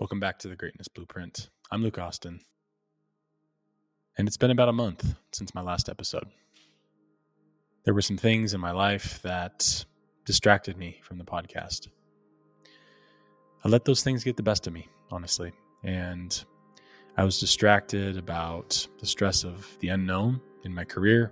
Welcome 0.00 0.18
back 0.18 0.38
to 0.38 0.48
the 0.48 0.56
Greatness 0.56 0.88
Blueprint. 0.88 1.50
I'm 1.70 1.82
Luke 1.82 1.98
Austin, 1.98 2.40
and 4.16 4.26
it's 4.26 4.38
been 4.38 4.50
about 4.50 4.70
a 4.70 4.72
month 4.72 5.14
since 5.30 5.54
my 5.54 5.60
last 5.60 5.90
episode. 5.90 6.26
There 7.84 7.92
were 7.92 8.00
some 8.00 8.16
things 8.16 8.54
in 8.54 8.62
my 8.62 8.70
life 8.70 9.20
that 9.20 9.84
distracted 10.24 10.78
me 10.78 11.00
from 11.02 11.18
the 11.18 11.24
podcast. 11.24 11.88
I 13.62 13.68
let 13.68 13.84
those 13.84 14.02
things 14.02 14.24
get 14.24 14.38
the 14.38 14.42
best 14.42 14.66
of 14.66 14.72
me, 14.72 14.88
honestly, 15.10 15.52
and 15.84 16.44
I 17.18 17.24
was 17.24 17.38
distracted 17.38 18.16
about 18.16 18.86
the 19.00 19.06
stress 19.06 19.44
of 19.44 19.76
the 19.80 19.88
unknown 19.88 20.40
in 20.64 20.74
my 20.74 20.84
career, 20.84 21.30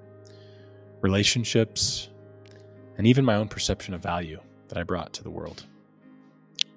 relationships, 1.00 2.10
and 2.98 3.06
even 3.06 3.24
my 3.24 3.36
own 3.36 3.48
perception 3.48 3.94
of 3.94 4.02
value 4.02 4.40
that 4.68 4.76
I 4.76 4.82
brought 4.82 5.14
to 5.14 5.22
the 5.22 5.30
world. 5.30 5.64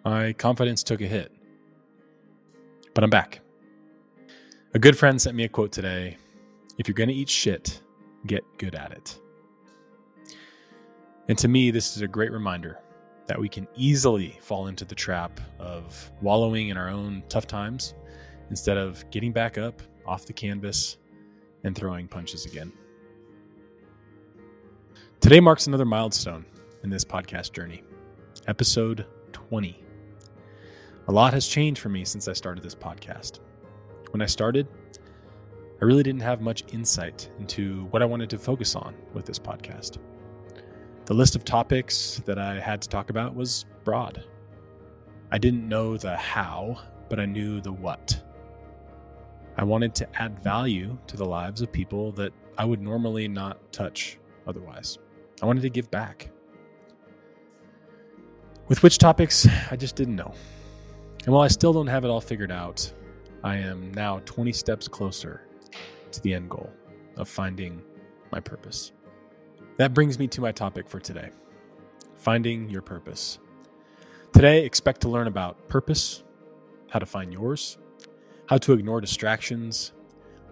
My 0.06 0.32
confidence 0.32 0.84
took 0.84 1.02
a 1.02 1.06
hit 1.06 1.34
but 2.94 3.04
I'm 3.04 3.10
back. 3.10 3.42
A 4.74 4.80
good 4.80 4.98
friend 4.98 5.22
sent 5.22 5.36
me 5.36 5.44
a 5.44 5.50
quote 5.50 5.72
today 5.72 6.18
If 6.78 6.88
you're 6.88 6.96
going 6.96 7.10
to 7.10 7.16
eat 7.16 7.30
shit, 7.30 7.82
get 8.26 8.44
good 8.58 8.76
at 8.76 8.92
it. 8.92 9.20
And 11.28 11.38
to 11.38 11.48
me, 11.48 11.72
this 11.72 11.96
is 11.96 12.02
a 12.02 12.08
great 12.08 12.32
reminder 12.32 12.80
that 13.28 13.40
we 13.40 13.48
can 13.48 13.68
easily 13.76 14.38
fall 14.42 14.68
into 14.68 14.84
the 14.84 14.96
trap 14.96 15.40
of 15.60 16.12
wallowing 16.22 16.70
in 16.70 16.78
our 16.78 16.90
own 16.90 17.24
tough 17.30 17.48
times 17.48 17.94
instead 18.50 18.78
of 18.78 19.10
getting 19.12 19.32
back 19.32 19.58
up 19.58 19.82
off 20.06 20.26
the 20.26 20.34
canvas 20.34 20.98
and 21.64 21.76
throwing 21.76 22.08
punches 22.08 22.46
again. 22.46 22.74
Today 25.22 25.40
marks 25.40 25.68
another 25.68 25.86
milestone 25.86 26.46
in 26.84 26.90
this 26.90 27.06
podcast 27.06 27.54
journey, 27.54 27.84
episode 28.48 29.06
20. 29.32 29.81
A 31.12 31.20
lot 31.22 31.34
has 31.34 31.46
changed 31.46 31.82
for 31.82 31.90
me 31.90 32.06
since 32.06 32.30
I 32.30 32.32
started 32.32 32.64
this 32.64 32.74
podcast. 32.74 33.42
When 34.12 34.22
I 34.22 34.26
started, 34.26 34.66
I 35.82 35.84
really 35.84 36.04
didn't 36.04 36.22
have 36.22 36.40
much 36.40 36.64
insight 36.72 37.30
into 37.38 37.84
what 37.88 38.02
I 38.02 38.06
wanted 38.06 38.30
to 38.30 38.38
focus 38.38 38.78
on 38.78 38.96
with 39.14 39.26
this 39.26 39.38
podcast. 39.38 39.98
The 41.04 41.14
list 41.14 41.36
of 41.36 41.44
topics 41.44 42.22
that 42.24 42.40
I 42.40 42.62
had 42.62 42.82
to 42.84 42.88
talk 42.88 43.10
about 43.10 43.36
was 43.36 43.66
broad. 43.84 44.24
I 45.34 45.38
didn't 45.38 45.68
know 45.68 45.98
the 45.98 46.16
how, 46.16 46.82
but 47.10 47.20
I 47.20 47.26
knew 47.26 47.60
the 47.60 47.74
what. 47.74 48.24
I 49.58 49.66
wanted 49.66 49.94
to 49.96 50.08
add 50.16 50.42
value 50.42 50.98
to 51.08 51.18
the 51.18 51.26
lives 51.26 51.62
of 51.62 51.74
people 51.74 52.14
that 52.14 52.32
I 52.58 52.64
would 52.64 52.82
normally 52.82 53.28
not 53.28 53.74
touch 53.74 54.18
otherwise. 54.48 54.98
I 55.42 55.46
wanted 55.46 55.64
to 55.64 55.70
give 55.70 55.92
back. 55.92 56.32
With 58.70 58.82
which 58.82 58.98
topics, 58.98 59.46
I 59.70 59.76
just 59.76 59.98
didn't 59.98 60.16
know. 60.16 60.34
And 61.26 61.34
while 61.34 61.44
I 61.44 61.50
still 61.50 61.72
don't 61.72 61.88
have 61.88 62.04
it 62.04 62.10
all 62.10 62.22
figured 62.22 62.52
out, 62.52 62.92
I 63.44 63.58
am 63.58 63.92
now 63.94 64.20
20 64.26 64.52
steps 64.54 64.88
closer 64.88 65.42
to 66.12 66.22
the 66.22 66.34
end 66.34 66.50
goal 66.50 66.70
of 67.18 67.30
finding 67.30 67.82
my 68.32 68.40
purpose. 68.40 68.92
That 69.78 69.94
brings 69.94 70.18
me 70.18 70.28
to 70.30 70.42
my 70.42 70.52
topic 70.52 70.90
for 70.90 71.00
today 71.00 71.30
finding 72.18 72.70
your 72.70 72.84
purpose. 72.84 73.40
Today, 74.32 74.64
expect 74.64 75.02
to 75.02 75.10
learn 75.10 75.26
about 75.26 75.68
purpose, 75.68 76.24
how 76.90 77.00
to 77.00 77.06
find 77.06 77.34
yours, 77.34 77.80
how 78.46 78.60
to 78.60 78.74
ignore 78.74 79.02
distractions, 79.02 79.92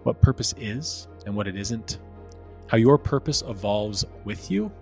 what 0.02 0.20
purpose 0.20 0.52
is 0.58 1.06
and 1.26 1.36
what 1.36 1.46
it 1.46 1.56
isn't, 1.56 1.98
how 2.66 2.76
your 2.76 2.98
purpose 2.98 3.42
evolves 3.46 4.04
with 4.24 4.50
you, 4.50 4.72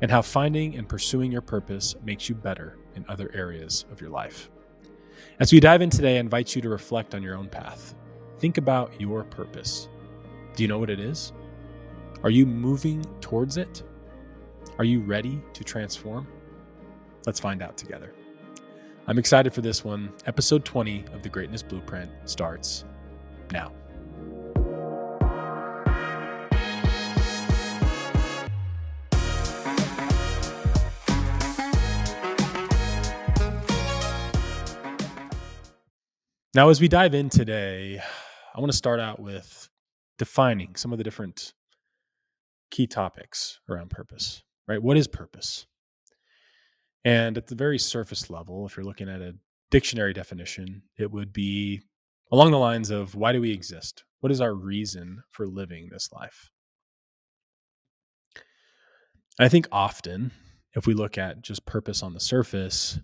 and 0.00 0.10
how 0.10 0.22
finding 0.22 0.76
and 0.76 0.88
pursuing 0.88 1.30
your 1.30 1.42
purpose 1.42 1.94
makes 2.02 2.30
you 2.30 2.34
better 2.34 2.78
in 2.94 3.04
other 3.08 3.30
areas 3.34 3.84
of 3.90 4.00
your 4.00 4.10
life. 4.10 4.50
As 5.40 5.52
we 5.52 5.60
dive 5.60 5.82
in 5.82 5.90
today, 5.90 6.16
I 6.16 6.20
invite 6.20 6.54
you 6.54 6.62
to 6.62 6.68
reflect 6.68 7.14
on 7.14 7.22
your 7.22 7.36
own 7.36 7.48
path. 7.48 7.94
Think 8.38 8.58
about 8.58 9.00
your 9.00 9.24
purpose. 9.24 9.88
Do 10.54 10.62
you 10.62 10.68
know 10.68 10.78
what 10.78 10.90
it 10.90 11.00
is? 11.00 11.32
Are 12.22 12.30
you 12.30 12.46
moving 12.46 13.04
towards 13.20 13.56
it? 13.56 13.82
Are 14.78 14.84
you 14.84 15.00
ready 15.00 15.42
to 15.52 15.64
transform? 15.64 16.26
Let's 17.26 17.40
find 17.40 17.62
out 17.62 17.76
together. 17.76 18.12
I'm 19.06 19.18
excited 19.18 19.54
for 19.54 19.60
this 19.60 19.84
one. 19.84 20.12
Episode 20.26 20.64
20 20.64 21.04
of 21.12 21.22
the 21.22 21.28
Greatness 21.28 21.62
Blueprint 21.62 22.10
starts 22.24 22.84
now. 23.52 23.72
Now, 36.56 36.70
as 36.70 36.80
we 36.80 36.88
dive 36.88 37.12
in 37.12 37.28
today, 37.28 38.00
I 38.54 38.60
want 38.60 38.72
to 38.72 38.76
start 38.78 38.98
out 38.98 39.20
with 39.20 39.68
defining 40.16 40.74
some 40.74 40.90
of 40.90 40.96
the 40.96 41.04
different 41.04 41.52
key 42.70 42.86
topics 42.86 43.60
around 43.68 43.90
purpose, 43.90 44.42
right? 44.66 44.82
What 44.82 44.96
is 44.96 45.06
purpose? 45.06 45.66
And 47.04 47.36
at 47.36 47.48
the 47.48 47.54
very 47.54 47.78
surface 47.78 48.30
level, 48.30 48.64
if 48.64 48.74
you're 48.74 48.86
looking 48.86 49.10
at 49.10 49.20
a 49.20 49.34
dictionary 49.70 50.14
definition, 50.14 50.84
it 50.98 51.10
would 51.10 51.30
be 51.30 51.82
along 52.32 52.52
the 52.52 52.58
lines 52.58 52.88
of 52.88 53.14
why 53.14 53.32
do 53.32 53.42
we 53.42 53.52
exist? 53.52 54.04
What 54.20 54.32
is 54.32 54.40
our 54.40 54.54
reason 54.54 55.24
for 55.28 55.46
living 55.46 55.90
this 55.92 56.08
life? 56.10 56.50
I 59.38 59.50
think 59.50 59.68
often, 59.70 60.30
if 60.74 60.86
we 60.86 60.94
look 60.94 61.18
at 61.18 61.42
just 61.42 61.66
purpose 61.66 62.02
on 62.02 62.14
the 62.14 62.20
surface, 62.20 62.98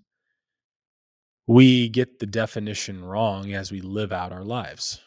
we 1.52 1.90
get 1.90 2.18
the 2.18 2.24
definition 2.24 3.04
wrong 3.04 3.52
as 3.52 3.70
we 3.70 3.82
live 3.82 4.10
out 4.10 4.32
our 4.32 4.42
lives. 4.42 5.02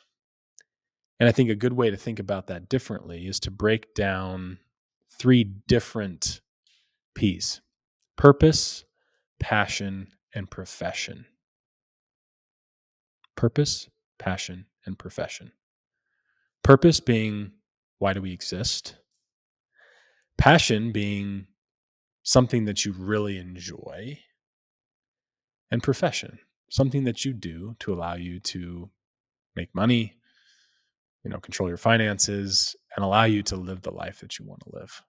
And 1.20 1.28
I 1.28 1.32
think 1.32 1.50
a 1.50 1.56
good 1.56 1.74
way 1.74 1.90
to 1.90 1.98
think 1.98 2.20
about 2.20 2.46
that 2.48 2.70
differently 2.70 3.26
is 3.26 3.40
to 3.42 3.52
break 3.52 3.96
down 3.96 4.60
three 5.10 5.44
different 5.44 6.42
P's 7.16 7.62
purpose, 8.16 8.86
passion, 9.40 10.10
and 10.36 10.52
profession. 10.52 11.26
Purpose, 13.36 13.90
passion, 14.20 14.68
and 14.86 15.00
profession. 15.00 15.52
Purpose 16.62 17.00
being 17.00 17.54
why 17.98 18.14
do 18.14 18.22
we 18.22 18.32
exist? 18.32 18.98
Passion 20.38 20.92
being 20.92 21.48
something 22.22 22.66
that 22.66 22.86
you 22.86 22.94
really 22.96 23.40
enjoy 23.40 24.20
and 25.72 25.84
profession, 25.84 26.40
something 26.70 27.04
that 27.06 27.26
you 27.26 27.34
do 27.34 27.76
to 27.80 27.94
allow 27.94 28.16
you 28.16 28.40
to 28.40 28.90
make 29.56 29.74
money, 29.74 30.16
you 31.24 31.32
know, 31.32 31.40
control 31.40 31.70
your 31.70 31.78
finances 31.78 32.76
and 32.96 33.04
allow 33.04 33.24
you 33.24 33.42
to 33.44 33.56
live 33.56 33.82
the 33.82 33.92
life 33.92 34.20
that 34.20 34.38
you 34.38 34.46
want 34.46 34.62
to 34.62 34.78
live. 34.78 35.02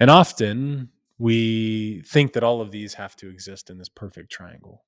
And 0.00 0.10
often 0.10 0.90
we 1.18 2.02
think 2.02 2.32
that 2.32 2.44
all 2.44 2.60
of 2.60 2.70
these 2.70 2.94
have 2.94 3.16
to 3.16 3.28
exist 3.28 3.70
in 3.70 3.78
this 3.78 3.88
perfect 3.88 4.30
triangle 4.30 4.84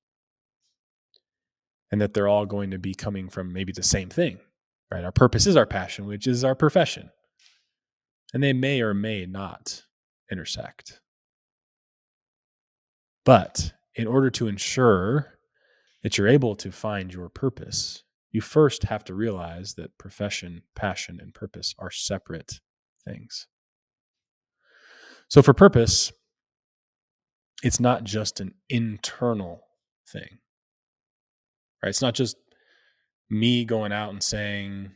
and 1.91 1.99
that 1.99 2.13
they're 2.13 2.27
all 2.27 2.45
going 2.45 2.71
to 2.71 2.79
be 2.79 2.93
coming 2.93 3.29
from 3.29 3.51
maybe 3.51 3.73
the 3.73 3.83
same 3.83 4.09
thing, 4.09 4.39
right? 4.89 5.03
Our 5.03 5.11
purpose 5.11 5.45
is 5.45 5.57
our 5.57 5.65
passion, 5.65 6.05
which 6.05 6.25
is 6.25 6.43
our 6.43 6.55
profession. 6.55 7.11
And 8.33 8.41
they 8.41 8.53
may 8.53 8.81
or 8.81 8.93
may 8.93 9.25
not 9.25 9.83
intersect. 10.31 11.01
But 13.23 13.73
in 13.95 14.07
order 14.07 14.29
to 14.31 14.47
ensure 14.47 15.37
that 16.03 16.17
you're 16.17 16.27
able 16.27 16.55
to 16.55 16.71
find 16.71 17.13
your 17.13 17.29
purpose, 17.29 18.03
you 18.31 18.41
first 18.41 18.83
have 18.83 19.03
to 19.05 19.13
realize 19.13 19.75
that 19.75 19.97
profession, 19.97 20.63
passion, 20.75 21.19
and 21.21 21.33
purpose 21.33 21.75
are 21.77 21.91
separate 21.91 22.59
things. 23.05 23.47
So, 25.27 25.41
for 25.41 25.53
purpose, 25.53 26.11
it's 27.63 27.79
not 27.79 28.03
just 28.03 28.39
an 28.39 28.53
internal 28.69 29.61
thing, 30.07 30.39
right? 31.83 31.89
It's 31.89 32.01
not 32.01 32.15
just 32.15 32.37
me 33.29 33.65
going 33.65 33.91
out 33.91 34.09
and 34.09 34.23
saying, 34.23 34.91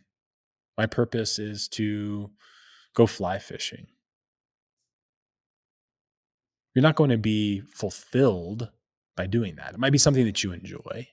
my 0.77 0.87
purpose 0.87 1.39
is 1.39 1.67
to 1.69 2.31
go 2.95 3.05
fly 3.05 3.39
fishing 3.39 3.87
you're 6.75 6.83
not 6.83 6.95
going 6.95 7.09
to 7.09 7.17
be 7.17 7.61
fulfilled 7.73 8.69
by 9.15 9.25
doing 9.25 9.55
that. 9.55 9.73
It 9.73 9.79
might 9.79 9.93
be 9.93 9.97
something 9.97 10.25
that 10.25 10.43
you 10.43 10.51
enjoy, 10.51 11.07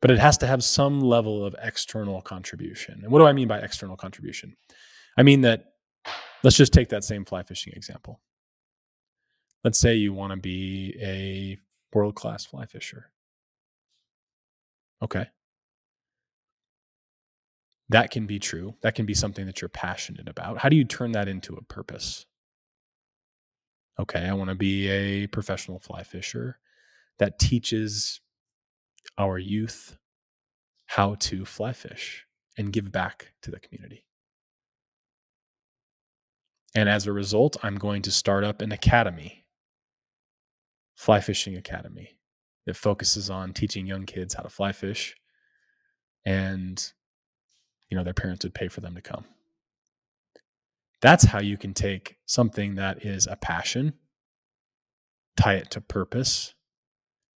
but 0.00 0.10
it 0.10 0.18
has 0.18 0.38
to 0.38 0.46
have 0.46 0.64
some 0.64 1.00
level 1.00 1.44
of 1.44 1.54
external 1.62 2.22
contribution. 2.22 3.00
And 3.02 3.12
what 3.12 3.18
do 3.18 3.26
I 3.26 3.32
mean 3.32 3.48
by 3.48 3.58
external 3.58 3.96
contribution? 3.96 4.56
I 5.16 5.22
mean 5.22 5.42
that 5.42 5.66
let's 6.42 6.56
just 6.56 6.72
take 6.72 6.88
that 6.88 7.04
same 7.04 7.24
fly 7.26 7.42
fishing 7.42 7.74
example. 7.74 8.20
Let's 9.62 9.78
say 9.78 9.94
you 9.94 10.14
want 10.14 10.32
to 10.32 10.38
be 10.38 10.96
a 11.02 11.58
world 11.92 12.14
class 12.14 12.46
fly 12.46 12.64
fisher. 12.64 13.10
Okay. 15.02 15.26
That 17.90 18.10
can 18.10 18.26
be 18.26 18.38
true. 18.38 18.74
That 18.82 18.94
can 18.94 19.06
be 19.06 19.14
something 19.14 19.46
that 19.46 19.60
you're 19.60 19.68
passionate 19.68 20.28
about. 20.28 20.58
How 20.58 20.68
do 20.68 20.76
you 20.76 20.84
turn 20.84 21.12
that 21.12 21.28
into 21.28 21.54
a 21.54 21.62
purpose? 21.62 22.26
Okay, 23.98 24.26
I 24.26 24.32
want 24.32 24.50
to 24.50 24.54
be 24.54 24.88
a 24.88 25.26
professional 25.26 25.78
fly 25.78 26.02
fisher. 26.02 26.58
that 27.18 27.38
teaches 27.38 28.20
our 29.16 29.38
youth 29.38 29.96
how 30.86 31.16
to 31.16 31.44
fly 31.44 31.72
fish 31.72 32.26
and 32.56 32.72
give 32.72 32.90
back 32.90 33.32
to 33.42 33.50
the 33.50 33.60
community. 33.60 34.04
And 36.74 36.88
as 36.88 37.06
a 37.06 37.12
result, 37.12 37.56
I'm 37.62 37.76
going 37.76 38.02
to 38.02 38.10
start 38.10 38.44
up 38.44 38.62
an 38.62 38.72
academy, 38.72 39.46
Fly 40.94 41.20
Fishing 41.20 41.56
Academy, 41.56 42.18
that 42.66 42.76
focuses 42.76 43.30
on 43.30 43.52
teaching 43.52 43.86
young 43.86 44.04
kids 44.04 44.34
how 44.34 44.42
to 44.42 44.48
fly 44.48 44.72
fish. 44.72 45.16
And, 46.24 46.92
you 47.88 47.96
know, 47.96 48.04
their 48.04 48.14
parents 48.14 48.44
would 48.44 48.54
pay 48.54 48.68
for 48.68 48.80
them 48.80 48.94
to 48.94 49.00
come. 49.00 49.24
That's 51.00 51.24
how 51.24 51.40
you 51.40 51.56
can 51.56 51.74
take 51.74 52.16
something 52.26 52.74
that 52.74 53.04
is 53.04 53.26
a 53.26 53.36
passion, 53.36 53.94
tie 55.36 55.54
it 55.54 55.70
to 55.72 55.80
purpose, 55.80 56.54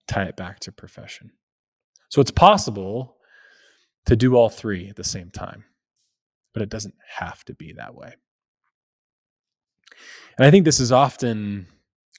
tie 0.07 0.23
it 0.23 0.35
back 0.35 0.59
to 0.61 0.71
profession. 0.71 1.31
So 2.09 2.21
it's 2.21 2.31
possible 2.31 3.17
to 4.05 4.15
do 4.15 4.35
all 4.35 4.49
three 4.49 4.89
at 4.89 4.97
the 4.97 5.03
same 5.03 5.31
time, 5.31 5.63
but 6.53 6.61
it 6.61 6.69
doesn't 6.69 6.95
have 7.17 7.43
to 7.45 7.53
be 7.53 7.73
that 7.73 7.95
way. 7.95 8.15
And 10.37 10.45
I 10.45 10.51
think 10.51 10.65
this 10.65 10.79
is 10.79 10.91
often 10.91 11.67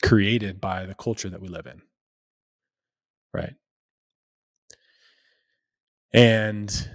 created 0.02 0.60
by 0.60 0.86
the 0.86 0.94
culture 0.94 1.28
that 1.28 1.40
we 1.40 1.48
live 1.48 1.66
in. 1.66 1.82
Right. 3.32 3.54
And, 6.12 6.88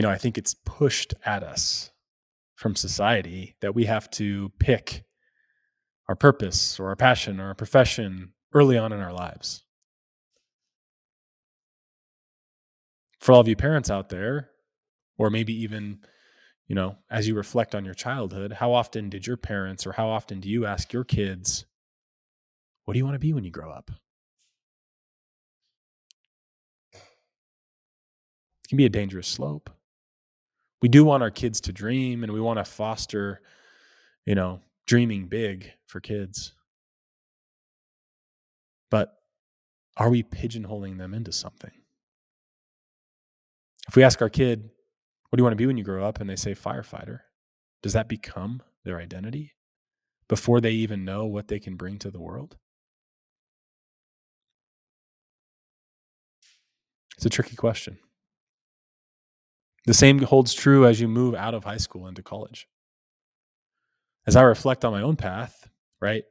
you 0.00 0.02
know, 0.02 0.08
I 0.10 0.16
think 0.16 0.38
it's 0.38 0.54
pushed 0.54 1.12
at 1.26 1.42
us 1.42 1.90
from 2.54 2.74
society 2.74 3.54
that 3.60 3.74
we 3.74 3.84
have 3.84 4.10
to 4.12 4.50
pick 4.58 5.04
our 6.08 6.16
purpose 6.16 6.80
or 6.80 6.88
our 6.88 6.96
passion 6.96 7.38
or 7.38 7.48
our 7.48 7.54
profession 7.54 8.32
early 8.54 8.78
on 8.78 8.94
in 8.94 9.00
our 9.00 9.12
lives. 9.12 9.62
For 13.18 13.32
all 13.32 13.40
of 13.40 13.48
you 13.48 13.56
parents 13.56 13.90
out 13.90 14.08
there, 14.08 14.48
or 15.18 15.28
maybe 15.28 15.52
even 15.64 15.98
you 16.66 16.74
know, 16.74 16.96
as 17.10 17.28
you 17.28 17.34
reflect 17.34 17.74
on 17.74 17.84
your 17.84 17.92
childhood, 17.92 18.54
how 18.54 18.72
often 18.72 19.10
did 19.10 19.26
your 19.26 19.36
parents 19.36 19.86
or 19.86 19.92
how 19.92 20.08
often 20.08 20.40
do 20.40 20.48
you 20.48 20.64
ask 20.64 20.94
your 20.94 21.04
kids, 21.04 21.66
what 22.86 22.94
do 22.94 22.98
you 22.98 23.04
want 23.04 23.16
to 23.16 23.18
be 23.18 23.34
when 23.34 23.44
you 23.44 23.50
grow 23.50 23.70
up? 23.70 23.90
It 26.94 28.68
can 28.70 28.78
be 28.78 28.86
a 28.86 28.88
dangerous 28.88 29.28
slope. 29.28 29.68
We 30.82 30.88
do 30.88 31.04
want 31.04 31.22
our 31.22 31.30
kids 31.30 31.60
to 31.62 31.72
dream 31.72 32.22
and 32.22 32.32
we 32.32 32.40
want 32.40 32.58
to 32.58 32.64
foster, 32.64 33.42
you 34.24 34.34
know, 34.34 34.60
dreaming 34.86 35.26
big 35.26 35.72
for 35.86 36.00
kids. 36.00 36.54
But 38.90 39.14
are 39.96 40.10
we 40.10 40.22
pigeonholing 40.22 40.98
them 40.98 41.14
into 41.14 41.32
something? 41.32 41.72
If 43.88 43.96
we 43.96 44.02
ask 44.02 44.22
our 44.22 44.30
kid, 44.30 44.70
what 45.28 45.36
do 45.36 45.40
you 45.40 45.44
want 45.44 45.52
to 45.52 45.56
be 45.56 45.66
when 45.66 45.76
you 45.76 45.84
grow 45.84 46.04
up? 46.04 46.20
And 46.20 46.28
they 46.28 46.36
say 46.36 46.54
firefighter. 46.54 47.20
Does 47.82 47.92
that 47.92 48.08
become 48.08 48.62
their 48.84 48.98
identity 48.98 49.54
before 50.28 50.60
they 50.60 50.72
even 50.72 51.04
know 51.04 51.26
what 51.26 51.48
they 51.48 51.58
can 51.58 51.76
bring 51.76 51.98
to 51.98 52.10
the 52.10 52.20
world? 52.20 52.56
It's 57.16 57.26
a 57.26 57.30
tricky 57.30 57.56
question. 57.56 57.98
The 59.86 59.94
same 59.94 60.20
holds 60.20 60.52
true 60.52 60.86
as 60.86 61.00
you 61.00 61.08
move 61.08 61.34
out 61.34 61.54
of 61.54 61.64
high 61.64 61.78
school 61.78 62.06
into 62.06 62.22
college. 62.22 62.68
As 64.26 64.36
I 64.36 64.42
reflect 64.42 64.84
on 64.84 64.92
my 64.92 65.02
own 65.02 65.16
path, 65.16 65.68
right? 66.00 66.24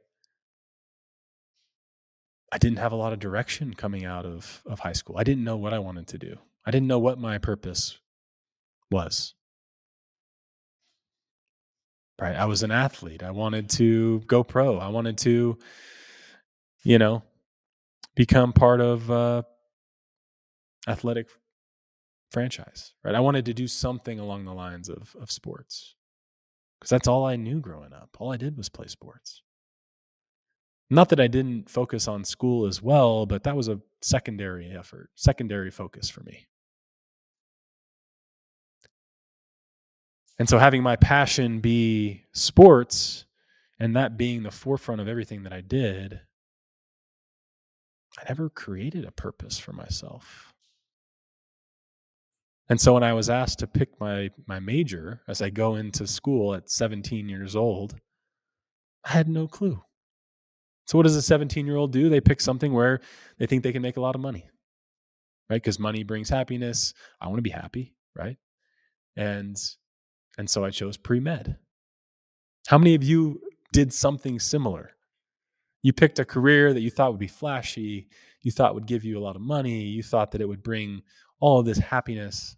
I 2.52 2.58
didn't 2.58 2.78
have 2.78 2.92
a 2.92 2.96
lot 2.96 3.12
of 3.12 3.18
direction 3.18 3.74
coming 3.74 4.04
out 4.04 4.26
of, 4.26 4.62
of 4.66 4.80
high 4.80 4.92
school. 4.92 5.16
I 5.18 5.24
didn't 5.24 5.44
know 5.44 5.56
what 5.56 5.72
I 5.72 5.78
wanted 5.78 6.08
to 6.08 6.18
do. 6.18 6.36
I 6.64 6.70
didn't 6.70 6.88
know 6.88 6.98
what 6.98 7.18
my 7.18 7.38
purpose 7.38 7.98
was. 8.90 9.34
Right. 12.20 12.36
I 12.36 12.44
was 12.44 12.62
an 12.62 12.70
athlete. 12.70 13.22
I 13.22 13.30
wanted 13.30 13.70
to 13.70 14.20
go 14.26 14.44
pro. 14.44 14.78
I 14.78 14.88
wanted 14.88 15.16
to, 15.18 15.58
you 16.82 16.98
know, 16.98 17.22
become 18.14 18.52
part 18.52 18.80
of 18.80 19.10
uh 19.10 19.42
athletic 20.86 21.28
franchise. 22.30 22.94
Right. 23.04 23.14
I 23.14 23.20
wanted 23.20 23.44
to 23.46 23.54
do 23.54 23.66
something 23.66 24.18
along 24.18 24.44
the 24.44 24.54
lines 24.54 24.88
of 24.88 25.16
of 25.20 25.30
sports. 25.30 25.94
Because 26.80 26.90
that's 26.90 27.08
all 27.08 27.26
I 27.26 27.36
knew 27.36 27.60
growing 27.60 27.92
up. 27.92 28.16
All 28.18 28.32
I 28.32 28.38
did 28.38 28.56
was 28.56 28.70
play 28.70 28.86
sports. 28.86 29.42
Not 30.88 31.10
that 31.10 31.20
I 31.20 31.28
didn't 31.28 31.68
focus 31.68 32.08
on 32.08 32.24
school 32.24 32.66
as 32.66 32.82
well, 32.82 33.26
but 33.26 33.44
that 33.44 33.54
was 33.54 33.68
a 33.68 33.80
secondary 34.00 34.70
effort, 34.70 35.10
secondary 35.14 35.70
focus 35.70 36.08
for 36.08 36.22
me. 36.22 36.48
And 40.38 40.48
so 40.48 40.58
having 40.58 40.82
my 40.82 40.96
passion 40.96 41.60
be 41.60 42.24
sports 42.32 43.26
and 43.78 43.94
that 43.94 44.16
being 44.16 44.42
the 44.42 44.50
forefront 44.50 45.00
of 45.00 45.06
everything 45.06 45.42
that 45.42 45.52
I 45.52 45.60
did, 45.60 46.20
I 48.18 48.22
never 48.26 48.48
created 48.48 49.04
a 49.04 49.12
purpose 49.12 49.58
for 49.58 49.74
myself. 49.74 50.49
And 52.70 52.80
so 52.80 52.94
when 52.94 53.02
I 53.02 53.12
was 53.12 53.28
asked 53.28 53.58
to 53.58 53.66
pick 53.66 54.00
my 54.00 54.30
my 54.46 54.60
major 54.60 55.22
as 55.28 55.42
I 55.42 55.50
go 55.50 55.74
into 55.74 56.06
school 56.06 56.54
at 56.54 56.70
17 56.70 57.28
years 57.28 57.56
old, 57.56 57.96
I 59.04 59.10
had 59.10 59.28
no 59.28 59.48
clue. 59.48 59.82
So 60.86 60.96
what 60.96 61.04
does 61.04 61.16
a 61.16 61.34
17-year-old 61.38 61.92
do? 61.92 62.08
They 62.08 62.20
pick 62.20 62.40
something 62.40 62.72
where 62.72 63.00
they 63.38 63.46
think 63.46 63.62
they 63.62 63.72
can 63.72 63.82
make 63.82 63.96
a 63.96 64.00
lot 64.00 64.14
of 64.14 64.20
money. 64.20 64.48
Right? 65.48 65.62
Cuz 65.62 65.78
money 65.80 66.04
brings 66.04 66.28
happiness. 66.28 66.94
I 67.20 67.26
want 67.26 67.38
to 67.38 67.42
be 67.42 67.50
happy, 67.50 67.96
right? 68.14 68.38
And 69.16 69.56
and 70.38 70.48
so 70.48 70.64
I 70.64 70.70
chose 70.70 70.96
pre 70.96 71.18
med. 71.18 71.58
How 72.68 72.78
many 72.78 72.94
of 72.94 73.02
you 73.02 73.42
did 73.72 73.92
something 73.92 74.38
similar? 74.38 74.92
You 75.82 75.92
picked 75.92 76.20
a 76.20 76.24
career 76.24 76.72
that 76.72 76.82
you 76.82 76.90
thought 76.90 77.10
would 77.10 77.18
be 77.18 77.26
flashy, 77.26 78.08
you 78.42 78.52
thought 78.52 78.74
would 78.74 78.86
give 78.86 79.04
you 79.04 79.18
a 79.18 79.24
lot 79.24 79.34
of 79.34 79.42
money, 79.42 79.82
you 79.82 80.04
thought 80.04 80.30
that 80.32 80.40
it 80.40 80.48
would 80.48 80.62
bring 80.62 81.02
all 81.40 81.58
of 81.58 81.66
this 81.66 81.78
happiness. 81.78 82.56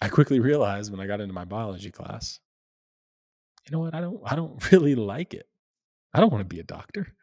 I 0.00 0.08
quickly 0.08 0.40
realized 0.40 0.90
when 0.90 1.00
I 1.00 1.06
got 1.06 1.20
into 1.20 1.34
my 1.34 1.44
biology 1.44 1.90
class, 1.90 2.40
you 3.66 3.72
know 3.72 3.80
what? 3.80 3.94
I 3.94 4.00
don't 4.00 4.20
I 4.24 4.36
don't 4.36 4.70
really 4.72 4.94
like 4.94 5.34
it. 5.34 5.48
I 6.12 6.20
don't 6.20 6.32
want 6.32 6.42
to 6.42 6.54
be 6.54 6.60
a 6.60 6.64
doctor. 6.64 7.14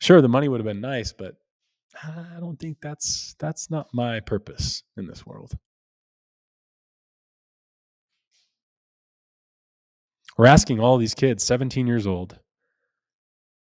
Sure, 0.00 0.22
the 0.22 0.28
money 0.28 0.48
would 0.48 0.60
have 0.60 0.66
been 0.66 0.80
nice, 0.80 1.12
but 1.12 1.36
I 2.02 2.38
don't 2.38 2.58
think 2.58 2.78
that's 2.80 3.34
that's 3.38 3.70
not 3.70 3.88
my 3.92 4.20
purpose 4.20 4.82
in 4.96 5.06
this 5.06 5.26
world. 5.26 5.52
We're 10.38 10.46
asking 10.46 10.80
all 10.80 10.96
these 10.96 11.14
kids, 11.14 11.44
17 11.44 11.86
years 11.86 12.06
old, 12.06 12.38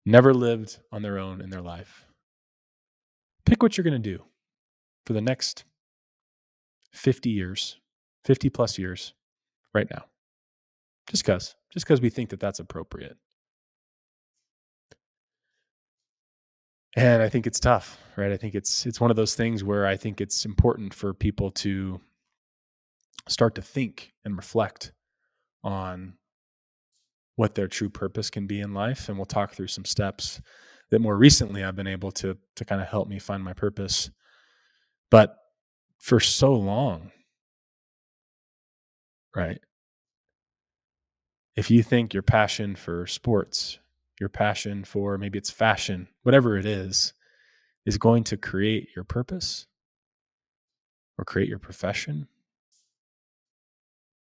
never 0.05 0.33
lived 0.33 0.79
on 0.91 1.03
their 1.03 1.19
own 1.19 1.41
in 1.41 1.51
their 1.51 1.61
life. 1.61 2.05
Pick 3.45 3.61
what 3.61 3.77
you're 3.77 3.83
going 3.83 4.01
to 4.01 4.17
do 4.17 4.23
for 5.05 5.13
the 5.13 5.21
next 5.21 5.63
50 6.91 7.29
years, 7.29 7.77
50 8.25 8.49
plus 8.49 8.77
years 8.77 9.13
right 9.73 9.87
now. 9.89 10.05
Just 11.07 11.23
because, 11.23 11.55
just 11.71 11.85
because 11.85 12.01
we 12.01 12.09
think 12.09 12.29
that 12.29 12.39
that's 12.39 12.59
appropriate. 12.59 13.17
And 16.95 17.21
I 17.21 17.29
think 17.29 17.45
it's 17.45 17.59
tough, 17.59 17.99
right? 18.15 18.31
I 18.31 18.37
think 18.37 18.55
it's 18.55 18.85
it's 18.85 19.01
one 19.01 19.11
of 19.11 19.17
those 19.17 19.35
things 19.35 19.63
where 19.63 19.85
I 19.85 19.97
think 19.97 20.21
it's 20.21 20.45
important 20.45 20.93
for 20.93 21.13
people 21.13 21.51
to 21.51 21.99
start 23.27 23.55
to 23.55 23.61
think 23.61 24.13
and 24.23 24.37
reflect 24.37 24.93
on 25.63 26.13
what 27.35 27.55
their 27.55 27.67
true 27.67 27.89
purpose 27.89 28.29
can 28.29 28.47
be 28.47 28.61
in 28.61 28.73
life 28.73 29.09
and 29.09 29.17
we'll 29.17 29.25
talk 29.25 29.53
through 29.53 29.67
some 29.67 29.85
steps 29.85 30.39
that 30.91 30.99
more 30.99 31.17
recently 31.17 31.63
I've 31.63 31.75
been 31.75 31.87
able 31.87 32.11
to 32.13 32.37
to 32.55 32.65
kind 32.65 32.81
of 32.81 32.87
help 32.87 33.07
me 33.07 33.19
find 33.19 33.43
my 33.43 33.53
purpose 33.53 34.09
but 35.11 35.35
for 35.99 36.19
so 36.19 36.53
long 36.53 37.11
right 39.35 39.59
if 41.55 41.71
you 41.71 41.83
think 41.83 42.13
your 42.13 42.23
passion 42.23 42.75
for 42.75 43.05
sports 43.07 43.79
your 44.19 44.29
passion 44.29 44.83
for 44.83 45.17
maybe 45.17 45.37
it's 45.37 45.51
fashion 45.51 46.07
whatever 46.23 46.57
it 46.57 46.65
is 46.65 47.13
is 47.85 47.97
going 47.97 48.23
to 48.23 48.37
create 48.37 48.89
your 48.95 49.03
purpose 49.03 49.67
or 51.17 51.25
create 51.25 51.49
your 51.49 51.59
profession 51.59 52.27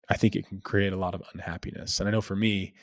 I 0.09 0.17
think 0.17 0.37
it 0.37 0.47
can 0.47 0.61
create 0.61 0.93
a 0.93 0.97
lot 0.97 1.15
of 1.15 1.23
unhappiness. 1.33 1.99
And 1.99 2.09
I 2.09 2.13
know 2.13 2.21
for 2.21 2.37
me, 2.37 2.75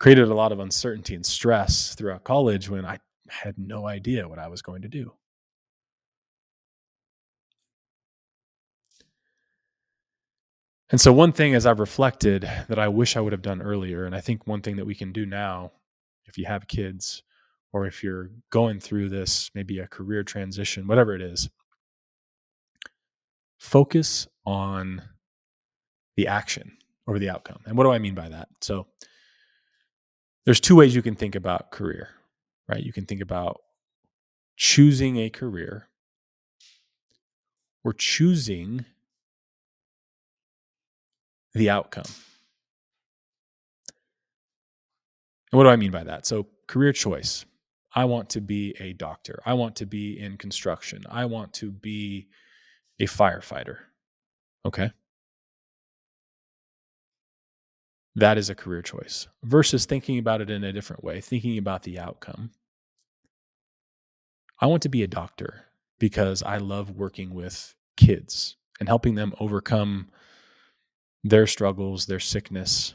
created 0.00 0.28
a 0.28 0.34
lot 0.34 0.52
of 0.52 0.58
uncertainty 0.58 1.14
and 1.14 1.24
stress 1.24 1.94
throughout 1.94 2.24
college 2.24 2.68
when 2.68 2.84
I 2.84 2.98
had 3.28 3.56
no 3.56 3.86
idea 3.86 4.28
what 4.28 4.38
I 4.40 4.48
was 4.48 4.62
going 4.62 4.82
to 4.82 4.88
do. 4.88 5.12
And 10.90 11.00
so, 11.00 11.12
one 11.12 11.32
thing 11.32 11.54
as 11.54 11.66
I've 11.66 11.80
reflected 11.80 12.42
that 12.68 12.78
I 12.78 12.88
wish 12.88 13.16
I 13.16 13.20
would 13.20 13.32
have 13.32 13.42
done 13.42 13.60
earlier, 13.60 14.04
and 14.04 14.14
I 14.14 14.20
think 14.20 14.46
one 14.46 14.62
thing 14.62 14.76
that 14.76 14.86
we 14.86 14.94
can 14.94 15.12
do 15.12 15.26
now, 15.26 15.72
if 16.26 16.38
you 16.38 16.46
have 16.46 16.68
kids, 16.68 17.22
or 17.72 17.86
if 17.86 18.04
you're 18.04 18.30
going 18.50 18.78
through 18.78 19.08
this, 19.08 19.50
maybe 19.54 19.80
a 19.80 19.88
career 19.88 20.22
transition, 20.22 20.86
whatever 20.86 21.14
it 21.14 21.22
is, 21.22 21.50
focus 23.58 24.28
on 24.44 25.02
the 26.16 26.28
action 26.28 26.76
over 27.08 27.18
the 27.18 27.30
outcome. 27.30 27.60
And 27.66 27.76
what 27.76 27.84
do 27.84 27.90
I 27.90 27.98
mean 27.98 28.14
by 28.14 28.28
that? 28.28 28.48
So, 28.60 28.86
there's 30.44 30.60
two 30.60 30.76
ways 30.76 30.94
you 30.94 31.02
can 31.02 31.16
think 31.16 31.34
about 31.34 31.72
career, 31.72 32.10
right? 32.68 32.82
You 32.82 32.92
can 32.92 33.06
think 33.06 33.20
about 33.20 33.60
choosing 34.56 35.16
a 35.16 35.30
career 35.30 35.88
or 37.82 37.92
choosing 37.92 38.84
the 41.56 41.70
outcome. 41.70 42.04
And 45.50 45.58
what 45.58 45.64
do 45.64 45.70
I 45.70 45.76
mean 45.76 45.90
by 45.90 46.04
that? 46.04 46.26
So, 46.26 46.46
career 46.66 46.92
choice. 46.92 47.44
I 47.94 48.04
want 48.04 48.28
to 48.30 48.42
be 48.42 48.74
a 48.78 48.92
doctor. 48.92 49.40
I 49.46 49.54
want 49.54 49.76
to 49.76 49.86
be 49.86 50.20
in 50.20 50.36
construction. 50.36 51.04
I 51.10 51.24
want 51.24 51.54
to 51.54 51.70
be 51.70 52.28
a 53.00 53.04
firefighter. 53.04 53.78
Okay. 54.66 54.90
That 58.16 58.36
is 58.36 58.50
a 58.50 58.54
career 58.54 58.82
choice 58.82 59.28
versus 59.42 59.86
thinking 59.86 60.18
about 60.18 60.42
it 60.42 60.50
in 60.50 60.62
a 60.62 60.72
different 60.72 61.04
way, 61.04 61.22
thinking 61.22 61.56
about 61.56 61.84
the 61.84 61.98
outcome. 61.98 62.50
I 64.60 64.66
want 64.66 64.82
to 64.82 64.88
be 64.90 65.02
a 65.02 65.06
doctor 65.08 65.64
because 65.98 66.42
I 66.42 66.58
love 66.58 66.90
working 66.90 67.34
with 67.34 67.74
kids 67.96 68.56
and 68.78 68.88
helping 68.88 69.14
them 69.14 69.32
overcome 69.40 70.08
their 71.28 71.46
struggles, 71.46 72.06
their 72.06 72.20
sickness. 72.20 72.94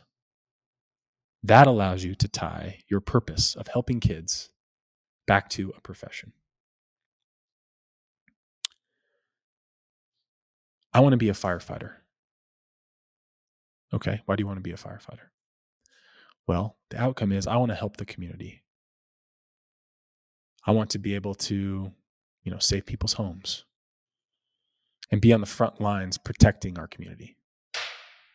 That 1.43 1.67
allows 1.67 2.03
you 2.03 2.15
to 2.15 2.27
tie 2.27 2.79
your 2.87 3.01
purpose 3.01 3.55
of 3.55 3.67
helping 3.67 3.99
kids 3.99 4.49
back 5.27 5.49
to 5.49 5.73
a 5.75 5.81
profession. 5.81 6.33
I 10.93 10.99
want 10.99 11.13
to 11.13 11.17
be 11.17 11.29
a 11.29 11.33
firefighter. 11.33 11.93
Okay, 13.93 14.21
why 14.25 14.35
do 14.35 14.41
you 14.41 14.47
want 14.47 14.57
to 14.57 14.63
be 14.63 14.71
a 14.71 14.75
firefighter? 14.75 15.29
Well, 16.47 16.77
the 16.89 17.01
outcome 17.01 17.31
is 17.31 17.47
I 17.47 17.57
want 17.57 17.71
to 17.71 17.75
help 17.75 17.97
the 17.97 18.05
community. 18.05 18.63
I 20.65 20.71
want 20.71 20.89
to 20.91 20.99
be 20.99 21.15
able 21.15 21.35
to, 21.35 21.91
you 22.43 22.51
know, 22.51 22.59
save 22.59 22.85
people's 22.85 23.13
homes 23.13 23.65
and 25.11 25.19
be 25.19 25.33
on 25.33 25.41
the 25.41 25.47
front 25.47 25.81
lines 25.81 26.17
protecting 26.17 26.77
our 26.77 26.87
community. 26.87 27.37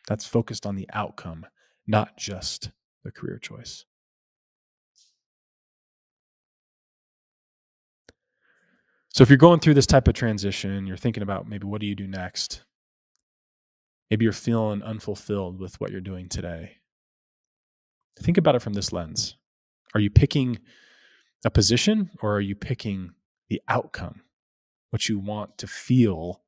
That's 0.07 0.25
focused 0.25 0.65
on 0.65 0.75
the 0.75 0.89
outcome, 0.93 1.45
not 1.85 2.17
just 2.17 2.71
the 3.03 3.11
career 3.11 3.37
choice. 3.37 3.85
So 9.13 9.23
if 9.23 9.29
you're 9.29 9.37
going 9.37 9.59
through 9.59 9.73
this 9.73 9.87
type 9.87 10.07
of 10.07 10.13
transition, 10.13 10.85
you're 10.85 10.95
thinking 10.95 11.23
about 11.23 11.49
maybe 11.49 11.65
what 11.65 11.81
do 11.81 11.87
you 11.87 11.95
do 11.95 12.07
next? 12.07 12.63
Maybe 14.09 14.23
you're 14.23 14.31
feeling 14.31 14.83
unfulfilled 14.83 15.59
with 15.59 15.79
what 15.81 15.91
you're 15.91 16.01
doing 16.01 16.29
today. 16.29 16.77
Think 18.19 18.37
about 18.37 18.55
it 18.55 18.61
from 18.61 18.73
this 18.73 18.93
lens. 18.93 19.35
Are 19.93 19.99
you 19.99 20.09
picking 20.09 20.59
a 21.43 21.49
position 21.49 22.11
or 22.21 22.35
are 22.35 22.41
you 22.41 22.55
picking 22.55 23.11
the 23.49 23.61
outcome, 23.67 24.21
what 24.91 25.09
you 25.09 25.19
want 25.19 25.57
to 25.57 25.67
feel 25.67 26.41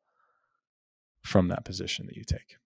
from 1.23 1.47
that 1.47 1.65
position 1.65 2.05
that 2.05 2.15
you 2.15 2.23
take? 2.23 2.57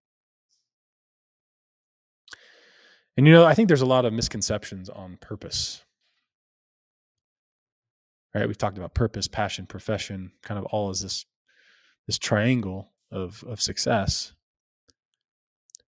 And 3.16 3.28
you 3.28 3.34
know, 3.34 3.46
I 3.46 3.54
think 3.54 3.68
there's 3.68 3.82
a 3.82 3.86
lot 3.86 4.06
of 4.06 4.14
misconceptions 4.14 4.90
on 4.90 5.18
purpose. 5.18 5.84
Right? 8.34 8.48
We've 8.48 8.58
talked 8.58 8.78
about 8.78 8.96
purpose, 8.96 9.28
passion, 9.28 9.68
profession, 9.68 10.32
kind 10.42 10.58
of 10.58 10.66
all 10.66 10.90
as 10.90 11.02
this 11.02 11.26
this 12.08 12.18
triangle 12.18 12.92
of 13.12 13.44
of 13.48 13.62
success. 13.62 14.34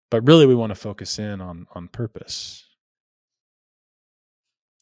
But 0.10 0.26
really 0.28 0.46
we 0.46 0.56
want 0.56 0.70
to 0.70 0.76
focus 0.76 1.18
in 1.18 1.42
on 1.42 1.68
on 1.74 1.88
purpose. 1.88 2.64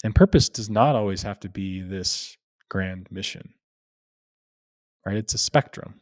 And 0.03 0.13
purpose 0.13 0.49
does 0.49 0.69
not 0.69 0.95
always 0.95 1.23
have 1.23 1.39
to 1.39 1.49
be 1.49 1.81
this 1.81 2.37
grand 2.69 3.07
mission. 3.09 3.53
Right? 5.05 5.17
It's 5.17 5.33
a 5.33 5.39
spectrum. 5.39 6.01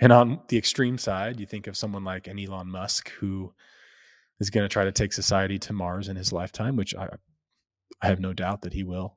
And 0.00 0.12
on 0.12 0.40
the 0.48 0.58
extreme 0.58 0.98
side, 0.98 1.38
you 1.38 1.46
think 1.46 1.66
of 1.66 1.76
someone 1.76 2.04
like 2.04 2.26
an 2.26 2.38
Elon 2.38 2.68
Musk 2.68 3.10
who 3.20 3.52
is 4.40 4.50
going 4.50 4.64
to 4.64 4.72
try 4.72 4.84
to 4.84 4.92
take 4.92 5.12
society 5.12 5.58
to 5.60 5.72
Mars 5.72 6.08
in 6.08 6.16
his 6.16 6.32
lifetime, 6.32 6.76
which 6.76 6.94
I, 6.94 7.08
I 8.02 8.08
have 8.08 8.20
no 8.20 8.32
doubt 8.32 8.62
that 8.62 8.72
he 8.72 8.82
will. 8.82 9.16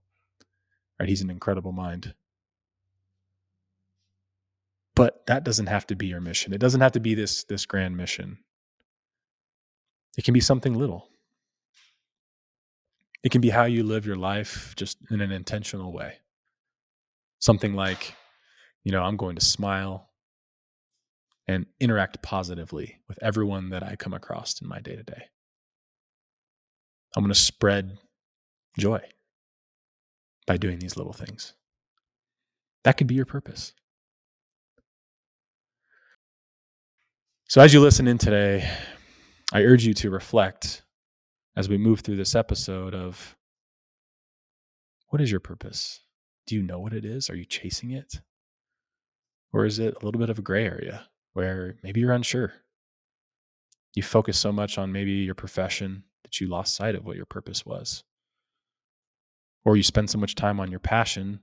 Right? 0.99 1.09
He's 1.09 1.21
an 1.21 1.29
incredible 1.29 1.71
mind. 1.71 2.13
But 4.95 5.25
that 5.27 5.43
doesn't 5.43 5.67
have 5.67 5.85
to 5.87 5.95
be 5.95 6.07
your 6.07 6.21
mission. 6.21 6.53
It 6.53 6.57
doesn't 6.59 6.81
have 6.81 6.93
to 6.93 6.99
be 6.99 7.13
this, 7.13 7.43
this 7.43 7.65
grand 7.65 7.97
mission. 7.97 8.39
It 10.17 10.23
can 10.23 10.33
be 10.33 10.39
something 10.39 10.73
little. 10.73 11.09
It 13.23 13.31
can 13.31 13.41
be 13.41 13.49
how 13.49 13.65
you 13.65 13.83
live 13.83 14.05
your 14.05 14.15
life 14.15 14.73
just 14.75 14.97
in 15.11 15.21
an 15.21 15.31
intentional 15.31 15.93
way. 15.93 16.15
Something 17.39 17.73
like, 17.75 18.15
you 18.83 18.91
know, 18.91 19.03
I'm 19.03 19.17
going 19.17 19.35
to 19.35 19.45
smile 19.45 20.06
and 21.47 21.65
interact 21.79 22.21
positively 22.21 22.99
with 23.07 23.17
everyone 23.21 23.69
that 23.69 23.83
I 23.83 23.95
come 23.95 24.13
across 24.13 24.61
in 24.61 24.67
my 24.67 24.79
day 24.79 24.95
to 24.95 25.03
day. 25.03 25.23
I'm 27.15 27.23
going 27.23 27.33
to 27.33 27.39
spread 27.39 27.97
joy 28.77 29.01
by 30.45 30.57
doing 30.57 30.79
these 30.79 30.97
little 30.97 31.13
things. 31.13 31.53
That 32.83 32.97
could 32.97 33.07
be 33.07 33.15
your 33.15 33.25
purpose. 33.25 33.73
So, 37.49 37.61
as 37.61 37.73
you 37.73 37.79
listen 37.79 38.07
in 38.07 38.17
today, 38.17 38.69
I 39.53 39.63
urge 39.63 39.85
you 39.85 39.93
to 39.95 40.09
reflect 40.09 40.83
as 41.55 41.69
we 41.69 41.77
move 41.77 42.01
through 42.01 42.17
this 42.17 42.35
episode 42.35 42.93
of 42.93 43.35
what 45.09 45.21
is 45.21 45.31
your 45.31 45.39
purpose? 45.39 46.01
Do 46.45 46.55
you 46.55 46.61
know 46.61 46.79
what 46.79 46.93
it 46.93 47.05
is? 47.05 47.29
Are 47.29 47.35
you 47.35 47.45
chasing 47.45 47.91
it? 47.91 48.21
Or 49.53 49.65
is 49.65 49.79
it 49.79 49.95
a 49.95 50.05
little 50.05 50.19
bit 50.19 50.29
of 50.29 50.39
a 50.39 50.41
gray 50.41 50.65
area? 50.65 51.07
Where 51.37 51.75
maybe 51.83 51.99
you're 51.99 52.13
unsure. 52.13 52.51
You 53.93 54.01
focus 54.01 54.39
so 54.39 54.51
much 54.51 54.79
on 54.79 54.91
maybe 54.91 55.11
your 55.11 55.35
profession 55.35 56.03
that 56.23 56.41
you 56.41 56.47
lost 56.47 56.75
sight 56.75 56.95
of 56.95 57.05
what 57.05 57.15
your 57.15 57.27
purpose 57.27 57.63
was. 57.63 58.03
Or 59.63 59.77
you 59.77 59.83
spend 59.83 60.09
so 60.09 60.17
much 60.17 60.33
time 60.33 60.59
on 60.59 60.71
your 60.71 60.79
passion 60.79 61.41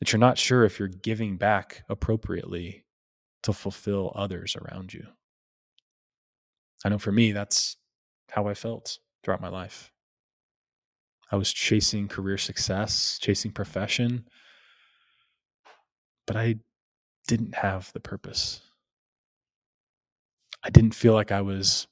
that 0.00 0.10
you're 0.10 0.18
not 0.18 0.38
sure 0.38 0.64
if 0.64 0.80
you're 0.80 0.88
giving 0.88 1.36
back 1.36 1.84
appropriately 1.88 2.84
to 3.44 3.52
fulfill 3.52 4.10
others 4.16 4.56
around 4.56 4.92
you. 4.92 5.06
I 6.84 6.88
know 6.88 6.98
for 6.98 7.12
me, 7.12 7.30
that's 7.30 7.76
how 8.28 8.48
I 8.48 8.54
felt 8.54 8.98
throughout 9.22 9.40
my 9.40 9.50
life. 9.50 9.92
I 11.30 11.36
was 11.36 11.52
chasing 11.52 12.08
career 12.08 12.38
success, 12.38 13.20
chasing 13.20 13.52
profession, 13.52 14.26
but 16.26 16.34
I 16.34 16.56
didn't 17.28 17.54
have 17.54 17.92
the 17.92 18.00
purpose. 18.00 18.62
I 20.62 20.70
didn't 20.70 20.94
feel 20.94 21.14
like 21.14 21.32
I 21.32 21.40
was 21.40 21.86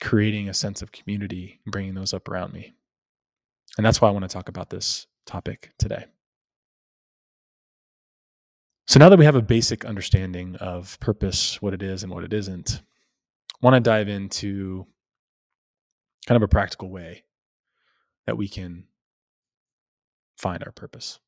creating 0.00 0.48
a 0.48 0.54
sense 0.54 0.82
of 0.82 0.92
community 0.92 1.60
and 1.64 1.72
bringing 1.72 1.94
those 1.94 2.12
up 2.12 2.28
around 2.28 2.52
me. 2.52 2.74
And 3.76 3.86
that's 3.86 4.00
why 4.00 4.08
I 4.08 4.12
want 4.12 4.24
to 4.24 4.28
talk 4.28 4.48
about 4.48 4.70
this 4.70 5.06
topic 5.26 5.70
today. 5.78 6.06
So 8.86 8.98
now 8.98 9.08
that 9.08 9.18
we 9.18 9.24
have 9.24 9.36
a 9.36 9.42
basic 9.42 9.84
understanding 9.84 10.56
of 10.56 10.98
purpose, 11.00 11.62
what 11.62 11.72
it 11.72 11.82
is 11.82 12.02
and 12.02 12.12
what 12.12 12.24
it 12.24 12.32
isn't, 12.32 12.82
I 13.54 13.58
want 13.62 13.74
to 13.74 13.80
dive 13.80 14.08
into 14.08 14.86
kind 16.26 16.36
of 16.36 16.42
a 16.42 16.48
practical 16.48 16.90
way 16.90 17.24
that 18.26 18.36
we 18.36 18.48
can 18.48 18.84
find 20.36 20.62
our 20.64 20.72
purpose. 20.72 21.20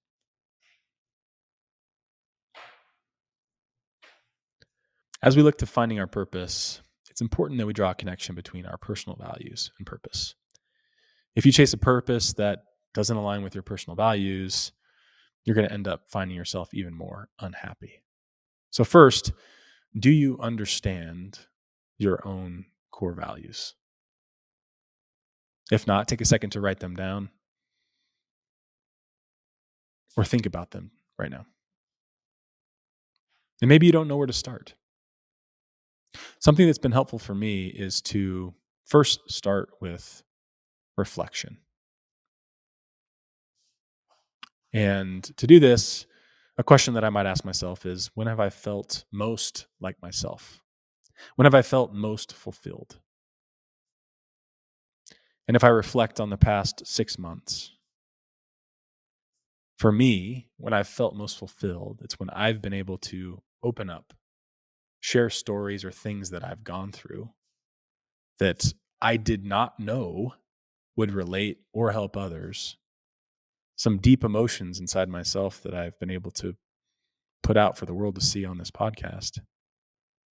As 5.24 5.38
we 5.38 5.42
look 5.42 5.56
to 5.58 5.66
finding 5.66 5.98
our 5.98 6.06
purpose, 6.06 6.82
it's 7.08 7.22
important 7.22 7.58
that 7.58 7.66
we 7.66 7.72
draw 7.72 7.92
a 7.92 7.94
connection 7.94 8.34
between 8.34 8.66
our 8.66 8.76
personal 8.76 9.16
values 9.16 9.70
and 9.78 9.86
purpose. 9.86 10.34
If 11.34 11.46
you 11.46 11.50
chase 11.50 11.72
a 11.72 11.78
purpose 11.78 12.34
that 12.34 12.64
doesn't 12.92 13.16
align 13.16 13.42
with 13.42 13.54
your 13.54 13.62
personal 13.62 13.96
values, 13.96 14.72
you're 15.46 15.54
going 15.56 15.66
to 15.66 15.72
end 15.72 15.88
up 15.88 16.02
finding 16.08 16.36
yourself 16.36 16.68
even 16.74 16.92
more 16.92 17.30
unhappy. 17.40 18.02
So, 18.70 18.84
first, 18.84 19.32
do 19.98 20.10
you 20.10 20.38
understand 20.40 21.38
your 21.96 22.20
own 22.28 22.66
core 22.90 23.14
values? 23.14 23.74
If 25.72 25.86
not, 25.86 26.06
take 26.06 26.20
a 26.20 26.26
second 26.26 26.50
to 26.50 26.60
write 26.60 26.80
them 26.80 26.94
down 26.94 27.30
or 30.18 30.24
think 30.26 30.44
about 30.44 30.72
them 30.72 30.90
right 31.18 31.30
now. 31.30 31.46
And 33.62 33.70
maybe 33.70 33.86
you 33.86 33.92
don't 33.92 34.06
know 34.06 34.18
where 34.18 34.26
to 34.26 34.32
start. 34.34 34.74
Something 36.38 36.66
that's 36.66 36.78
been 36.78 36.92
helpful 36.92 37.18
for 37.18 37.34
me 37.34 37.66
is 37.66 38.00
to 38.02 38.54
first 38.84 39.20
start 39.30 39.70
with 39.80 40.22
reflection. 40.96 41.58
And 44.72 45.22
to 45.36 45.46
do 45.46 45.60
this, 45.60 46.06
a 46.58 46.64
question 46.64 46.94
that 46.94 47.04
I 47.04 47.10
might 47.10 47.26
ask 47.26 47.44
myself 47.44 47.86
is 47.86 48.10
when 48.14 48.26
have 48.26 48.40
I 48.40 48.50
felt 48.50 49.04
most 49.12 49.66
like 49.80 50.00
myself? 50.02 50.60
When 51.36 51.46
have 51.46 51.54
I 51.54 51.62
felt 51.62 51.92
most 51.92 52.32
fulfilled? 52.32 52.98
And 55.46 55.56
if 55.56 55.64
I 55.64 55.68
reflect 55.68 56.20
on 56.20 56.30
the 56.30 56.36
past 56.36 56.86
six 56.86 57.18
months, 57.18 57.72
for 59.78 59.92
me, 59.92 60.48
when 60.56 60.72
I've 60.72 60.88
felt 60.88 61.14
most 61.14 61.38
fulfilled, 61.38 62.00
it's 62.02 62.18
when 62.18 62.30
I've 62.30 62.62
been 62.62 62.72
able 62.72 62.98
to 62.98 63.42
open 63.62 63.90
up, 63.90 64.14
share 65.04 65.28
stories 65.28 65.84
or 65.84 65.90
things 65.90 66.30
that 66.30 66.42
I've 66.42 66.64
gone 66.64 66.90
through 66.90 67.28
that 68.38 68.72
I 69.02 69.18
did 69.18 69.44
not 69.44 69.78
know 69.78 70.32
would 70.96 71.12
relate 71.12 71.58
or 71.74 71.92
help 71.92 72.16
others. 72.16 72.78
Some 73.76 73.98
deep 73.98 74.24
emotions 74.24 74.80
inside 74.80 75.10
myself 75.10 75.62
that 75.62 75.74
I've 75.74 75.98
been 76.00 76.10
able 76.10 76.30
to 76.30 76.56
put 77.42 77.58
out 77.58 77.76
for 77.76 77.84
the 77.84 77.92
world 77.92 78.14
to 78.14 78.22
see 78.22 78.46
on 78.46 78.56
this 78.56 78.70
podcast. 78.70 79.40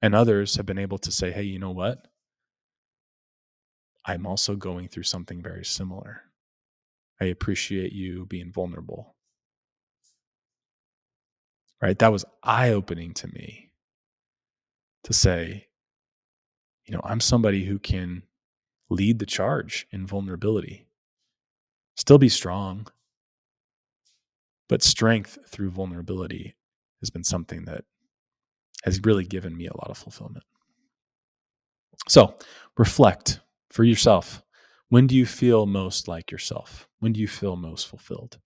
And 0.02 0.16
others 0.16 0.56
have 0.56 0.66
been 0.66 0.80
able 0.80 0.98
to 0.98 1.12
say, 1.12 1.32
hey, 1.32 1.44
you 1.44 1.60
know 1.60 1.70
what? 1.70 2.08
I'm 4.08 4.26
also 4.26 4.56
going 4.56 4.88
through 4.88 5.04
something 5.04 5.40
very 5.44 5.64
similar. 5.64 6.24
I 7.22 7.26
appreciate 7.26 7.94
you 7.94 8.26
being 8.26 8.52
vulnerable. 8.52 9.14
Right? 11.80 12.00
That 12.00 12.12
was 12.12 12.26
eye 12.42 12.72
opening 12.72 13.14
to 13.14 13.28
me 13.28 13.70
to 15.04 15.14
say, 15.14 15.68
you 16.86 16.94
know, 16.94 17.02
I'm 17.04 17.20
somebody 17.20 17.66
who 17.66 17.80
can 17.80 18.24
lead 18.90 19.20
the 19.20 19.26
charge 19.26 19.88
in 19.92 20.06
vulnerability, 20.06 20.88
still 21.96 22.18
be 22.18 22.30
strong, 22.30 22.88
but 24.70 24.84
strength 24.84 25.38
through 25.48 25.72
vulnerability 25.72 26.56
has 27.02 27.10
been 27.10 27.24
something 27.24 27.66
that 27.66 27.84
has 28.84 29.00
really 29.04 29.26
given 29.26 29.56
me 29.56 29.68
a 29.68 29.78
lot 29.78 29.90
of 29.90 29.98
fulfillment. 29.98 30.44
So 32.08 32.36
reflect 32.78 33.40
for 33.72 33.84
yourself. 33.84 34.42
When 34.90 35.08
do 35.08 35.16
you 35.16 35.26
feel 35.26 35.66
most 35.66 36.08
like 36.08 36.32
yourself? 36.32 36.88
When 37.00 37.14
do 37.14 37.20
you 37.20 37.28
feel 37.28 37.56
most 37.56 37.88
fulfilled? 37.88 38.40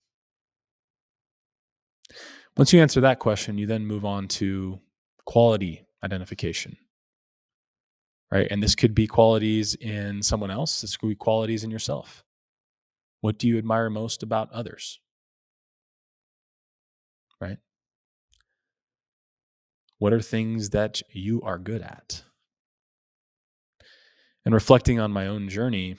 Once 2.56 2.72
you 2.74 2.82
answer 2.82 3.02
that 3.02 3.20
question, 3.20 3.58
you 3.58 3.68
then 3.68 3.86
move 3.86 4.06
on 4.06 4.28
to 4.28 4.80
quality 5.26 5.87
identification. 6.04 6.78
Right. 8.32 8.48
And 8.52 8.62
this 8.62 8.76
could 8.76 8.94
be 8.94 9.08
qualities 9.08 9.76
in 9.76 10.22
someone 10.22 10.52
else, 10.52 10.82
this 10.82 10.98
could 10.98 11.10
be 11.10 11.16
qualities 11.16 11.64
in 11.64 11.72
yourself. 11.72 12.24
What 13.22 13.40
do 13.40 13.48
you 13.48 13.58
admire 13.58 13.90
most 13.90 14.22
about 14.22 14.52
others? 14.52 15.00
Right. 17.40 17.58
What 20.00 20.14
are 20.14 20.22
things 20.22 20.72
that 20.72 21.02
you 21.12 21.42
are 21.42 21.58
good 21.58 21.82
at? 21.82 22.24
And 24.46 24.54
reflecting 24.54 25.00
on 25.00 25.12
my 25.12 25.28
own 25.28 25.50
journey, 25.50 25.96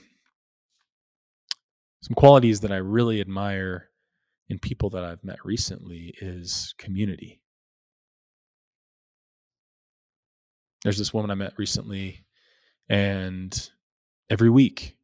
some 2.02 2.14
qualities 2.14 2.61
that 2.61 2.73
I 2.73 2.76
really 2.76 3.21
admire 3.21 3.90
in 4.49 4.59
people 4.59 4.90
that 4.90 5.05
I've 5.05 5.25
met 5.25 5.45
recently 5.45 6.14
is 6.21 6.75
community. 6.78 7.40
There's 10.85 10.99
this 10.99 11.13
woman 11.13 11.31
I 11.31 11.35
met 11.35 11.55
recently, 11.59 12.25
and 12.89 13.71
every 14.31 14.49
week, 14.49 14.97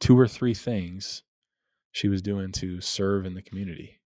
two 0.00 0.18
or 0.18 0.26
three 0.26 0.54
things 0.54 1.22
she 1.92 2.08
was 2.08 2.20
doing 2.20 2.50
to 2.52 2.80
serve 2.80 3.24
in 3.24 3.34
the 3.34 3.42
community, 3.42 4.00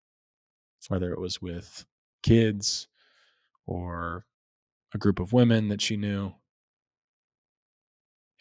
whether 0.88 1.12
it 1.12 1.20
was 1.20 1.40
with 1.40 1.85
kids, 2.22 2.88
or 3.66 4.26
a 4.92 4.98
group 4.98 5.20
of 5.20 5.33
women 5.33 5.68
that 5.68 5.81
she 5.81 5.96
knew. 5.96 6.33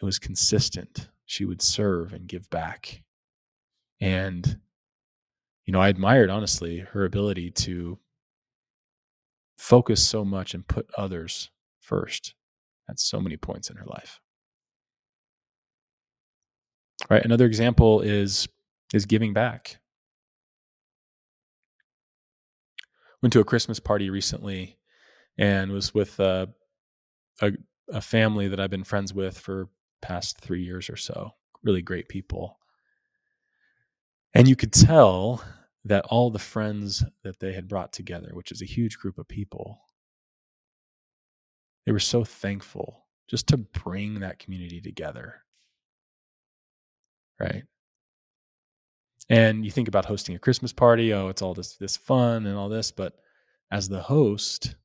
It 0.02 0.06
was 0.06 0.18
consistent. 0.18 1.10
She 1.26 1.46
would 1.46 1.62
serve 1.62 2.14
and 2.14 2.28
give 2.28 2.50
back. 2.50 3.04
And, 4.02 4.60
you 5.66 5.74
know, 5.74 5.82
I 5.82 5.90
admired, 5.90 6.32
honestly, 6.32 6.80
her 6.80 7.06
ability 7.06 7.52
to 7.52 8.00
focus 9.58 10.04
so 10.04 10.26
much 10.26 10.56
and 10.56 10.68
put 10.68 10.90
others 10.98 11.52
first 11.80 12.34
at 12.90 13.00
so 13.00 13.20
many 13.20 13.38
points 13.38 13.70
in 13.70 13.78
her 13.78 13.86
life. 13.86 14.20
Right. 17.10 17.24
Another 17.24 17.46
example 17.46 18.02
is 18.02 18.48
is 18.94 19.06
giving 19.06 19.34
back. 19.34 19.78
Went 23.22 23.34
to 23.34 23.40
a 23.40 23.46
Christmas 23.46 23.80
party 23.80 24.10
recently 24.10 24.78
and 25.38 25.72
was 25.72 25.94
with 25.94 26.20
uh, 26.20 26.48
a 27.42 27.54
a 27.92 28.02
family 28.02 28.48
that 28.48 28.60
I've 28.60 28.70
been 28.70 28.84
friends 28.84 29.14
with 29.14 29.38
for 29.38 29.70
past 30.02 30.40
three 30.40 30.64
years 30.64 30.90
or 30.90 30.98
so. 30.98 31.32
Really 31.64 31.82
great 31.82 32.08
people, 32.10 32.60
and 34.34 34.48
you 34.48 34.56
could 34.56 34.74
tell 34.74 35.44
that 35.86 36.06
all 36.06 36.30
the 36.30 36.40
friends 36.40 37.04
that 37.24 37.40
they 37.40 37.54
had 37.54 37.68
brought 37.68 37.94
together, 37.94 38.30
which 38.34 38.52
is 38.52 38.62
a 38.62 38.66
huge 38.66 38.98
group 39.00 39.18
of 39.18 39.28
people, 39.28 39.82
they 41.90 41.94
were 41.94 42.00
so 42.00 42.24
thankful 42.24 43.08
just 43.28 43.48
to 43.48 43.58
bring 43.58 44.20
that 44.20 44.38
community 44.38 44.80
together. 44.80 45.42
Right. 47.40 47.64
And 49.28 49.66
you 49.66 49.72
think 49.72 49.88
about 49.88 50.06
hosting 50.06 50.36
a 50.36 50.40
Christmas 50.40 50.72
party, 50.72 51.12
oh, 51.16 51.30
it's 51.30 51.42
all 51.42 51.56
this 51.56 51.78
this 51.78 51.98
fun 51.98 52.46
and 52.46 52.56
all 52.56 52.70
this, 52.70 52.92
but 52.92 53.14
as 53.72 53.90
the 53.90 54.04
host, 54.04 54.76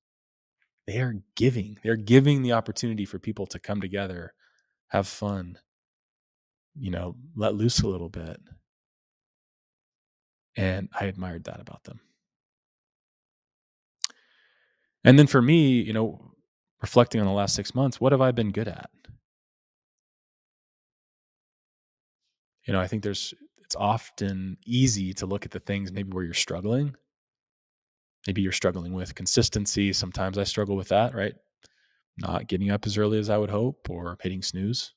they 0.86 0.98
are 0.98 1.16
giving. 1.36 1.76
They're 1.82 1.96
giving 1.96 2.40
the 2.40 2.52
opportunity 2.52 3.04
for 3.04 3.18
people 3.18 3.44
to 3.48 3.58
come 3.58 3.82
together, 3.82 4.32
have 4.88 5.06
fun, 5.06 5.58
you 6.74 6.90
know, 6.90 7.16
let 7.36 7.54
loose 7.54 7.82
a 7.82 7.86
little 7.86 8.08
bit. 8.08 8.40
And 10.56 10.88
I 10.98 11.04
admired 11.04 11.44
that 11.44 11.60
about 11.60 11.84
them. 11.84 12.00
And 15.04 15.18
then 15.18 15.26
for 15.26 15.42
me, 15.42 15.82
you 15.82 15.92
know, 15.92 16.33
reflecting 16.84 17.20
on 17.20 17.26
the 17.26 17.32
last 17.32 17.54
six 17.54 17.74
months, 17.74 18.00
what 18.00 18.12
have 18.12 18.20
I 18.20 18.30
been 18.30 18.52
good 18.52 18.68
at? 18.68 18.90
You 22.66 22.72
know, 22.72 22.80
I 22.80 22.86
think 22.86 23.02
there's, 23.02 23.34
it's 23.62 23.76
often 23.76 24.56
easy 24.66 25.12
to 25.14 25.26
look 25.26 25.44
at 25.44 25.50
the 25.50 25.60
things 25.60 25.92
maybe 25.92 26.12
where 26.12 26.24
you're 26.24 26.34
struggling 26.34 26.94
maybe 28.26 28.42
you're 28.42 28.52
struggling 28.52 28.92
with 28.92 29.14
consistency. 29.14 29.92
Sometimes 29.92 30.38
I 30.38 30.44
struggle 30.44 30.76
with 30.76 30.88
that, 30.88 31.14
right? 31.14 31.34
Not 32.16 32.48
getting 32.48 32.70
up 32.70 32.86
as 32.86 32.96
early 32.96 33.18
as 33.18 33.28
I 33.28 33.38
would 33.38 33.50
hope 33.50 33.88
or 33.90 34.16
hitting 34.20 34.42
snooze. 34.42 34.94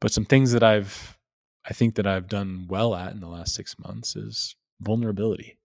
But 0.00 0.12
some 0.12 0.24
things 0.24 0.52
that 0.52 0.62
I've, 0.62 1.18
I 1.68 1.72
think 1.72 1.94
that 1.96 2.06
I've 2.06 2.28
done 2.28 2.66
well 2.68 2.94
at 2.94 3.12
in 3.12 3.20
the 3.20 3.28
last 3.28 3.54
six 3.54 3.76
months 3.78 4.16
is 4.16 4.56
vulnerability. 4.80 5.58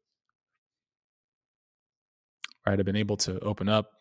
Right? 2.66 2.80
I've 2.80 2.86
been 2.86 2.96
able 2.96 3.18
to 3.18 3.40
open 3.40 3.68
up, 3.68 3.92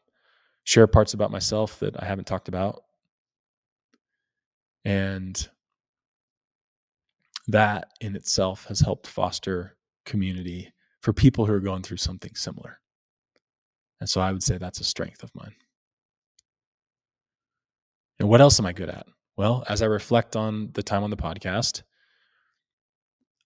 share 0.64 0.86
parts 0.86 1.14
about 1.14 1.30
myself 1.30 1.78
that 1.80 2.00
I 2.00 2.06
haven't 2.06 2.26
talked 2.26 2.48
about. 2.48 2.82
And 4.84 5.48
that 7.48 7.88
in 8.00 8.16
itself 8.16 8.66
has 8.66 8.80
helped 8.80 9.06
foster 9.06 9.76
community 10.04 10.72
for 11.00 11.12
people 11.12 11.46
who 11.46 11.52
are 11.52 11.60
going 11.60 11.82
through 11.82 11.96
something 11.96 12.34
similar. 12.34 12.80
And 14.00 14.08
so 14.08 14.20
I 14.20 14.32
would 14.32 14.42
say 14.42 14.58
that's 14.58 14.80
a 14.80 14.84
strength 14.84 15.22
of 15.22 15.34
mine. 15.34 15.54
And 18.18 18.28
what 18.28 18.40
else 18.40 18.58
am 18.60 18.66
I 18.66 18.72
good 18.72 18.88
at? 18.88 19.06
Well, 19.36 19.64
as 19.68 19.82
I 19.82 19.86
reflect 19.86 20.36
on 20.36 20.70
the 20.74 20.82
time 20.82 21.02
on 21.02 21.10
the 21.10 21.16
podcast, 21.16 21.82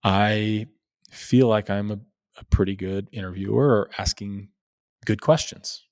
I 0.03 0.67
feel 1.11 1.49
like 1.49 1.71
I'm 1.71 1.91
a, 1.91 1.99
a 2.39 2.45
pretty 2.51 2.77
good 2.77 3.09
interviewer 3.13 3.67
or 3.67 3.91
asking 3.99 4.49
good 5.05 5.23
questions. 5.23 5.86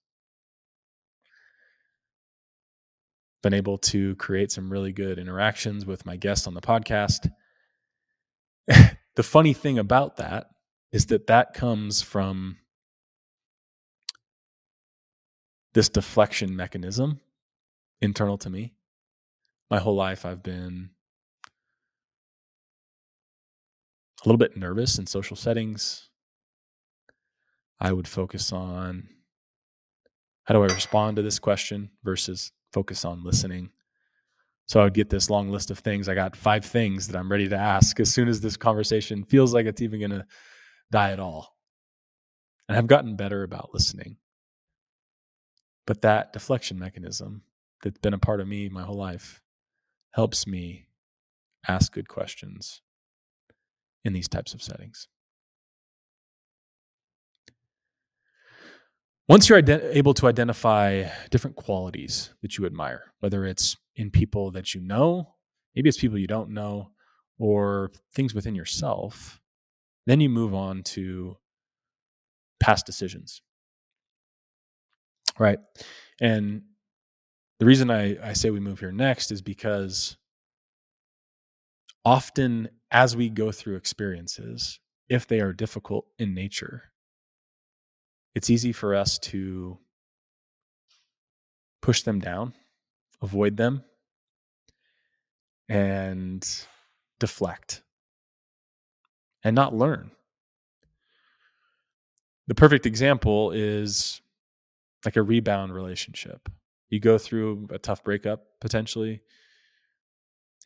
Been 3.45 3.53
able 3.53 3.77
to 3.77 4.15
create 4.17 4.51
some 4.51 4.73
really 4.73 4.91
good 4.91 5.19
interactions 5.19 5.85
with 5.85 6.07
my 6.07 6.17
guests 6.17 6.47
on 6.47 6.55
the 6.55 6.63
podcast. 6.63 7.31
the 8.67 9.23
funny 9.23 9.53
thing 9.53 9.79
about 9.79 10.17
that 10.17 10.47
is 10.93 11.05
that 11.07 11.27
that 11.27 11.53
comes 11.53 12.01
from 12.01 12.57
this 15.75 15.91
deflection 15.91 16.57
mechanism 16.57 17.21
internal 18.01 18.39
to 18.39 18.49
me. 18.49 18.73
My 19.71 19.79
whole 19.79 19.95
life, 19.95 20.25
I've 20.25 20.43
been 20.43 20.89
a 24.25 24.27
little 24.27 24.39
bit 24.39 24.57
nervous 24.57 24.99
in 24.99 25.07
social 25.07 25.37
settings. 25.37 26.09
I 27.79 27.93
would 27.93 28.09
focus 28.09 28.55
on 28.55 29.11
How 30.45 30.55
do 30.55 30.63
I 30.63 30.73
respond 30.73 31.17
to 31.17 31.23
this 31.23 31.39
question 31.39 31.91
versus 32.03 32.51
focus 32.75 33.05
on 33.07 33.25
listening? 33.25 33.71
So 34.67 34.81
I 34.81 34.85
would 34.85 34.95
get 34.95 35.11
this 35.11 35.31
long 35.31 35.51
list 35.51 35.71
of 35.71 35.79
things. 35.79 36.09
I 36.09 36.15
got 36.15 36.37
five 36.37 36.65
things 36.65 37.09
that 37.09 37.19
I'm 37.19 37.31
ready 37.31 37.49
to 37.49 37.57
ask 37.57 38.01
as 38.01 38.13
soon 38.13 38.29
as 38.29 38.41
this 38.41 38.57
conversation 38.57 39.25
feels 39.25 39.55
like 39.55 39.67
it's 39.67 39.83
even 39.83 40.01
going 40.01 40.11
to 40.11 40.27
die 40.91 41.13
at 41.13 41.21
all. 41.21 41.57
And 42.69 42.77
I've 42.77 42.87
gotten 42.87 43.17
better 43.17 43.43
about 43.43 43.71
listening. 43.75 44.17
But 45.87 46.03
that 46.03 46.33
deflection 46.33 46.79
mechanism 46.79 47.43
that's 47.83 47.99
been 47.99 48.15
a 48.15 48.19
part 48.19 48.41
of 48.41 48.49
me 48.49 48.69
my 48.69 48.83
whole 48.83 48.97
life 48.97 49.43
helps 50.13 50.47
me 50.47 50.87
ask 51.69 51.93
good 51.93 52.09
questions 52.09 52.81
in 54.05 54.13
these 54.13 54.29
types 54.29 54.55
of 54.55 54.63
settings. 54.63 55.09
Once 59.29 59.49
you're 59.49 59.61
ident- 59.61 59.95
able 59.95 60.13
to 60.13 60.27
identify 60.27 61.09
different 61.31 61.57
qualities 61.57 62.31
that 62.43 62.59
you 62.59 62.67
admire, 62.67 63.13
whether 63.21 63.47
it's 63.47 63.77
in 63.97 64.11
people 64.11 64.51
that 64.51 64.75
you 64.75 64.81
know, 64.81 65.35
maybe 65.75 65.89
it's 65.89 65.99
people 65.99 66.19
you 66.19 66.27
don't 66.27 66.51
know, 66.51 66.91
or 67.39 67.91
things 68.15 68.35
within 68.35 68.55
yourself, 68.55 69.41
then 70.07 70.21
you 70.21 70.29
move 70.29 70.55
on 70.55 70.83
to 70.83 71.37
past 72.61 72.85
decisions. 72.87 73.41
Right. 75.39 75.59
And 76.21 76.63
the 77.59 77.67
reason 77.67 77.91
I, 77.91 78.17
I 78.23 78.35
say 78.35 78.51
we 78.51 78.61
move 78.61 78.81
here 78.81 78.93
next 78.93 79.33
is 79.33 79.43
because 79.43 80.17
often 82.05 82.69
as 82.91 83.17
we 83.17 83.31
go 83.31 83.51
through 83.51 83.77
experiences, 83.77 84.81
if 85.09 85.27
they 85.27 85.41
are 85.41 85.53
difficult 85.53 86.07
in 86.19 86.35
nature, 86.35 86.93
it's 88.35 88.51
easy 88.51 88.73
for 88.73 88.95
us 88.95 89.19
to 89.19 89.79
push 91.81 92.03
them 92.03 92.19
down, 92.19 92.55
avoid 93.23 93.57
them, 93.57 93.85
and 95.69 96.47
deflect 97.19 97.83
and 99.43 99.55
not 99.55 99.75
learn. 99.75 100.11
The 102.47 102.55
perfect 102.55 102.87
example 102.87 103.53
is 103.53 104.21
like 105.05 105.17
a 105.17 105.23
rebound 105.23 105.75
relationship. 105.75 106.49
You 106.91 107.01
go 107.01 107.19
through 107.19 107.69
a 107.71 107.79
tough 107.79 108.05
breakup 108.05 108.45
potentially, 108.61 109.23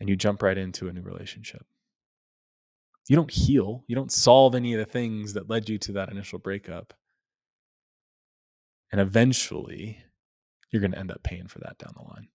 and 0.00 0.08
you 0.08 0.16
jump 0.16 0.42
right 0.42 0.58
into 0.58 0.88
a 0.88 0.92
new 0.92 1.02
relationship. 1.02 1.64
You 3.08 3.16
don't 3.16 3.30
heal, 3.30 3.84
you 3.86 3.96
don't 3.96 4.12
solve 4.12 4.54
any 4.54 4.74
of 4.74 4.78
the 4.78 4.90
things 4.90 5.32
that 5.34 5.48
led 5.48 5.68
you 5.68 5.78
to 5.78 5.92
that 5.92 6.10
initial 6.10 6.38
breakup. 6.38 6.94
And 8.90 9.00
eventually, 9.00 9.98
you're 10.70 10.80
going 10.80 10.92
to 10.92 10.98
end 10.98 11.10
up 11.10 11.22
paying 11.22 11.48
for 11.48 11.58
that 11.60 11.78
down 11.78 11.92
the 11.96 12.02
line. 12.02 12.28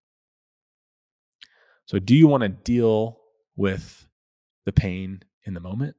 So, 1.86 1.98
do 1.98 2.14
you 2.14 2.26
want 2.28 2.42
to 2.42 2.48
deal 2.48 3.18
with 3.56 4.06
the 4.64 4.72
pain 4.72 5.22
in 5.44 5.54
the 5.54 5.60
moment? 5.60 5.96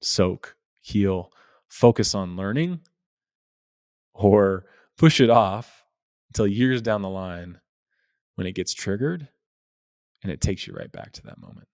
Soak, 0.00 0.56
heal, 0.80 1.30
focus 1.68 2.14
on 2.14 2.36
learning, 2.36 2.80
or 4.14 4.64
push 4.96 5.20
it 5.20 5.30
off 5.30 5.84
until 6.28 6.46
years 6.46 6.80
down 6.80 7.02
the 7.02 7.08
line 7.08 7.58
when 8.36 8.46
it 8.46 8.54
gets 8.54 8.72
triggered 8.72 9.28
and 10.22 10.32
it 10.32 10.40
takes 10.40 10.66
you 10.66 10.72
right 10.72 10.90
back 10.90 11.12
to 11.12 11.22
that 11.22 11.38
moment? 11.38 11.68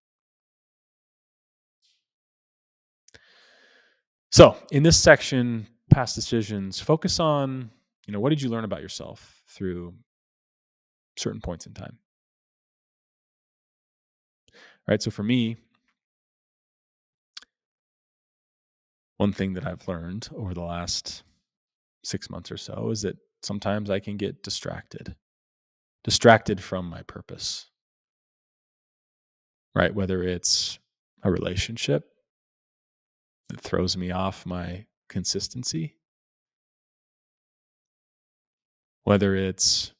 So, 4.32 4.56
in 4.70 4.82
this 4.82 4.98
section, 4.98 5.66
past 5.90 6.14
decisions, 6.14 6.80
focus 6.80 7.18
on 7.18 7.70
you 8.10 8.12
know, 8.12 8.18
what 8.18 8.30
did 8.30 8.42
you 8.42 8.48
learn 8.48 8.64
about 8.64 8.82
yourself 8.82 9.40
through 9.46 9.94
certain 11.16 11.40
points 11.40 11.64
in 11.66 11.74
time? 11.74 11.96
Right. 14.88 15.00
So 15.00 15.12
for 15.12 15.22
me, 15.22 15.58
one 19.18 19.32
thing 19.32 19.52
that 19.52 19.64
I've 19.64 19.86
learned 19.86 20.28
over 20.34 20.54
the 20.54 20.60
last 20.60 21.22
six 22.02 22.28
months 22.28 22.50
or 22.50 22.56
so 22.56 22.90
is 22.90 23.02
that 23.02 23.16
sometimes 23.44 23.90
I 23.90 24.00
can 24.00 24.16
get 24.16 24.42
distracted, 24.42 25.14
distracted 26.02 26.60
from 26.60 26.86
my 26.86 27.02
purpose. 27.02 27.70
Right. 29.72 29.94
Whether 29.94 30.24
it's 30.24 30.80
a 31.22 31.30
relationship 31.30 32.10
that 33.50 33.60
throws 33.60 33.96
me 33.96 34.10
off 34.10 34.44
my 34.44 34.86
consistency, 35.08 35.99
whether 39.04 39.34
it's 39.34 39.92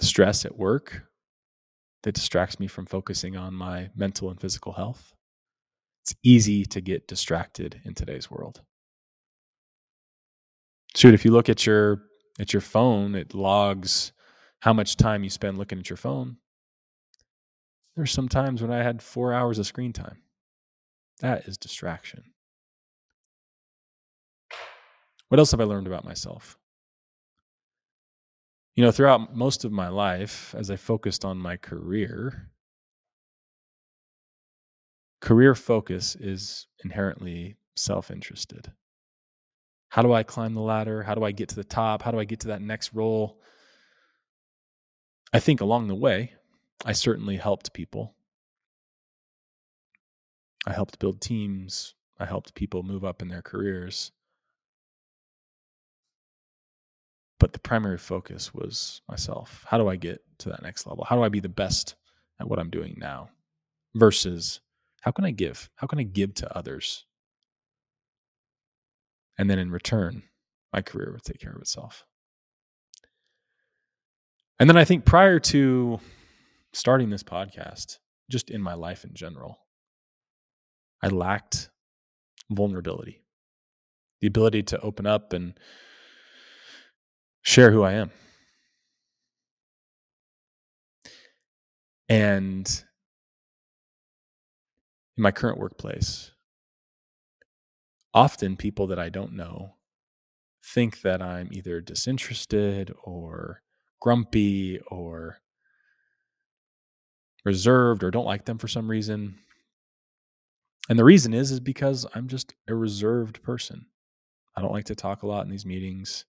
stress 0.00 0.44
at 0.44 0.58
work 0.58 1.02
that 2.02 2.14
distracts 2.14 2.58
me 2.58 2.66
from 2.66 2.86
focusing 2.86 3.36
on 3.36 3.54
my 3.54 3.90
mental 3.94 4.30
and 4.30 4.40
physical 4.40 4.72
health. 4.72 5.14
It's 6.02 6.14
easy 6.24 6.64
to 6.64 6.80
get 6.80 7.06
distracted 7.06 7.80
in 7.84 7.94
today's 7.94 8.30
world. 8.30 8.62
Shoot, 10.96 11.14
if 11.14 11.24
you 11.24 11.30
look 11.30 11.48
at 11.48 11.64
your 11.64 12.02
at 12.40 12.52
your 12.52 12.60
phone, 12.60 13.14
it 13.14 13.34
logs 13.34 14.12
how 14.60 14.72
much 14.72 14.96
time 14.96 15.22
you 15.22 15.30
spend 15.30 15.58
looking 15.58 15.78
at 15.78 15.90
your 15.90 15.96
phone. 15.96 16.38
There's 17.94 18.10
some 18.10 18.28
times 18.28 18.62
when 18.62 18.72
I 18.72 18.82
had 18.82 19.02
4 19.02 19.32
hours 19.32 19.58
of 19.58 19.66
screen 19.66 19.92
time. 19.92 20.22
That 21.20 21.46
is 21.46 21.58
distraction. 21.58 22.31
What 25.32 25.38
else 25.38 25.52
have 25.52 25.62
I 25.62 25.64
learned 25.64 25.86
about 25.86 26.04
myself? 26.04 26.58
You 28.74 28.84
know, 28.84 28.90
throughout 28.90 29.34
most 29.34 29.64
of 29.64 29.72
my 29.72 29.88
life, 29.88 30.54
as 30.54 30.70
I 30.70 30.76
focused 30.76 31.24
on 31.24 31.38
my 31.38 31.56
career, 31.56 32.50
career 35.22 35.54
focus 35.54 36.16
is 36.16 36.66
inherently 36.84 37.56
self 37.74 38.10
interested. 38.10 38.72
How 39.88 40.02
do 40.02 40.12
I 40.12 40.22
climb 40.22 40.52
the 40.52 40.60
ladder? 40.60 41.02
How 41.02 41.14
do 41.14 41.24
I 41.24 41.32
get 41.32 41.48
to 41.48 41.56
the 41.56 41.64
top? 41.64 42.02
How 42.02 42.10
do 42.10 42.20
I 42.20 42.24
get 42.24 42.40
to 42.40 42.48
that 42.48 42.60
next 42.60 42.92
role? 42.92 43.40
I 45.32 45.40
think 45.40 45.62
along 45.62 45.88
the 45.88 45.94
way, 45.94 46.34
I 46.84 46.92
certainly 46.92 47.38
helped 47.38 47.72
people. 47.72 48.16
I 50.66 50.74
helped 50.74 50.98
build 50.98 51.22
teams. 51.22 51.94
I 52.20 52.26
helped 52.26 52.54
people 52.54 52.82
move 52.82 53.02
up 53.02 53.22
in 53.22 53.28
their 53.28 53.40
careers. 53.40 54.12
But 57.42 57.52
the 57.52 57.58
primary 57.58 57.98
focus 57.98 58.54
was 58.54 59.02
myself. 59.08 59.64
How 59.66 59.76
do 59.76 59.88
I 59.88 59.96
get 59.96 60.22
to 60.38 60.50
that 60.50 60.62
next 60.62 60.86
level? 60.86 61.04
How 61.04 61.16
do 61.16 61.24
I 61.24 61.28
be 61.28 61.40
the 61.40 61.48
best 61.48 61.96
at 62.40 62.48
what 62.48 62.60
I'm 62.60 62.70
doing 62.70 62.94
now? 62.98 63.30
Versus 63.96 64.60
how 65.00 65.10
can 65.10 65.24
I 65.24 65.32
give? 65.32 65.68
How 65.74 65.88
can 65.88 65.98
I 65.98 66.04
give 66.04 66.34
to 66.34 66.56
others? 66.56 67.04
And 69.36 69.50
then 69.50 69.58
in 69.58 69.72
return, 69.72 70.22
my 70.72 70.82
career 70.82 71.10
would 71.10 71.24
take 71.24 71.40
care 71.40 71.50
of 71.50 71.60
itself. 71.60 72.04
And 74.60 74.70
then 74.70 74.76
I 74.76 74.84
think 74.84 75.04
prior 75.04 75.40
to 75.40 75.98
starting 76.72 77.10
this 77.10 77.24
podcast, 77.24 77.98
just 78.30 78.50
in 78.50 78.62
my 78.62 78.74
life 78.74 79.02
in 79.02 79.14
general, 79.14 79.58
I 81.02 81.08
lacked 81.08 81.70
vulnerability, 82.52 83.24
the 84.20 84.28
ability 84.28 84.62
to 84.62 84.80
open 84.80 85.08
up 85.08 85.32
and 85.32 85.58
share 87.42 87.70
who 87.70 87.82
I 87.82 87.92
am. 87.92 88.10
And 92.08 92.66
in 95.16 95.22
my 95.22 95.30
current 95.30 95.58
workplace, 95.58 96.32
often 98.14 98.56
people 98.56 98.86
that 98.88 98.98
I 98.98 99.08
don't 99.08 99.32
know 99.34 99.74
think 100.64 101.02
that 101.02 101.22
I'm 101.22 101.48
either 101.52 101.80
disinterested 101.80 102.92
or 103.02 103.62
grumpy 104.00 104.80
or 104.88 105.38
reserved 107.44 108.04
or 108.04 108.10
don't 108.10 108.26
like 108.26 108.44
them 108.44 108.58
for 108.58 108.68
some 108.68 108.90
reason. 108.90 109.38
And 110.88 110.98
the 110.98 111.04
reason 111.04 111.32
is 111.32 111.50
is 111.50 111.60
because 111.60 112.06
I'm 112.14 112.28
just 112.28 112.54
a 112.68 112.74
reserved 112.74 113.42
person. 113.42 113.86
I 114.56 114.60
don't 114.60 114.72
like 114.72 114.84
to 114.86 114.94
talk 114.94 115.22
a 115.22 115.26
lot 115.26 115.44
in 115.44 115.50
these 115.50 115.66
meetings. 115.66 116.24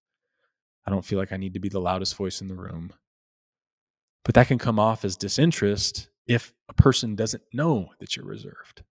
I 0.86 0.92
don't 0.92 1.06
feel 1.06 1.20
like 1.20 1.32
I 1.32 1.38
need 1.38 1.54
to 1.54 1.60
be 1.60 1.70
the 1.70 1.80
loudest 1.80 2.16
voice 2.16 2.42
in 2.42 2.48
the 2.48 2.56
room. 2.56 2.94
But 4.26 4.36
that 4.36 4.48
can 4.48 4.58
come 4.58 4.80
off 4.80 5.06
as 5.06 5.16
disinterest 5.16 6.10
if 6.28 6.54
a 6.70 6.74
person 6.74 7.16
doesn't 7.16 7.44
know 7.54 7.90
that 8.00 8.16
you're 8.16 8.26
reserved. 8.26 8.84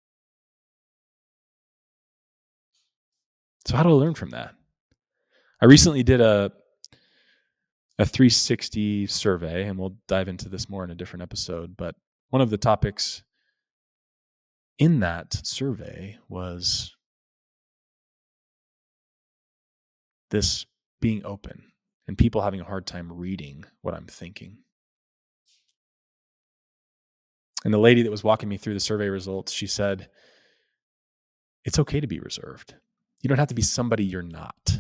So 3.65 3.77
how 3.77 3.83
do 3.83 3.89
I 3.89 3.93
learn 3.93 4.15
from 4.15 4.31
that? 4.31 4.55
I 5.61 5.65
recently 5.65 6.03
did 6.03 6.21
a 6.21 6.51
a 7.99 8.05
360 8.05 9.05
survey 9.05 9.67
and 9.67 9.77
we'll 9.77 9.95
dive 10.07 10.27
into 10.27 10.49
this 10.49 10.67
more 10.67 10.83
in 10.83 10.89
a 10.89 10.95
different 10.95 11.21
episode, 11.21 11.77
but 11.77 11.95
one 12.29 12.41
of 12.41 12.49
the 12.49 12.57
topics 12.57 13.21
in 14.79 15.01
that 15.01 15.45
survey 15.45 16.17
was 16.27 16.95
this 20.31 20.65
being 20.99 21.23
open 21.23 21.70
and 22.07 22.17
people 22.17 22.41
having 22.41 22.59
a 22.59 22.65
hard 22.65 22.85
time 22.85 23.11
reading 23.11 23.65
what 23.81 23.93
I'm 23.93 24.07
thinking. 24.07 24.57
And 27.63 27.73
the 27.73 27.77
lady 27.77 28.01
that 28.03 28.11
was 28.11 28.23
walking 28.23 28.49
me 28.49 28.57
through 28.57 28.73
the 28.73 28.79
survey 28.79 29.07
results, 29.07 29.51
she 29.51 29.67
said, 29.67 30.09
It's 31.63 31.79
okay 31.79 31.99
to 31.99 32.07
be 32.07 32.19
reserved. 32.19 32.73
You 33.21 33.27
don't 33.27 33.37
have 33.37 33.49
to 33.49 33.55
be 33.55 33.61
somebody 33.61 34.03
you're 34.03 34.23
not. 34.23 34.79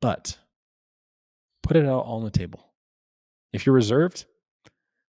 But 0.00 0.38
put 1.62 1.76
it 1.76 1.84
out 1.84 2.04
all 2.04 2.18
on 2.18 2.24
the 2.24 2.30
table. 2.30 2.64
If 3.52 3.66
you're 3.66 3.74
reserved, 3.74 4.24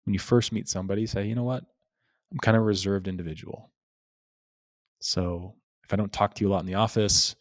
when 0.04 0.14
you 0.14 0.20
first 0.20 0.52
meet 0.52 0.68
somebody, 0.68 1.06
say, 1.06 1.26
you 1.26 1.34
know 1.34 1.42
what? 1.42 1.64
I'm 2.30 2.38
kind 2.38 2.56
of 2.56 2.62
a 2.62 2.66
reserved 2.66 3.08
individual. 3.08 3.70
So 5.00 5.54
if 5.84 5.92
I 5.92 5.96
don't 5.96 6.12
talk 6.12 6.34
to 6.34 6.44
you 6.44 6.48
a 6.48 6.52
lot 6.52 6.60
in 6.60 6.66
the 6.66 6.74
office, 6.74 7.34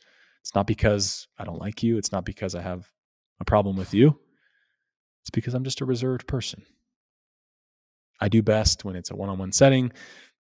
it's 0.46 0.54
not 0.54 0.68
because 0.68 1.28
I 1.40 1.44
don't 1.44 1.60
like 1.60 1.82
you. 1.82 1.98
It's 1.98 2.12
not 2.12 2.24
because 2.24 2.54
I 2.54 2.62
have 2.62 2.88
a 3.42 3.46
problem 3.46 3.78
with 3.78 3.96
you. 3.96 4.20
It's 5.24 5.32
because 5.32 5.56
I'm 5.56 5.64
just 5.64 5.82
a 5.82 5.86
reserved 5.86 6.28
person. 6.28 6.64
I 8.22 8.30
do 8.30 8.44
best 8.44 8.86
when 8.86 8.96
it's 8.96 9.10
a 9.10 9.16
one 9.16 9.30
on 9.30 9.40
one 9.40 9.52
setting. 9.52 9.92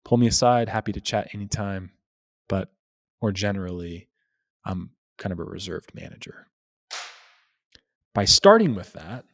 Pull 0.03 0.19
me 0.19 0.27
aside, 0.27 0.69
happy 0.69 0.91
to 0.91 1.01
chat 1.01 1.29
anytime. 1.33 1.89
But 2.47 2.69
more 3.19 3.31
generally, 3.31 4.07
I'm 4.63 4.91
kind 5.17 5.33
of 5.33 5.39
a 5.39 5.43
reserved 5.43 5.95
manager. 5.95 6.45
By 8.13 8.25
starting 8.25 8.75
with 8.75 8.93
that 8.93 9.25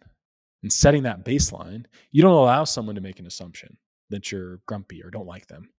and 0.64 0.72
setting 0.72 1.04
that 1.04 1.26
baseline, 1.26 1.84
you 2.14 2.22
don't 2.22 2.32
allow 2.32 2.64
someone 2.64 2.96
to 2.96 3.02
make 3.02 3.20
an 3.20 3.28
assumption 3.28 3.76
that 4.10 4.32
you're 4.32 4.62
grumpy 4.68 5.04
or 5.04 5.10
don't 5.10 5.28
like 5.28 5.48
them. 5.48 5.72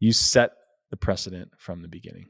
You 0.00 0.12
set 0.12 0.50
the 0.90 0.98
precedent 0.98 1.52
from 1.56 1.80
the 1.80 1.88
beginning. 1.88 2.26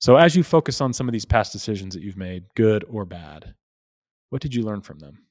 So, 0.00 0.16
as 0.16 0.36
you 0.36 0.42
focus 0.42 0.80
on 0.80 0.92
some 0.92 1.08
of 1.08 1.12
these 1.12 1.24
past 1.24 1.52
decisions 1.52 1.94
that 1.94 2.02
you've 2.02 2.16
made, 2.16 2.44
good 2.54 2.84
or 2.88 3.04
bad, 3.04 3.54
what 4.30 4.42
did 4.42 4.54
you 4.54 4.62
learn 4.62 4.80
from 4.80 5.00
them? 5.00 5.24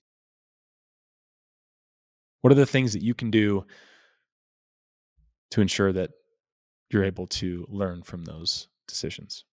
What 2.41 2.51
are 2.51 2.55
the 2.55 2.65
things 2.65 2.93
that 2.93 3.03
you 3.03 3.13
can 3.13 3.31
do 3.31 3.65
to 5.51 5.61
ensure 5.61 5.93
that 5.93 6.11
you're 6.89 7.05
able 7.05 7.27
to 7.27 7.65
learn 7.69 8.03
from 8.03 8.25
those 8.25 8.67
decisions? 8.87 9.45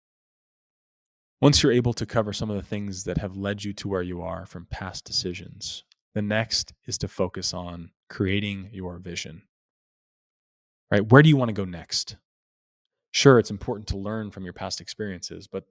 Once 1.40 1.62
you're 1.62 1.72
able 1.72 1.92
to 1.92 2.06
cover 2.06 2.32
some 2.32 2.50
of 2.50 2.56
the 2.56 2.62
things 2.62 3.04
that 3.04 3.18
have 3.18 3.36
led 3.36 3.64
you 3.64 3.72
to 3.72 3.88
where 3.88 4.02
you 4.02 4.22
are 4.22 4.46
from 4.46 4.66
past 4.70 5.04
decisions, 5.04 5.84
the 6.14 6.22
next 6.22 6.72
is 6.86 6.96
to 6.98 7.08
focus 7.08 7.52
on 7.52 7.90
creating 8.08 8.70
your 8.72 8.98
vision. 8.98 9.42
Right? 10.90 11.10
Where 11.10 11.22
do 11.22 11.28
you 11.28 11.36
want 11.36 11.48
to 11.48 11.54
go 11.54 11.64
next? 11.64 12.16
Sure, 13.12 13.38
it's 13.38 13.50
important 13.50 13.86
to 13.88 13.98
learn 13.98 14.30
from 14.30 14.44
your 14.44 14.54
past 14.54 14.80
experiences, 14.80 15.46
but 15.46 15.64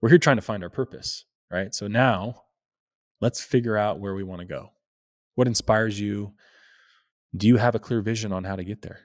we're 0.00 0.08
here 0.08 0.18
trying 0.18 0.36
to 0.36 0.42
find 0.42 0.62
our 0.62 0.70
purpose, 0.70 1.24
right? 1.50 1.74
So 1.74 1.86
now 1.86 2.42
let's 3.20 3.40
figure 3.40 3.76
out 3.76 4.00
where 4.00 4.14
we 4.14 4.24
want 4.24 4.40
to 4.40 4.46
go. 4.46 4.70
What 5.36 5.46
inspires 5.46 5.98
you? 5.98 6.34
Do 7.36 7.46
you 7.46 7.56
have 7.56 7.74
a 7.74 7.80
clear 7.80 8.00
vision 8.00 8.32
on 8.32 8.44
how 8.44 8.56
to 8.56 8.64
get 8.64 8.82
there? 8.82 9.00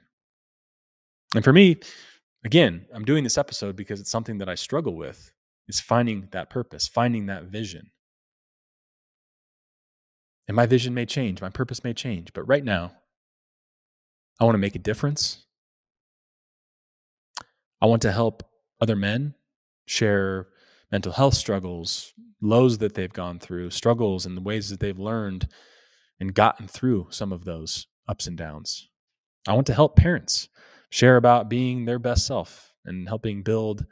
And 1.34 1.44
for 1.44 1.52
me, 1.52 1.78
again, 2.44 2.86
I'm 2.92 3.04
doing 3.04 3.24
this 3.24 3.38
episode 3.38 3.76
because 3.76 4.00
it's 4.00 4.10
something 4.10 4.38
that 4.38 4.48
I 4.48 4.56
struggle 4.56 4.96
with 4.96 5.32
is 5.68 5.80
finding 5.80 6.28
that 6.32 6.50
purpose, 6.50 6.88
finding 6.88 7.26
that 7.26 7.44
vision. 7.44 7.92
And 10.48 10.56
my 10.56 10.66
vision 10.66 10.92
may 10.92 11.06
change, 11.06 11.40
my 11.40 11.50
purpose 11.50 11.84
may 11.84 11.94
change, 11.94 12.32
but 12.32 12.48
right 12.48 12.64
now, 12.64 12.92
I 14.40 14.44
want 14.44 14.54
to 14.54 14.58
make 14.58 14.74
a 14.74 14.80
difference. 14.80 15.44
I 17.80 17.86
want 17.86 18.02
to 18.02 18.12
help 18.12 18.42
other 18.80 18.96
men 18.96 19.34
share 19.86 20.48
mental 20.92 21.12
health 21.12 21.34
struggles, 21.34 22.12
lows 22.40 22.78
that 22.78 22.94
they've 22.94 23.12
gone 23.12 23.38
through, 23.38 23.70
struggles, 23.70 24.26
and 24.26 24.36
the 24.36 24.42
ways 24.42 24.68
that 24.70 24.80
they've 24.80 24.98
learned 24.98 25.48
and 26.18 26.34
gotten 26.34 26.68
through 26.68 27.08
some 27.10 27.32
of 27.32 27.44
those 27.44 27.86
ups 28.08 28.26
and 28.26 28.36
downs. 28.36 28.88
I 29.48 29.54
want 29.54 29.66
to 29.68 29.74
help 29.74 29.96
parents 29.96 30.48
share 30.90 31.16
about 31.16 31.48
being 31.48 31.84
their 31.84 31.98
best 31.98 32.26
self 32.26 32.74
and 32.84 33.08
helping 33.08 33.42
build 33.42 33.86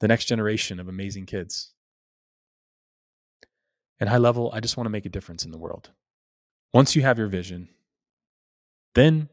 the 0.00 0.08
next 0.08 0.26
generation 0.26 0.78
of 0.78 0.88
amazing 0.88 1.26
kids. 1.26 1.72
At 4.00 4.08
high 4.08 4.18
level, 4.18 4.50
I 4.52 4.60
just 4.60 4.76
want 4.76 4.86
to 4.86 4.90
make 4.90 5.06
a 5.06 5.10
difference 5.10 5.44
in 5.44 5.50
the 5.50 5.58
world. 5.58 5.90
Once 6.72 6.94
you 6.94 7.02
have 7.02 7.18
your 7.18 7.26
vision, 7.28 7.68
then 8.94 9.28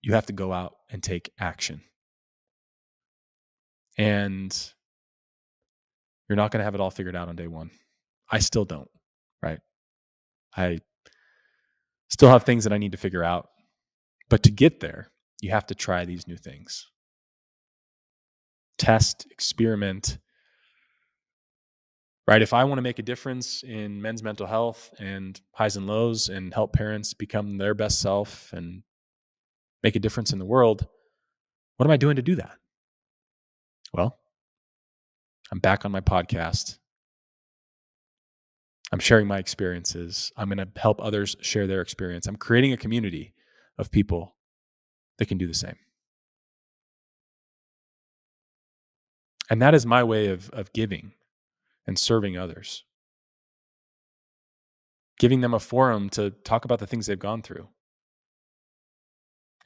you 0.00 0.14
have 0.14 0.26
to 0.26 0.32
go 0.32 0.52
out 0.52 0.76
and 0.90 1.02
take 1.02 1.32
action. 1.38 1.82
And 3.98 4.72
you're 6.28 6.36
not 6.36 6.50
going 6.50 6.60
to 6.60 6.64
have 6.64 6.74
it 6.74 6.80
all 6.80 6.90
figured 6.90 7.16
out 7.16 7.28
on 7.28 7.36
day 7.36 7.46
one. 7.46 7.70
I 8.30 8.38
still 8.38 8.64
don't, 8.64 8.88
right? 9.42 9.60
I 10.56 10.78
still 12.08 12.30
have 12.30 12.44
things 12.44 12.64
that 12.64 12.72
I 12.72 12.78
need 12.78 12.92
to 12.92 12.98
figure 12.98 13.24
out. 13.24 13.48
But 14.30 14.42
to 14.44 14.50
get 14.50 14.80
there, 14.80 15.08
you 15.42 15.50
have 15.50 15.66
to 15.66 15.74
try 15.74 16.04
these 16.04 16.26
new 16.26 16.36
things. 16.36 16.86
Test, 18.78 19.26
experiment. 19.30 20.18
Right? 22.26 22.40
If 22.40 22.54
I 22.54 22.64
want 22.64 22.78
to 22.78 22.82
make 22.82 22.98
a 22.98 23.02
difference 23.02 23.62
in 23.62 24.00
men's 24.00 24.22
mental 24.22 24.46
health 24.46 24.94
and 24.98 25.38
highs 25.52 25.76
and 25.76 25.86
lows 25.86 26.28
and 26.28 26.54
help 26.54 26.72
parents 26.72 27.12
become 27.12 27.58
their 27.58 27.74
best 27.74 28.00
self 28.00 28.52
and 28.52 28.84
make 29.82 29.96
a 29.96 30.00
difference 30.00 30.32
in 30.32 30.38
the 30.38 30.46
world, 30.46 30.86
what 31.76 31.86
am 31.86 31.92
I 31.92 31.96
doing 31.96 32.16
to 32.16 32.22
do 32.22 32.36
that? 32.36 32.56
Well, 33.92 34.18
I'm 35.50 35.58
back 35.58 35.84
on 35.84 35.92
my 35.92 36.00
podcast. 36.00 36.78
I'm 38.90 38.98
sharing 38.98 39.26
my 39.26 39.38
experiences. 39.38 40.32
I'm 40.36 40.48
going 40.48 40.58
to 40.58 40.68
help 40.80 41.00
others 41.02 41.36
share 41.40 41.66
their 41.66 41.80
experience. 41.80 42.26
I'm 42.26 42.36
creating 42.36 42.72
a 42.72 42.76
community 42.76 43.34
of 43.78 43.90
people 43.90 44.36
that 45.18 45.26
can 45.26 45.38
do 45.38 45.46
the 45.46 45.54
same. 45.54 45.76
And 49.50 49.60
that 49.60 49.74
is 49.74 49.84
my 49.84 50.02
way 50.02 50.28
of, 50.28 50.50
of 50.50 50.72
giving 50.72 51.12
and 51.86 51.98
serving 51.98 52.38
others, 52.38 52.84
giving 55.18 55.40
them 55.40 55.52
a 55.52 55.58
forum 55.58 56.08
to 56.10 56.30
talk 56.30 56.64
about 56.64 56.78
the 56.78 56.86
things 56.86 57.06
they've 57.06 57.18
gone 57.18 57.42
through. 57.42 57.68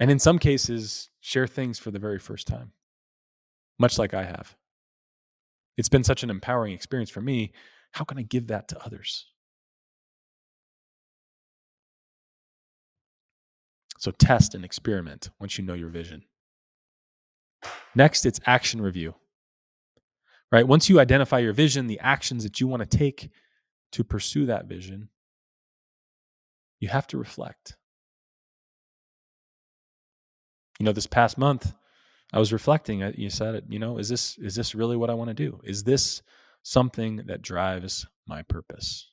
And 0.01 0.11
in 0.11 0.19
some 0.19 0.39
cases, 0.39 1.11
share 1.21 1.47
things 1.47 1.79
for 1.79 1.91
the 1.91 1.99
very 1.99 2.19
first 2.19 2.47
time, 2.47 2.73
much 3.79 3.99
like 3.99 4.15
I 4.15 4.25
have. 4.25 4.57
It's 5.77 5.89
been 5.89 6.05
such 6.05 6.23
an 6.23 6.31
empowering 6.31 6.73
experience 6.73 7.11
for 7.11 7.21
me. 7.21 7.53
How 7.93 8.05
can 8.05 8.19
I 8.19 8.23
give 8.23 8.49
that 8.49 8.69
to 8.69 8.85
others? 8.85 9.27
So 13.99 14.11
test 14.11 14.55
and 14.55 14.65
experiment 14.65 15.31
once 15.41 15.59
you 15.59 15.65
know 15.65 15.75
your 15.75 15.89
vision. 15.89 16.25
Next, 17.95 18.27
it's 18.27 18.41
action 18.47 18.81
review. 18.81 19.15
Right? 20.53 20.67
Once 20.67 20.89
you 20.89 21.01
identify 21.01 21.39
your 21.39 21.53
vision, 21.53 21.87
the 21.87 22.01
actions 22.01 22.45
that 22.45 22.61
you 22.61 22.69
want 22.69 22.89
to 22.89 22.99
take 22.99 23.31
to 23.93 24.05
pursue 24.05 24.47
that 24.47 24.67
vision, 24.67 25.09
you 26.79 26.89
have 26.89 27.07
to 27.09 27.19
reflect. 27.19 27.77
You 30.79 30.85
know, 30.85 30.93
this 30.93 31.07
past 31.07 31.39
month, 31.39 31.73
I 32.33 32.39
was 32.39 32.53
reflecting. 32.53 33.01
You 33.17 33.31
said 33.31 33.55
it. 33.55 33.65
You 33.69 33.79
know, 33.79 33.99
is 33.99 34.09
this 34.09 34.37
is 34.39 34.55
this 34.55 34.75
really 34.75 34.97
what 34.97 35.11
I 35.11 35.15
want 35.15 35.29
to 35.29 35.35
do? 35.35 35.61
Is 35.65 35.85
this 35.85 36.23
something 36.63 37.23
that 37.27 37.43
drives 37.43 38.07
my 38.27 38.43
purpose? 38.43 39.11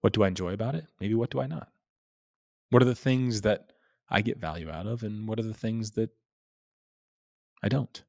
What 0.00 0.12
do 0.12 0.24
I 0.24 0.28
enjoy 0.28 0.52
about 0.52 0.74
it? 0.74 0.86
Maybe 1.00 1.14
what 1.14 1.30
do 1.30 1.40
I 1.40 1.46
not? 1.46 1.68
What 2.70 2.82
are 2.82 2.86
the 2.86 2.94
things 2.94 3.42
that 3.42 3.72
I 4.08 4.22
get 4.22 4.38
value 4.38 4.70
out 4.70 4.86
of, 4.86 5.02
and 5.02 5.28
what 5.28 5.38
are 5.38 5.44
the 5.44 5.54
things 5.54 5.92
that 5.92 6.10
I 7.62 7.68
don't? 7.68 8.02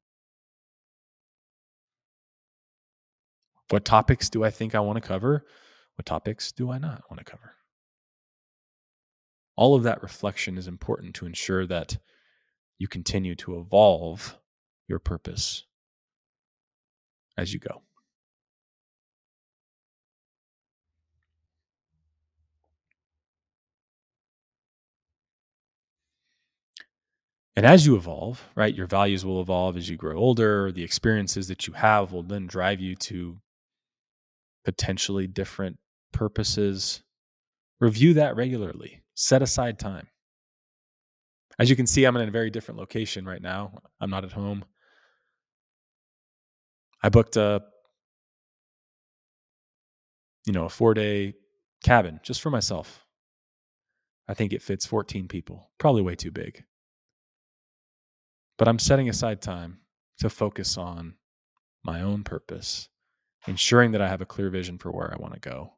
What 3.70 3.84
topics 3.84 4.28
do 4.28 4.42
I 4.42 4.50
think 4.50 4.74
I 4.74 4.80
want 4.80 5.00
to 5.00 5.06
cover? 5.06 5.44
What 5.96 6.06
topics 6.06 6.50
do 6.50 6.70
I 6.70 6.78
not 6.78 7.02
want 7.10 7.18
to 7.18 7.24
cover? 7.24 7.54
All 9.56 9.74
of 9.74 9.84
that 9.84 10.02
reflection 10.02 10.58
is 10.58 10.66
important 10.66 11.14
to 11.16 11.26
ensure 11.26 11.66
that 11.66 11.96
you 12.78 12.88
continue 12.88 13.34
to 13.36 13.58
evolve 13.58 14.36
your 14.88 14.98
purpose 14.98 15.64
as 17.36 17.52
you 17.52 17.60
go. 17.60 17.82
And 27.56 27.64
as 27.64 27.86
you 27.86 27.94
evolve, 27.94 28.42
right, 28.56 28.74
your 28.74 28.88
values 28.88 29.24
will 29.24 29.40
evolve 29.40 29.76
as 29.76 29.88
you 29.88 29.96
grow 29.96 30.18
older. 30.18 30.72
The 30.72 30.82
experiences 30.82 31.46
that 31.46 31.68
you 31.68 31.72
have 31.74 32.12
will 32.12 32.24
then 32.24 32.48
drive 32.48 32.80
you 32.80 32.96
to 32.96 33.38
potentially 34.64 35.28
different 35.28 35.78
purposes. 36.12 37.04
Review 37.80 38.14
that 38.14 38.34
regularly, 38.34 39.03
set 39.14 39.42
aside 39.42 39.78
time. 39.78 40.08
As 41.58 41.70
you 41.70 41.76
can 41.76 41.86
see, 41.86 42.04
I'm 42.04 42.16
in 42.16 42.28
a 42.28 42.32
very 42.32 42.50
different 42.50 42.78
location 42.78 43.24
right 43.24 43.42
now. 43.42 43.78
I'm 44.00 44.10
not 44.10 44.24
at 44.24 44.32
home. 44.32 44.64
I 47.02 47.08
booked 47.10 47.36
a 47.36 47.62
you 50.46 50.52
know, 50.52 50.66
a 50.66 50.68
4-day 50.68 51.34
cabin 51.82 52.20
just 52.22 52.40
for 52.40 52.50
myself. 52.50 53.04
I 54.28 54.34
think 54.34 54.52
it 54.52 54.62
fits 54.62 54.86
14 54.86 55.28
people. 55.28 55.70
Probably 55.78 56.02
way 56.02 56.14
too 56.14 56.30
big. 56.30 56.64
But 58.56 58.68
I'm 58.68 58.78
setting 58.78 59.08
aside 59.08 59.42
time 59.42 59.78
to 60.18 60.30
focus 60.30 60.76
on 60.78 61.14
my 61.82 62.00
own 62.00 62.24
purpose, 62.24 62.88
ensuring 63.46 63.92
that 63.92 64.00
I 64.00 64.08
have 64.08 64.20
a 64.20 64.26
clear 64.26 64.48
vision 64.48 64.78
for 64.78 64.90
where 64.90 65.12
I 65.12 65.20
want 65.20 65.34
to 65.34 65.40
go, 65.40 65.72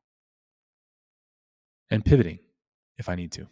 and 1.90 2.04
pivoting 2.04 2.38
if 2.98 3.08
I 3.08 3.14
need 3.14 3.32
to. 3.32 3.46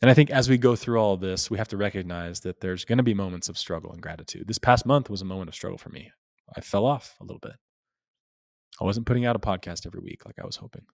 And 0.00 0.10
I 0.10 0.14
think 0.14 0.30
as 0.30 0.48
we 0.48 0.58
go 0.58 0.76
through 0.76 0.98
all 0.98 1.14
of 1.14 1.20
this, 1.20 1.50
we 1.50 1.58
have 1.58 1.68
to 1.68 1.76
recognize 1.76 2.40
that 2.40 2.60
there's 2.60 2.84
going 2.84 2.98
to 2.98 3.02
be 3.02 3.14
moments 3.14 3.48
of 3.48 3.58
struggle 3.58 3.92
and 3.92 4.00
gratitude. 4.00 4.46
This 4.46 4.58
past 4.58 4.86
month 4.86 5.10
was 5.10 5.22
a 5.22 5.24
moment 5.24 5.48
of 5.48 5.54
struggle 5.54 5.78
for 5.78 5.88
me. 5.88 6.12
I 6.56 6.60
fell 6.60 6.86
off 6.86 7.16
a 7.20 7.24
little 7.24 7.40
bit. 7.40 7.56
I 8.80 8.84
wasn't 8.84 9.06
putting 9.06 9.26
out 9.26 9.34
a 9.34 9.40
podcast 9.40 9.86
every 9.86 10.00
week 10.00 10.24
like 10.24 10.38
I 10.40 10.46
was 10.46 10.56
hoping. 10.56 10.84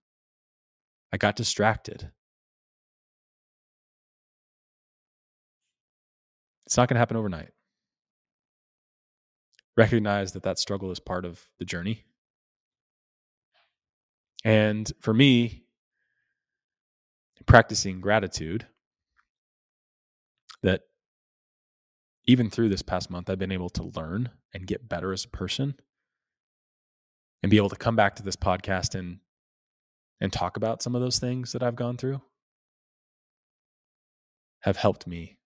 I 1.13 1.19
got 1.19 1.37
distracted. 1.37 2.11
It's 6.67 6.79
not 6.79 6.89
going 6.89 6.95
to 6.95 7.01
happen 7.01 7.19
overnight. 7.19 7.51
Recognize 9.77 10.33
that 10.33 10.45
that 10.45 10.59
struggle 10.59 10.91
is 10.91 10.99
part 10.99 11.27
of 11.27 11.43
the 11.59 11.67
journey. 11.67 12.05
And 14.45 14.91
for 15.01 15.15
me, 15.15 15.63
practicing 17.47 18.01
gratitude 18.01 18.67
that 20.63 20.83
even 22.27 22.51
through 22.51 22.69
this 22.71 22.83
past 22.83 23.11
month, 23.11 23.29
I've 23.29 23.39
been 23.39 23.53
able 23.53 23.71
to 23.71 23.85
learn 23.95 24.31
and 24.53 24.67
get 24.67 24.89
better 24.89 25.13
as 25.13 25.25
a 25.25 25.29
person 25.29 25.75
and 27.43 27.51
be 27.51 27.57
able 27.59 27.69
to 27.69 27.77
come 27.77 27.97
back 27.97 28.17
to 28.17 28.23
this 28.23 28.37
podcast 28.37 28.95
and 28.95 29.19
and 30.21 30.33
talk 30.33 30.57
about 30.57 30.81
some 30.83 30.95
of 30.95 31.03
those 31.03 31.19
things 31.19 31.53
that 31.53 31.63
I've 31.63 31.77
gone 31.77 31.97
through 31.97 32.23
have 34.61 34.77
helped 34.77 35.07
me 35.07 35.37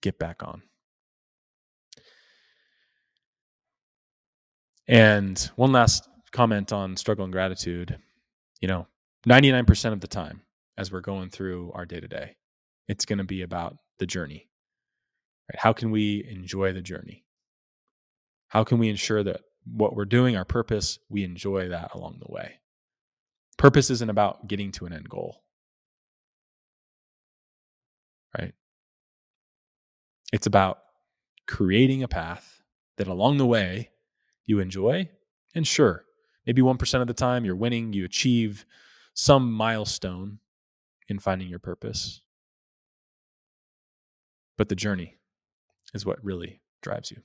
get 0.00 0.18
back 0.18 0.42
on. 0.42 0.62
And 4.86 5.38
one 5.56 5.72
last 5.72 6.08
comment 6.34 6.72
on 6.72 6.96
struggle 6.96 7.24
and 7.24 7.32
gratitude. 7.32 7.98
You 8.60 8.68
know, 8.68 8.86
99% 9.26 9.92
of 9.92 10.00
the 10.00 10.06
time 10.06 10.42
as 10.76 10.92
we're 10.92 11.00
going 11.00 11.30
through 11.30 11.72
our 11.74 11.86
day 11.86 12.00
to 12.00 12.08
day, 12.08 12.36
it's 12.88 13.06
going 13.06 13.18
to 13.18 13.24
be 13.24 13.40
about 13.40 13.78
the 13.98 14.06
journey. 14.06 14.48
Right? 15.50 15.60
How 15.60 15.72
can 15.72 15.90
we 15.90 16.26
enjoy 16.28 16.72
the 16.72 16.82
journey? 16.82 17.24
How 18.48 18.64
can 18.64 18.78
we 18.78 18.90
ensure 18.90 19.22
that 19.22 19.40
what 19.64 19.96
we're 19.96 20.04
doing, 20.04 20.36
our 20.36 20.44
purpose, 20.44 20.98
we 21.08 21.24
enjoy 21.24 21.68
that 21.68 21.94
along 21.94 22.18
the 22.20 22.30
way? 22.30 22.60
Purpose 23.56 23.88
isn't 23.90 24.10
about 24.10 24.48
getting 24.48 24.72
to 24.72 24.86
an 24.86 24.92
end 24.92 25.08
goal. 25.08 25.42
Right? 28.36 28.52
It's 30.32 30.46
about 30.46 30.78
creating 31.46 32.02
a 32.02 32.08
path 32.08 32.62
that 32.96 33.06
along 33.06 33.38
the 33.38 33.46
way 33.46 33.90
you 34.46 34.58
enjoy. 34.58 35.08
And 35.54 35.66
sure, 35.66 36.04
maybe 36.46 36.62
1% 36.62 37.00
of 37.00 37.06
the 37.06 37.14
time 37.14 37.44
you're 37.44 37.56
winning, 37.56 37.92
you 37.92 38.04
achieve 38.04 38.66
some 39.14 39.52
milestone 39.52 40.38
in 41.08 41.18
finding 41.18 41.48
your 41.48 41.58
purpose. 41.58 42.22
But 44.56 44.68
the 44.68 44.76
journey 44.76 45.16
is 45.92 46.06
what 46.06 46.22
really 46.24 46.60
drives 46.82 47.10
you. 47.10 47.22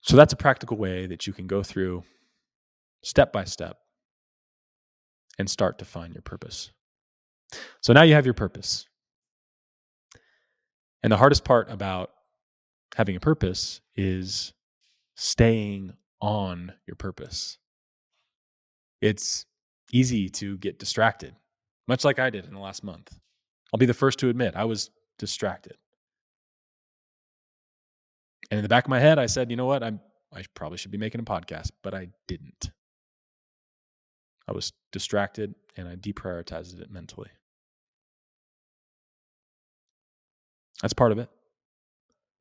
So 0.00 0.16
that's 0.16 0.32
a 0.32 0.36
practical 0.36 0.76
way 0.76 1.06
that 1.06 1.26
you 1.26 1.32
can 1.32 1.46
go 1.46 1.62
through 1.62 2.02
step 3.02 3.32
by 3.32 3.44
step 3.44 3.78
and 5.38 5.48
start 5.48 5.78
to 5.78 5.84
find 5.84 6.12
your 6.12 6.22
purpose. 6.22 6.72
So 7.80 7.92
now 7.92 8.02
you 8.02 8.14
have 8.14 8.24
your 8.24 8.34
purpose. 8.34 8.86
And 11.02 11.12
the 11.12 11.16
hardest 11.16 11.44
part 11.44 11.70
about 11.70 12.10
having 12.96 13.16
a 13.16 13.20
purpose 13.20 13.80
is 13.96 14.52
staying 15.14 15.94
on 16.22 16.72
your 16.86 16.94
purpose. 16.94 17.58
It's 19.02 19.44
easy 19.92 20.28
to 20.30 20.56
get 20.58 20.78
distracted, 20.78 21.34
much 21.88 22.04
like 22.04 22.18
I 22.18 22.30
did 22.30 22.46
in 22.46 22.54
the 22.54 22.60
last 22.60 22.84
month. 22.84 23.18
I'll 23.72 23.78
be 23.78 23.86
the 23.86 23.92
first 23.92 24.20
to 24.20 24.28
admit 24.28 24.54
I 24.54 24.64
was 24.64 24.90
distracted. 25.18 25.76
And 28.50 28.58
in 28.58 28.62
the 28.62 28.68
back 28.68 28.84
of 28.84 28.90
my 28.90 29.00
head, 29.00 29.18
I 29.18 29.26
said, 29.26 29.50
you 29.50 29.56
know 29.56 29.66
what? 29.66 29.82
I'm, 29.82 30.00
I 30.32 30.44
probably 30.54 30.78
should 30.78 30.90
be 30.90 30.98
making 30.98 31.20
a 31.20 31.24
podcast, 31.24 31.70
but 31.82 31.94
I 31.94 32.08
didn't. 32.28 32.70
I 34.46 34.52
was 34.52 34.72
distracted 34.92 35.54
and 35.76 35.88
I 35.88 35.96
deprioritized 35.96 36.80
it 36.80 36.90
mentally. 36.90 37.30
That's 40.82 40.94
part 40.94 41.12
of 41.12 41.18
it. 41.18 41.28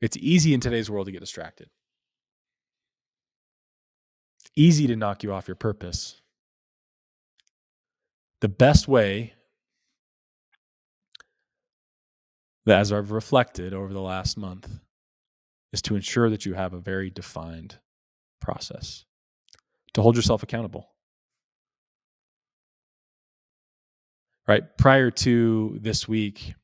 It's 0.01 0.17
easy 0.17 0.53
in 0.53 0.59
today's 0.59 0.89
world 0.89 1.05
to 1.05 1.11
get 1.11 1.21
distracted. 1.21 1.69
Easy 4.55 4.87
to 4.87 4.95
knock 4.95 5.23
you 5.23 5.33
off 5.33 5.47
your 5.47 5.55
purpose. 5.55 6.21
The 8.41 8.49
best 8.49 8.87
way 8.87 9.33
that, 12.65 12.79
as 12.79 12.91
I've 12.91 13.11
reflected 13.11 13.73
over 13.73 13.93
the 13.93 14.01
last 14.01 14.37
month, 14.37 14.69
is 15.73 15.81
to 15.83 15.95
ensure 15.95 16.29
that 16.29 16.45
you 16.45 16.53
have 16.53 16.73
a 16.73 16.79
very 16.79 17.09
defined 17.09 17.77
process 18.41 19.05
to 19.93 20.01
hold 20.01 20.15
yourself 20.15 20.43
accountable. 20.43 20.89
Right? 24.47 24.63
Prior 24.77 25.11
to 25.11 25.77
this 25.81 26.07
week, 26.07 26.55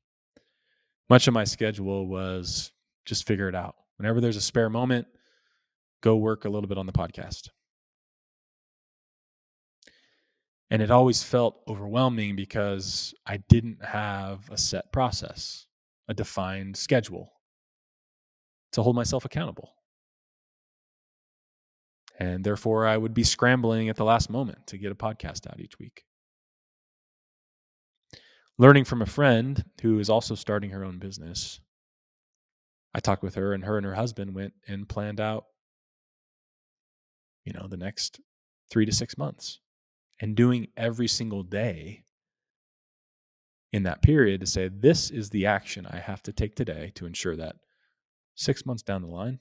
much 1.10 1.28
of 1.28 1.34
my 1.34 1.46
schedule 1.46 2.08
was 2.08 2.72
just 3.06 3.26
figure 3.26 3.48
it 3.48 3.56
out. 3.56 3.76
Whenever 3.98 4.20
there's 4.20 4.36
a 4.36 4.42
spare 4.42 4.70
moment, 4.70 5.08
go 6.02 6.18
work 6.18 6.46
a 6.46 6.50
little 6.50 6.68
bit 6.68 6.78
on 6.78 6.86
the 6.86 6.92
podcast. 6.92 7.50
And 10.70 10.82
it 10.82 10.92
always 10.92 11.24
felt 11.24 11.62
overwhelming 11.68 12.36
because 12.36 13.14
I 13.26 13.38
didn't 13.38 13.84
have 13.84 14.50
a 14.52 14.58
set 14.58 14.92
process, 14.92 15.66
a 16.10 16.14
defined 16.14 16.76
schedule 16.76 17.32
to 18.74 18.84
hold 18.84 18.96
myself 18.96 19.24
accountable. 19.24 19.74
And 22.20 22.44
therefore, 22.44 22.86
I 22.86 22.98
would 22.98 23.14
be 23.14 23.24
scrambling 23.24 23.90
at 23.90 23.96
the 23.96 24.04
last 24.04 24.30
moment 24.30 24.68
to 24.68 24.78
get 24.78 24.92
a 24.92 24.96
podcast 24.96 25.48
out 25.48 25.60
each 25.60 25.80
week. 25.80 26.04
Learning 28.58 28.84
from 28.84 29.04
a 29.04 29.06
friend 29.06 29.64
who 29.84 30.00
is 30.00 30.10
also 30.10 30.34
starting 30.34 30.72
her 30.72 30.84
own 30.84 30.98
business, 30.98 31.60
I 32.94 33.00
talked 33.00 33.22
with 33.22 33.36
her, 33.36 33.54
and 33.54 33.64
her 33.64 33.78
and 33.78 33.86
her 33.86 33.94
husband 33.94 34.34
went 34.34 34.54
and 34.68 34.90
planned 34.90 35.22
out, 35.22 35.46
you 37.46 37.54
know, 37.54 37.68
the 37.68 37.78
next 37.78 38.20
three 38.72 38.86
to 38.88 38.92
six 38.92 39.16
months 39.18 39.60
and 40.20 40.36
doing 40.36 40.68
every 40.76 41.08
single 41.08 41.44
day 41.44 42.04
in 43.72 43.84
that 43.84 44.02
period 44.02 44.42
to 44.42 44.48
say, 44.48 44.68
this 44.68 45.10
is 45.10 45.30
the 45.30 45.46
action 45.46 45.86
I 45.86 45.98
have 46.00 46.24
to 46.24 46.32
take 46.32 46.56
today 46.56 46.92
to 46.96 47.06
ensure 47.06 47.36
that 47.36 47.58
six 48.36 48.66
months 48.66 48.84
down 48.84 49.02
the 49.02 49.08
line, 49.08 49.40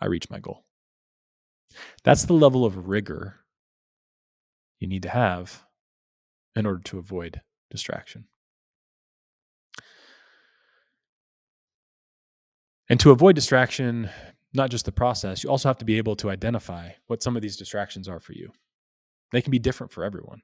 I 0.00 0.06
reach 0.06 0.30
my 0.30 0.38
goal. 0.38 0.64
That's 2.04 2.24
the 2.24 2.34
level 2.34 2.64
of 2.64 2.88
rigor 2.88 3.36
you 4.78 4.86
need 4.86 5.02
to 5.02 5.08
have 5.08 5.64
in 6.54 6.66
order 6.66 6.82
to 6.84 6.98
avoid 6.98 7.40
distraction. 7.70 8.26
And 12.88 12.98
to 13.00 13.10
avoid 13.10 13.34
distraction, 13.34 14.08
not 14.54 14.70
just 14.70 14.86
the 14.86 14.92
process, 14.92 15.44
you 15.44 15.50
also 15.50 15.68
have 15.68 15.78
to 15.78 15.84
be 15.84 15.98
able 15.98 16.16
to 16.16 16.30
identify 16.30 16.92
what 17.06 17.22
some 17.22 17.36
of 17.36 17.42
these 17.42 17.56
distractions 17.56 18.08
are 18.08 18.20
for 18.20 18.32
you. 18.32 18.52
They 19.32 19.42
can 19.42 19.50
be 19.50 19.58
different 19.58 19.92
for 19.92 20.04
everyone, 20.04 20.42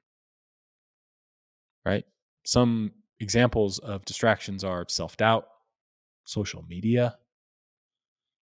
right? 1.85 2.03
Some 2.45 2.91
examples 3.19 3.79
of 3.79 4.05
distractions 4.05 4.63
are 4.63 4.85
self 4.87 5.17
doubt, 5.17 5.47
social 6.25 6.63
media, 6.67 7.17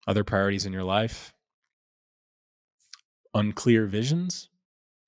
other 0.07 0.25
priorities 0.25 0.67
in 0.67 0.73
your 0.73 0.85
life, 0.85 1.33
unclear 3.35 3.87
visions, 3.87 4.49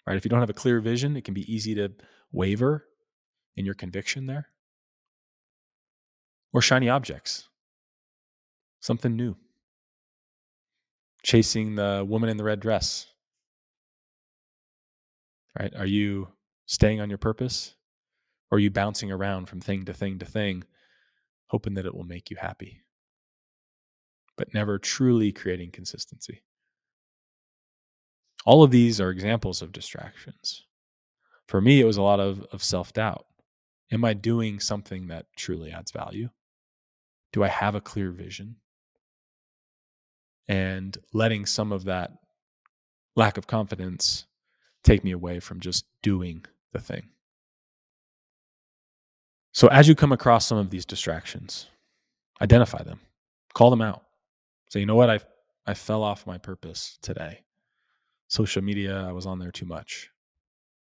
right? 0.06 0.16
If 0.16 0.24
you 0.24 0.28
don't 0.28 0.40
have 0.40 0.50
a 0.50 0.54
clear 0.54 0.80
vision, 0.80 1.16
it 1.16 1.24
can 1.24 1.34
be 1.34 1.52
easy 1.52 1.74
to 1.74 1.92
waver 2.32 2.86
in 3.56 3.64
your 3.64 3.74
conviction 3.74 4.26
there. 4.26 4.48
Or 6.52 6.62
shiny 6.62 6.88
objects, 6.88 7.48
something 8.80 9.14
new. 9.14 9.36
Chasing 11.22 11.74
the 11.74 12.04
woman 12.08 12.30
in 12.30 12.36
the 12.36 12.44
red 12.44 12.60
dress, 12.60 13.06
right? 15.58 15.74
Are 15.76 15.86
you 15.86 16.28
staying 16.66 17.00
on 17.00 17.08
your 17.08 17.18
purpose? 17.18 17.74
Or 18.50 18.56
are 18.56 18.60
you 18.60 18.70
bouncing 18.70 19.10
around 19.10 19.46
from 19.46 19.60
thing 19.60 19.84
to 19.86 19.92
thing 19.92 20.18
to 20.20 20.24
thing, 20.24 20.64
hoping 21.48 21.74
that 21.74 21.86
it 21.86 21.94
will 21.94 22.04
make 22.04 22.30
you 22.30 22.36
happy, 22.36 22.82
but 24.36 24.54
never 24.54 24.78
truly 24.78 25.32
creating 25.32 25.72
consistency? 25.72 26.42
All 28.44 28.62
of 28.62 28.70
these 28.70 29.00
are 29.00 29.10
examples 29.10 29.62
of 29.62 29.72
distractions. 29.72 30.64
For 31.48 31.60
me, 31.60 31.80
it 31.80 31.84
was 31.84 31.96
a 31.96 32.02
lot 32.02 32.20
of, 32.20 32.44
of 32.52 32.62
self 32.62 32.92
doubt. 32.92 33.26
Am 33.90 34.04
I 34.04 34.14
doing 34.14 34.60
something 34.60 35.08
that 35.08 35.26
truly 35.36 35.72
adds 35.72 35.90
value? 35.90 36.28
Do 37.32 37.42
I 37.42 37.48
have 37.48 37.74
a 37.74 37.80
clear 37.80 38.12
vision? 38.12 38.56
And 40.48 40.96
letting 41.12 41.46
some 41.46 41.72
of 41.72 41.84
that 41.84 42.12
lack 43.16 43.36
of 43.36 43.48
confidence 43.48 44.25
take 44.86 45.04
me 45.04 45.10
away 45.10 45.40
from 45.40 45.60
just 45.60 45.84
doing 46.02 46.44
the 46.72 46.80
thing. 46.80 47.08
So, 49.52 49.68
as 49.68 49.88
you 49.88 49.94
come 49.94 50.12
across 50.12 50.46
some 50.46 50.58
of 50.58 50.70
these 50.70 50.86
distractions, 50.86 51.66
identify 52.40 52.82
them, 52.82 53.00
call 53.52 53.70
them 53.70 53.82
out. 53.82 54.02
Say, 54.70 54.80
you 54.80 54.86
know 54.86 54.94
what? 54.94 55.10
I, 55.10 55.18
I 55.66 55.74
fell 55.74 56.02
off 56.02 56.26
my 56.26 56.38
purpose 56.38 56.98
today. 57.02 57.42
Social 58.28 58.62
media, 58.62 59.04
I 59.08 59.12
was 59.12 59.26
on 59.26 59.38
there 59.38 59.50
too 59.52 59.66
much. 59.66 60.10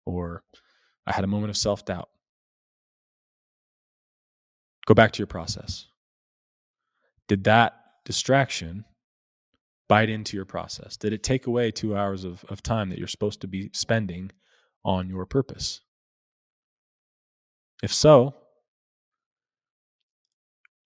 Or 0.05 0.43
I 1.07 1.13
had 1.13 1.25
a 1.25 1.29
moment 1.29 1.51
of 1.51 1.57
self 1.57 1.85
doubt. 1.85 2.09
Go 4.87 4.95
back 4.95 5.13
to 5.13 5.19
your 5.19 5.27
process. 5.29 5.87
Did 7.29 7.45
that 7.45 7.77
distraction 8.05 8.85
bite 9.93 10.09
into 10.09 10.39
your 10.39 10.47
process? 10.47 10.97
Did 10.97 11.13
it 11.13 11.23
take 11.23 11.47
away 11.47 11.71
two 11.71 11.95
hours 11.95 12.25
of, 12.25 12.47
of 12.49 12.63
time 12.63 12.89
that 12.89 12.99
you're 12.99 13.07
supposed 13.07 13.43
to 13.43 13.47
be 13.47 13.69
spending 13.75 14.31
on 14.87 15.11
your 15.11 15.27
purpose? 15.27 15.83
If 17.83 17.93
so, 17.93 18.35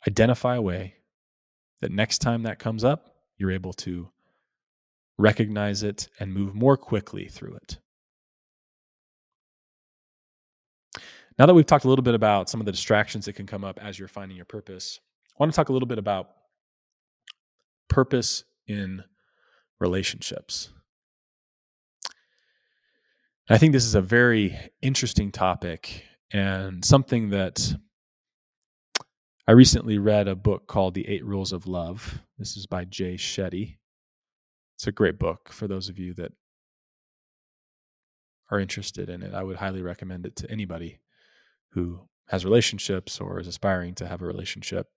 identify 0.09 0.57
a 0.57 0.61
way 0.61 0.95
that 1.83 1.93
next 1.93 2.19
time 2.19 2.43
that 2.43 2.59
comes 2.59 2.83
up, 2.83 3.15
you're 3.39 3.53
able 3.53 3.75
to 3.75 4.11
recognize 5.19 5.85
it 5.85 6.09
and 6.19 6.35
move 6.35 6.53
more 6.57 6.77
quickly 6.77 7.29
through 7.29 7.55
it. 7.55 7.79
Now 11.39 11.47
that 11.47 11.55
we've 11.55 11.65
talked 11.65 11.85
a 11.85 11.89
little 11.89 12.03
bit 12.03 12.17
about 12.17 12.51
some 12.51 12.59
of 12.59 12.67
the 12.67 12.73
distractions 12.73 13.27
that 13.27 13.35
can 13.35 13.47
come 13.47 13.63
up 13.63 13.79
as 13.81 14.01
you're 14.01 14.09
finding 14.09 14.37
your 14.37 14.47
purpose, 14.47 14.99
I 15.31 15.37
want 15.39 15.53
to 15.53 15.57
talk 15.57 15.69
a 15.69 15.73
little 15.73 15.87
bit 15.87 15.99
about 15.99 16.27
purpose 17.89 18.43
in 18.67 19.05
relationships. 19.81 20.71
I 23.49 23.59
think 23.59 23.73
this 23.73 23.85
is 23.85 23.95
a 23.95 24.01
very 24.01 24.59
interesting 24.83 25.31
topic 25.31 26.05
and 26.33 26.85
something 26.85 27.31
that 27.31 27.75
I 29.47 29.53
recently 29.53 29.99
read 29.99 30.27
a 30.27 30.35
book 30.35 30.67
called 30.67 30.95
The 30.95 31.07
Eight 31.07 31.25
Rules 31.25 31.53
of 31.53 31.69
Love. 31.69 32.21
This 32.39 32.57
is 32.57 32.67
by 32.67 32.85
Jay 32.85 33.15
Shetty. 33.15 33.77
It's 34.75 34.89
a 34.89 34.93
great 34.93 35.19
book 35.19 35.51
for 35.53 35.69
those 35.69 35.89
of 35.89 35.99
you 35.99 36.13
that 36.15 36.33
are 38.51 38.59
interested 38.59 39.09
in 39.09 39.23
it. 39.23 39.33
I 39.35 39.45
would 39.45 39.57
highly 39.57 39.83
recommend 39.83 40.27
it 40.27 40.35
to 40.37 40.51
anybody 40.51 40.99
who 41.71 42.01
has 42.27 42.45
relationships 42.45 43.21
or 43.21 43.39
is 43.39 43.47
aspiring 43.47 43.95
to 43.97 44.09
have 44.09 44.23
a 44.23 44.27
relationship. 44.27 44.89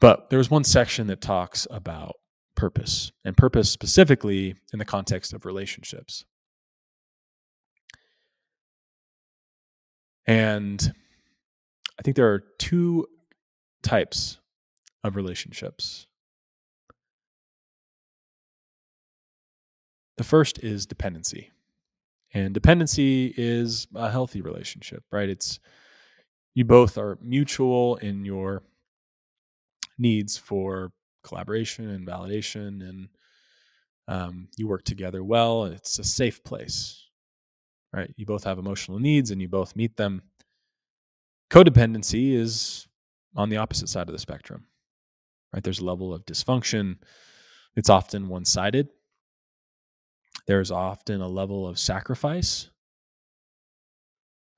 But 0.00 0.30
there's 0.30 0.50
one 0.50 0.64
section 0.64 1.08
that 1.08 1.20
talks 1.20 1.66
about 1.70 2.16
purpose, 2.54 3.12
and 3.24 3.36
purpose 3.36 3.70
specifically 3.70 4.56
in 4.72 4.78
the 4.78 4.84
context 4.84 5.32
of 5.32 5.44
relationships. 5.44 6.24
And 10.26 10.92
I 11.98 12.02
think 12.02 12.16
there 12.16 12.32
are 12.32 12.44
two 12.58 13.06
types 13.82 14.38
of 15.02 15.16
relationships. 15.16 16.06
The 20.16 20.24
first 20.24 20.62
is 20.62 20.84
dependency. 20.84 21.50
And 22.34 22.52
dependency 22.52 23.32
is 23.36 23.86
a 23.94 24.10
healthy 24.10 24.42
relationship, 24.42 25.04
right? 25.10 25.28
It's 25.28 25.60
you 26.54 26.64
both 26.64 26.98
are 26.98 27.18
mutual 27.22 27.96
in 27.96 28.24
your 28.24 28.62
needs 29.98 30.36
for 30.36 30.92
collaboration 31.24 31.88
and 31.90 32.06
validation, 32.06 32.88
and 32.88 33.08
um, 34.06 34.48
you 34.56 34.66
work 34.66 34.84
together 34.84 35.22
well. 35.22 35.64
It's 35.64 35.98
a 35.98 36.04
safe 36.04 36.42
place, 36.42 37.08
right? 37.92 38.12
You 38.16 38.26
both 38.26 38.44
have 38.44 38.58
emotional 38.58 38.98
needs 38.98 39.30
and 39.30 39.40
you 39.40 39.48
both 39.48 39.76
meet 39.76 39.96
them. 39.96 40.22
Codependency 41.50 42.32
is 42.32 42.86
on 43.36 43.48
the 43.48 43.56
opposite 43.58 43.88
side 43.88 44.08
of 44.08 44.12
the 44.12 44.18
spectrum, 44.18 44.66
right? 45.52 45.62
There's 45.62 45.80
a 45.80 45.84
level 45.84 46.14
of 46.14 46.24
dysfunction. 46.24 46.98
It's 47.76 47.90
often 47.90 48.28
one 48.28 48.44
sided. 48.44 48.88
There's 50.46 50.70
often 50.70 51.20
a 51.20 51.28
level 51.28 51.66
of 51.66 51.78
sacrifice, 51.78 52.70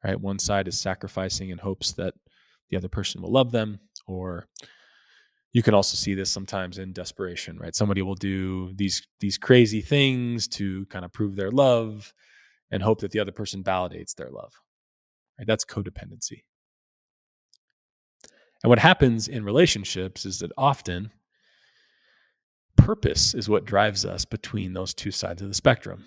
right? 0.04 0.20
One 0.20 0.38
side 0.38 0.68
is 0.68 0.80
sacrificing 0.80 1.50
in 1.50 1.58
hopes 1.58 1.92
that 1.92 2.14
the 2.70 2.76
other 2.76 2.88
person 2.88 3.20
will 3.20 3.32
love 3.32 3.50
them, 3.50 3.80
or 4.06 4.46
you 5.52 5.62
can 5.62 5.74
also 5.74 5.96
see 5.96 6.14
this 6.14 6.30
sometimes 6.30 6.78
in 6.78 6.92
desperation, 6.92 7.58
right? 7.58 7.74
Somebody 7.74 8.02
will 8.02 8.14
do 8.14 8.72
these 8.74 9.06
these 9.18 9.36
crazy 9.36 9.80
things 9.80 10.46
to 10.48 10.86
kind 10.86 11.04
of 11.04 11.12
prove 11.12 11.36
their 11.36 11.50
love 11.50 12.12
and 12.70 12.82
hope 12.82 13.00
that 13.00 13.10
the 13.10 13.18
other 13.18 13.32
person 13.32 13.64
validates 13.64 14.14
their 14.14 14.30
love. 14.30 14.52
Right? 15.38 15.46
That's 15.46 15.64
codependency. 15.64 16.44
And 18.62 18.68
what 18.68 18.78
happens 18.78 19.26
in 19.26 19.44
relationships 19.44 20.24
is 20.24 20.38
that 20.40 20.52
often 20.56 21.10
purpose 22.76 23.34
is 23.34 23.48
what 23.48 23.64
drives 23.64 24.04
us 24.04 24.24
between 24.24 24.72
those 24.72 24.94
two 24.94 25.10
sides 25.10 25.42
of 25.42 25.48
the 25.48 25.54
spectrum. 25.54 26.04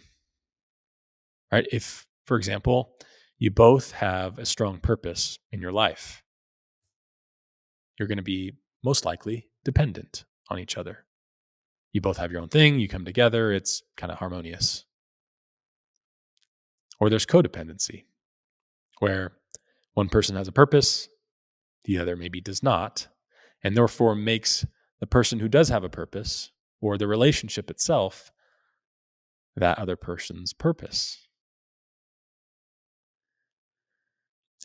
Right? 1.51 1.67
If, 1.71 2.05
for 2.25 2.37
example, 2.37 2.93
you 3.39 3.51
both 3.51 3.91
have 3.91 4.39
a 4.39 4.45
strong 4.45 4.79
purpose 4.79 5.37
in 5.51 5.59
your 5.59 5.71
life, 5.71 6.23
you're 7.99 8.07
going 8.07 8.17
to 8.17 8.23
be 8.23 8.53
most 8.83 9.05
likely 9.05 9.47
dependent 9.63 10.25
on 10.49 10.59
each 10.59 10.77
other. 10.77 11.05
You 11.91 12.01
both 12.01 12.17
have 12.17 12.31
your 12.31 12.41
own 12.41 12.49
thing, 12.49 12.79
you 12.79 12.87
come 12.87 13.05
together, 13.05 13.51
it's 13.51 13.83
kind 13.95 14.11
of 14.11 14.19
harmonious. 14.19 14.85
Or 16.99 17.09
there's 17.09 17.25
codependency, 17.25 18.05
where 18.99 19.33
one 19.93 20.09
person 20.09 20.35
has 20.35 20.47
a 20.47 20.51
purpose, 20.51 21.07
the 21.85 21.97
other 21.97 22.15
maybe 22.15 22.41
does 22.41 22.63
not, 22.63 23.07
and 23.63 23.77
therefore 23.77 24.15
makes 24.15 24.65
the 24.99 25.07
person 25.07 25.39
who 25.39 25.47
does 25.47 25.69
have 25.69 25.83
a 25.83 25.89
purpose 25.89 26.51
or 26.81 26.97
the 26.97 27.07
relationship 27.07 27.69
itself 27.69 28.31
that 29.55 29.77
other 29.77 29.95
person's 29.95 30.53
purpose. 30.53 31.27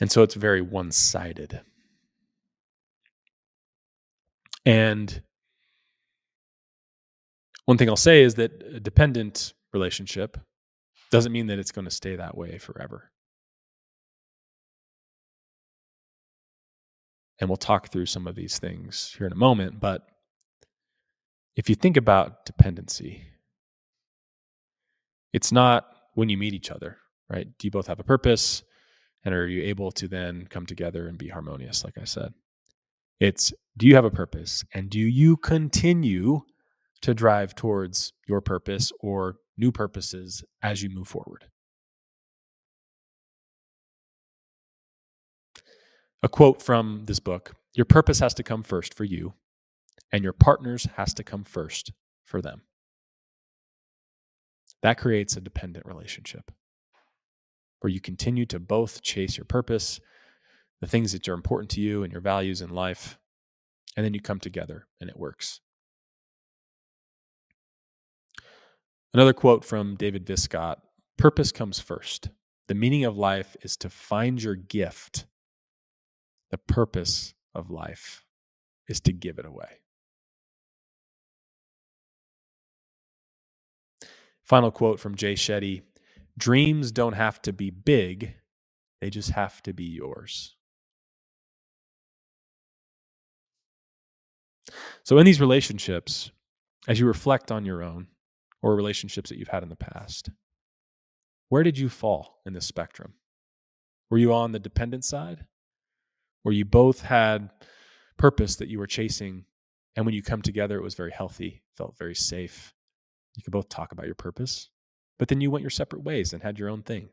And 0.00 0.10
so 0.10 0.22
it's 0.22 0.34
very 0.34 0.62
one 0.62 0.92
sided. 0.92 1.60
And 4.68 5.22
one 7.64 7.78
thing 7.78 7.88
I'll 7.88 7.96
say 7.96 8.22
is 8.22 8.34
that 8.34 8.52
a 8.62 8.78
dependent 8.78 9.54
relationship 9.72 10.36
doesn't 11.10 11.32
mean 11.32 11.46
that 11.46 11.58
it's 11.58 11.72
going 11.72 11.86
to 11.86 11.90
stay 11.90 12.16
that 12.16 12.36
way 12.36 12.58
forever. 12.58 13.10
And 17.40 17.48
we'll 17.48 17.56
talk 17.56 17.90
through 17.90 18.04
some 18.04 18.26
of 18.26 18.34
these 18.34 18.58
things 18.58 19.14
here 19.16 19.26
in 19.26 19.32
a 19.32 19.36
moment. 19.36 19.80
But 19.80 20.06
if 21.56 21.70
you 21.70 21.74
think 21.74 21.96
about 21.96 22.44
dependency, 22.44 23.22
it's 25.32 25.50
not 25.50 25.86
when 26.12 26.28
you 26.28 26.36
meet 26.36 26.52
each 26.52 26.70
other, 26.70 26.98
right? 27.30 27.46
Do 27.58 27.66
you 27.66 27.70
both 27.70 27.86
have 27.86 28.00
a 28.00 28.04
purpose? 28.04 28.62
And 29.24 29.34
are 29.34 29.48
you 29.48 29.62
able 29.62 29.92
to 29.92 30.08
then 30.08 30.46
come 30.50 30.66
together 30.66 31.08
and 31.08 31.16
be 31.16 31.28
harmonious, 31.28 31.84
like 31.84 31.96
I 31.98 32.04
said? 32.04 32.34
It's 33.18 33.52
do 33.78 33.86
you 33.86 33.94
have 33.94 34.04
a 34.04 34.10
purpose? 34.10 34.64
And 34.74 34.90
do 34.90 34.98
you 34.98 35.36
continue 35.36 36.42
to 37.00 37.14
drive 37.14 37.54
towards 37.54 38.12
your 38.26 38.40
purpose 38.40 38.90
or 39.00 39.36
new 39.56 39.70
purposes 39.70 40.42
as 40.62 40.82
you 40.82 40.90
move 40.90 41.06
forward? 41.06 41.44
A 46.24 46.28
quote 46.28 46.60
from 46.60 47.04
this 47.06 47.20
book 47.20 47.54
Your 47.74 47.84
purpose 47.84 48.18
has 48.18 48.34
to 48.34 48.42
come 48.42 48.64
first 48.64 48.94
for 48.94 49.04
you, 49.04 49.34
and 50.10 50.24
your 50.24 50.32
partners 50.32 50.88
has 50.96 51.14
to 51.14 51.22
come 51.22 51.44
first 51.44 51.92
for 52.24 52.42
them. 52.42 52.62
That 54.82 54.98
creates 54.98 55.36
a 55.36 55.40
dependent 55.40 55.86
relationship 55.86 56.50
where 57.80 57.90
you 57.92 58.00
continue 58.00 58.44
to 58.46 58.58
both 58.58 59.02
chase 59.02 59.36
your 59.36 59.44
purpose, 59.44 60.00
the 60.80 60.88
things 60.88 61.12
that 61.12 61.28
are 61.28 61.34
important 61.34 61.70
to 61.70 61.80
you 61.80 62.02
and 62.02 62.12
your 62.12 62.20
values 62.20 62.60
in 62.60 62.70
life, 62.70 63.16
and 63.96 64.04
then 64.04 64.14
you 64.14 64.20
come 64.20 64.38
together 64.38 64.86
and 65.00 65.08
it 65.10 65.18
works. 65.18 65.60
Another 69.14 69.32
quote 69.32 69.64
from 69.64 69.96
David 69.96 70.26
Viscott 70.26 70.76
Purpose 71.16 71.50
comes 71.50 71.80
first, 71.80 72.28
The 72.68 72.74
meaning 72.74 73.04
of 73.04 73.16
life 73.16 73.56
is 73.62 73.76
to 73.78 73.90
find 73.90 74.42
your 74.42 74.54
gift. 74.54 75.26
The 76.50 76.58
purpose 76.58 77.34
of 77.54 77.70
life 77.70 78.24
is 78.88 79.00
to 79.00 79.12
give 79.12 79.38
it 79.38 79.46
away. 79.46 79.80
Final 84.44 84.70
quote 84.70 85.00
from 85.00 85.14
Jay 85.14 85.34
Shetty 85.34 85.82
Dreams 86.38 86.92
don't 86.92 87.14
have 87.14 87.42
to 87.42 87.52
be 87.52 87.70
big, 87.70 88.34
they 89.00 89.10
just 89.10 89.30
have 89.30 89.62
to 89.64 89.72
be 89.72 89.84
yours. 89.84 90.57
So, 95.04 95.18
in 95.18 95.26
these 95.26 95.40
relationships, 95.40 96.30
as 96.86 96.98
you 96.98 97.06
reflect 97.06 97.50
on 97.50 97.64
your 97.64 97.82
own 97.82 98.08
or 98.62 98.74
relationships 98.74 99.30
that 99.30 99.38
you've 99.38 99.48
had 99.48 99.62
in 99.62 99.68
the 99.68 99.76
past, 99.76 100.30
where 101.48 101.62
did 101.62 101.78
you 101.78 101.88
fall 101.88 102.40
in 102.46 102.52
this 102.52 102.66
spectrum? 102.66 103.14
Were 104.10 104.18
you 104.18 104.32
on 104.32 104.52
the 104.52 104.58
dependent 104.58 105.04
side? 105.04 105.46
Where 106.42 106.54
you 106.54 106.64
both 106.64 107.02
had 107.02 107.50
purpose 108.16 108.56
that 108.56 108.68
you 108.68 108.78
were 108.78 108.86
chasing, 108.86 109.44
and 109.96 110.06
when 110.06 110.14
you 110.14 110.22
come 110.22 110.42
together, 110.42 110.76
it 110.76 110.82
was 110.82 110.94
very 110.94 111.12
healthy, 111.12 111.62
felt 111.76 111.98
very 111.98 112.14
safe. 112.14 112.74
You 113.36 113.42
could 113.42 113.52
both 113.52 113.68
talk 113.68 113.92
about 113.92 114.06
your 114.06 114.14
purpose, 114.14 114.70
but 115.18 115.28
then 115.28 115.40
you 115.40 115.50
went 115.50 115.62
your 115.62 115.70
separate 115.70 116.02
ways 116.02 116.32
and 116.32 116.42
had 116.42 116.58
your 116.58 116.68
own 116.68 116.82
thing. 116.82 117.10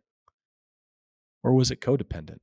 Or 1.43 1.53
was 1.53 1.69
it 1.69 1.81
codependent? 1.81 2.39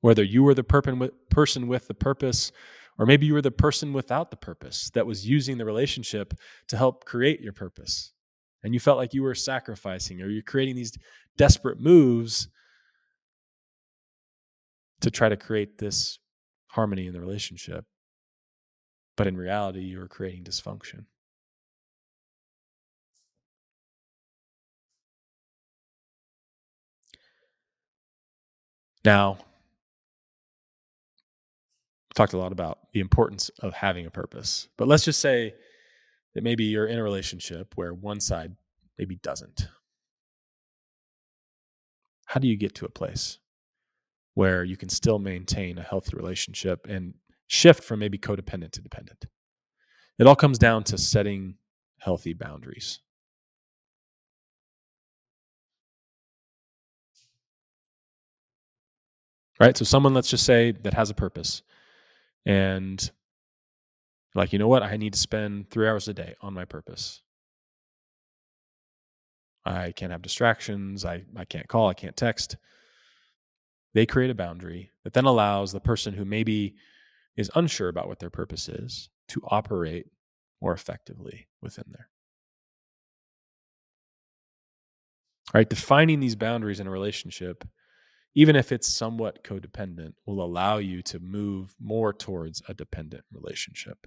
Whether 0.00 0.22
you 0.22 0.42
were 0.42 0.54
the 0.54 0.64
person 0.64 1.68
with 1.68 1.86
the 1.86 1.94
purpose 1.94 2.52
or 2.98 3.06
maybe 3.06 3.26
you 3.26 3.34
were 3.34 3.42
the 3.42 3.50
person 3.50 3.92
without 3.92 4.30
the 4.30 4.36
purpose 4.36 4.90
that 4.94 5.06
was 5.06 5.28
using 5.28 5.58
the 5.58 5.64
relationship 5.64 6.34
to 6.68 6.76
help 6.76 7.04
create 7.04 7.40
your 7.40 7.52
purpose. 7.52 8.12
And 8.62 8.72
you 8.72 8.80
felt 8.80 8.98
like 8.98 9.12
you 9.12 9.22
were 9.22 9.34
sacrificing 9.34 10.22
or 10.22 10.28
you're 10.28 10.42
creating 10.42 10.76
these 10.76 10.96
desperate 11.36 11.80
moves 11.80 12.48
to 15.00 15.10
try 15.10 15.28
to 15.28 15.36
create 15.36 15.78
this 15.78 16.18
harmony 16.68 17.06
in 17.06 17.12
the 17.12 17.20
relationship. 17.20 17.84
But 19.16 19.26
in 19.26 19.36
reality, 19.36 19.80
you 19.80 19.98
were 19.98 20.08
creating 20.08 20.44
dysfunction. 20.44 21.04
Now, 29.04 29.38
talked 32.14 32.32
a 32.32 32.38
lot 32.38 32.52
about 32.52 32.78
the 32.92 33.00
importance 33.00 33.50
of 33.60 33.74
having 33.74 34.06
a 34.06 34.10
purpose. 34.10 34.68
But 34.76 34.88
let's 34.88 35.04
just 35.04 35.20
say 35.20 35.54
that 36.34 36.44
maybe 36.44 36.64
you're 36.64 36.86
in 36.86 36.98
a 36.98 37.02
relationship 37.02 37.72
where 37.76 37.92
one 37.92 38.20
side 38.20 38.54
maybe 38.98 39.16
doesn't. 39.16 39.68
How 42.26 42.40
do 42.40 42.48
you 42.48 42.56
get 42.56 42.74
to 42.76 42.86
a 42.86 42.90
place 42.90 43.38
where 44.34 44.64
you 44.64 44.76
can 44.76 44.88
still 44.88 45.18
maintain 45.18 45.78
a 45.78 45.82
healthy 45.82 46.16
relationship 46.16 46.86
and 46.88 47.14
shift 47.46 47.84
from 47.84 48.00
maybe 48.00 48.18
codependent 48.18 48.72
to 48.72 48.80
dependent? 48.80 49.26
It 50.18 50.26
all 50.26 50.36
comes 50.36 50.58
down 50.58 50.84
to 50.84 50.98
setting 50.98 51.56
healthy 51.98 52.32
boundaries. 52.32 53.00
Right? 59.60 59.76
So, 59.76 59.84
someone, 59.84 60.14
let's 60.14 60.28
just 60.28 60.44
say, 60.44 60.72
that 60.72 60.94
has 60.94 61.10
a 61.10 61.14
purpose 61.14 61.62
and 62.46 63.10
like 64.34 64.52
you 64.52 64.58
know 64.58 64.68
what? 64.68 64.82
I 64.82 64.96
need 64.96 65.12
to 65.12 65.18
spend 65.18 65.70
three 65.70 65.88
hours 65.88 66.08
a 66.08 66.14
day 66.14 66.34
on 66.40 66.54
my 66.54 66.64
purpose. 66.64 67.22
I 69.64 69.92
can't 69.92 70.12
have 70.12 70.22
distractions. 70.22 71.04
I, 71.04 71.24
I 71.36 71.44
can't 71.44 71.68
call. 71.68 71.88
I 71.88 71.94
can't 71.94 72.16
text. 72.16 72.56
They 73.94 74.06
create 74.06 74.30
a 74.30 74.34
boundary 74.34 74.90
that 75.04 75.14
then 75.14 75.24
allows 75.24 75.72
the 75.72 75.80
person 75.80 76.12
who 76.14 76.24
maybe 76.24 76.74
is 77.36 77.50
unsure 77.54 77.88
about 77.88 78.08
what 78.08 78.18
their 78.18 78.30
purpose 78.30 78.68
is 78.68 79.08
to 79.28 79.40
operate 79.46 80.06
more 80.60 80.72
effectively 80.72 81.46
within 81.62 81.84
there. 81.88 82.08
All 85.54 85.58
right? 85.60 85.68
Defining 85.68 86.20
these 86.20 86.36
boundaries 86.36 86.80
in 86.80 86.86
a 86.86 86.90
relationship 86.90 87.64
even 88.34 88.56
if 88.56 88.72
it's 88.72 88.88
somewhat 88.88 89.44
codependent, 89.44 90.14
will 90.26 90.44
allow 90.44 90.78
you 90.78 91.02
to 91.02 91.18
move 91.20 91.74
more 91.80 92.12
towards 92.12 92.62
a 92.68 92.74
dependent 92.74 93.24
relationship. 93.32 94.06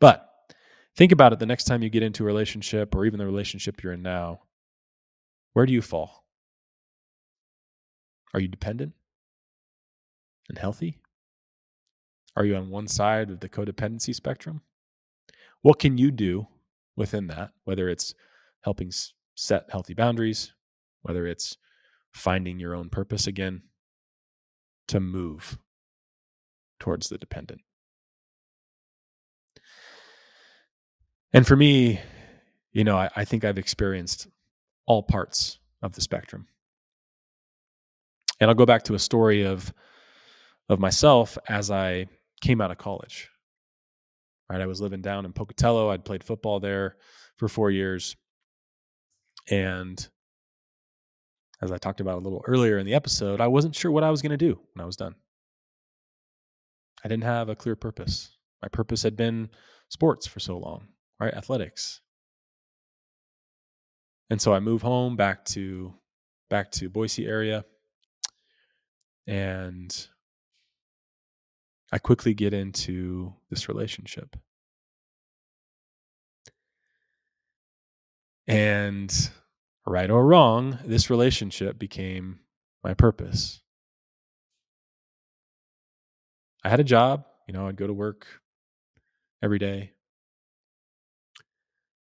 But 0.00 0.28
think 0.96 1.12
about 1.12 1.32
it 1.32 1.38
the 1.38 1.46
next 1.46 1.64
time 1.64 1.82
you 1.82 1.90
get 1.90 2.02
into 2.02 2.24
a 2.24 2.26
relationship 2.26 2.94
or 2.94 3.06
even 3.06 3.18
the 3.18 3.26
relationship 3.26 3.82
you're 3.82 3.92
in 3.92 4.02
now. 4.02 4.40
Where 5.52 5.66
do 5.66 5.72
you 5.72 5.82
fall? 5.82 6.24
Are 8.34 8.40
you 8.40 8.48
dependent 8.48 8.92
and 10.48 10.58
healthy? 10.58 10.98
Are 12.36 12.44
you 12.44 12.56
on 12.56 12.68
one 12.68 12.88
side 12.88 13.30
of 13.30 13.40
the 13.40 13.48
codependency 13.48 14.14
spectrum? 14.14 14.60
What 15.62 15.78
can 15.78 15.96
you 15.96 16.10
do 16.10 16.48
within 16.96 17.28
that, 17.28 17.52
whether 17.64 17.88
it's 17.88 18.14
helping 18.62 18.92
set 19.34 19.64
healthy 19.70 19.94
boundaries, 19.94 20.52
whether 21.06 21.26
it's 21.26 21.56
finding 22.12 22.58
your 22.58 22.74
own 22.74 22.88
purpose 22.88 23.26
again 23.26 23.62
to 24.88 24.98
move 24.98 25.58
towards 26.80 27.08
the 27.08 27.18
dependent. 27.18 27.60
And 31.32 31.46
for 31.46 31.56
me, 31.56 32.00
you 32.72 32.84
know, 32.84 32.96
I, 32.96 33.10
I, 33.14 33.24
think 33.24 33.44
I've 33.44 33.58
experienced 33.58 34.26
all 34.86 35.02
parts 35.02 35.58
of 35.82 35.92
the 35.94 36.00
spectrum. 36.00 36.46
And 38.40 38.50
I'll 38.50 38.56
go 38.56 38.66
back 38.66 38.84
to 38.84 38.94
a 38.94 38.98
story 38.98 39.44
of 39.44 39.72
of 40.68 40.80
myself 40.80 41.38
as 41.48 41.70
I 41.70 42.06
came 42.40 42.60
out 42.60 42.70
of 42.70 42.78
college. 42.78 43.30
Right, 44.50 44.60
I 44.60 44.66
was 44.66 44.80
living 44.80 45.00
down 45.00 45.24
in 45.24 45.32
Pocatello. 45.32 45.90
I'd 45.90 46.04
played 46.04 46.24
football 46.24 46.60
there 46.60 46.96
for 47.36 47.48
four 47.48 47.70
years, 47.70 48.16
and 49.48 50.08
as 51.62 51.72
I 51.72 51.78
talked 51.78 52.00
about 52.00 52.16
a 52.16 52.24
little 52.24 52.42
earlier 52.46 52.78
in 52.78 52.86
the 52.86 52.94
episode, 52.94 53.40
I 53.40 53.46
wasn't 53.46 53.74
sure 53.74 53.90
what 53.90 54.04
I 54.04 54.10
was 54.10 54.22
going 54.22 54.30
to 54.30 54.36
do 54.36 54.58
when 54.74 54.82
I 54.82 54.86
was 54.86 54.96
done. 54.96 55.14
I 57.04 57.08
didn't 57.08 57.24
have 57.24 57.48
a 57.48 57.56
clear 57.56 57.76
purpose. 57.76 58.36
My 58.62 58.68
purpose 58.68 59.02
had 59.02 59.16
been 59.16 59.50
sports 59.88 60.26
for 60.26 60.40
so 60.40 60.58
long, 60.58 60.88
right? 61.20 61.32
Athletics. 61.32 62.00
And 64.28 64.40
so 64.40 64.52
I 64.52 64.60
move 64.60 64.82
home 64.82 65.16
back 65.16 65.44
to 65.46 65.94
back 66.50 66.70
to 66.72 66.88
Boise 66.88 67.26
area 67.26 67.64
and 69.26 70.08
I 71.92 71.98
quickly 71.98 72.34
get 72.34 72.52
into 72.52 73.34
this 73.50 73.68
relationship. 73.68 74.36
And 78.48 79.12
right 79.86 80.10
or 80.10 80.24
wrong, 80.24 80.78
this 80.84 81.10
relationship 81.10 81.78
became 81.78 82.40
my 82.82 82.94
purpose. 82.94 83.60
I 86.64 86.68
had 86.68 86.80
a 86.80 86.84
job, 86.84 87.24
you 87.46 87.54
know, 87.54 87.68
I'd 87.68 87.76
go 87.76 87.86
to 87.86 87.92
work 87.92 88.26
every 89.42 89.58
day. 89.58 89.92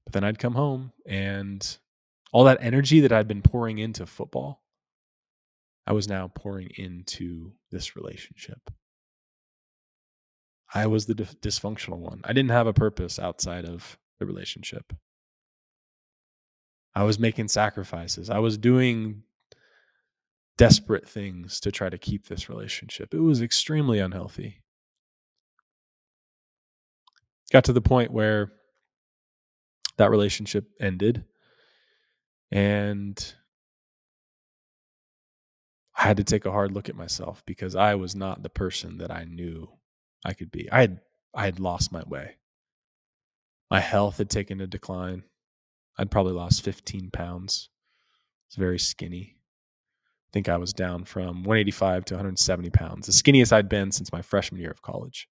But 0.05 0.13
then 0.13 0.23
I'd 0.23 0.39
come 0.39 0.53
home 0.53 0.91
and 1.05 1.77
all 2.31 2.43
that 2.43 2.57
energy 2.61 2.99
that 3.01 3.11
I'd 3.11 3.27
been 3.27 3.41
pouring 3.41 3.77
into 3.77 4.05
football, 4.05 4.61
I 5.87 5.93
was 5.93 6.07
now 6.07 6.27
pouring 6.33 6.69
into 6.75 7.53
this 7.71 7.95
relationship. 7.95 8.71
I 10.73 10.87
was 10.87 11.05
the 11.05 11.15
dysfunctional 11.15 11.99
one. 11.99 12.21
I 12.23 12.33
didn't 12.33 12.51
have 12.51 12.67
a 12.67 12.73
purpose 12.73 13.19
outside 13.19 13.65
of 13.65 13.97
the 14.19 14.25
relationship. 14.25 14.93
I 16.95 17.03
was 17.03 17.19
making 17.19 17.49
sacrifices. 17.49 18.29
I 18.29 18.39
was 18.39 18.57
doing 18.57 19.23
desperate 20.57 21.07
things 21.07 21.59
to 21.59 21.71
try 21.71 21.89
to 21.89 21.97
keep 21.97 22.27
this 22.27 22.49
relationship. 22.49 23.13
It 23.13 23.19
was 23.19 23.41
extremely 23.41 23.99
unhealthy. 23.99 24.63
Got 27.51 27.65
to 27.65 27.73
the 27.73 27.81
point 27.81 28.11
where 28.11 28.51
that 29.97 30.09
relationship 30.09 30.65
ended 30.79 31.25
and 32.51 33.33
I 35.97 36.03
had 36.03 36.17
to 36.17 36.23
take 36.23 36.45
a 36.45 36.51
hard 36.51 36.71
look 36.71 36.89
at 36.89 36.95
myself 36.95 37.43
because 37.45 37.75
I 37.75 37.95
was 37.95 38.15
not 38.15 38.43
the 38.43 38.49
person 38.49 38.97
that 38.97 39.11
I 39.11 39.23
knew 39.23 39.69
I 40.23 40.33
could 40.33 40.51
be. 40.51 40.69
I 40.71 40.81
had 40.81 40.99
I 41.33 41.45
had 41.45 41.59
lost 41.59 41.91
my 41.91 42.03
way. 42.07 42.37
My 43.69 43.79
health 43.79 44.17
had 44.17 44.29
taken 44.29 44.61
a 44.61 44.67
decline. 44.67 45.23
I'd 45.97 46.11
probably 46.11 46.33
lost 46.33 46.63
15 46.63 47.11
pounds. 47.11 47.69
It's 48.47 48.55
very 48.55 48.79
skinny. 48.79 49.37
I 49.37 50.29
think 50.33 50.49
I 50.49 50.57
was 50.57 50.73
down 50.73 51.05
from 51.05 51.43
185 51.43 52.05
to 52.05 52.13
170 52.15 52.69
pounds, 52.71 53.05
the 53.07 53.13
skinniest 53.13 53.53
I'd 53.53 53.69
been 53.69 53.91
since 53.91 54.11
my 54.11 54.21
freshman 54.21 54.59
year 54.59 54.71
of 54.71 54.81
college. 54.81 55.29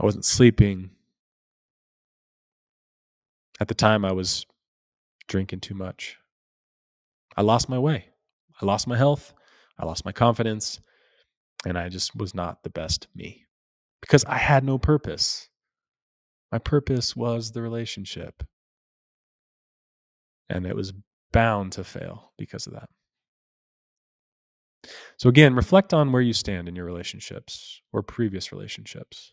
I 0.00 0.04
wasn't 0.04 0.24
sleeping. 0.24 0.90
At 3.58 3.68
the 3.68 3.74
time, 3.74 4.04
I 4.04 4.12
was 4.12 4.46
drinking 5.26 5.60
too 5.60 5.74
much. 5.74 6.18
I 7.36 7.42
lost 7.42 7.68
my 7.68 7.78
way. 7.78 8.06
I 8.60 8.66
lost 8.66 8.86
my 8.86 8.96
health. 8.96 9.32
I 9.78 9.86
lost 9.86 10.04
my 10.04 10.12
confidence. 10.12 10.80
And 11.64 11.78
I 11.78 11.88
just 11.88 12.14
was 12.14 12.34
not 12.34 12.62
the 12.62 12.70
best 12.70 13.08
me 13.14 13.46
because 14.00 14.24
I 14.26 14.38
had 14.38 14.62
no 14.62 14.78
purpose. 14.78 15.48
My 16.52 16.58
purpose 16.58 17.16
was 17.16 17.52
the 17.52 17.62
relationship. 17.62 18.42
And 20.48 20.66
it 20.66 20.76
was 20.76 20.92
bound 21.32 21.72
to 21.72 21.84
fail 21.84 22.32
because 22.38 22.66
of 22.66 22.74
that. 22.74 22.88
So, 25.18 25.28
again, 25.28 25.54
reflect 25.54 25.92
on 25.92 26.12
where 26.12 26.22
you 26.22 26.32
stand 26.32 26.68
in 26.68 26.76
your 26.76 26.84
relationships 26.84 27.80
or 27.92 28.02
previous 28.02 28.52
relationships. 28.52 29.32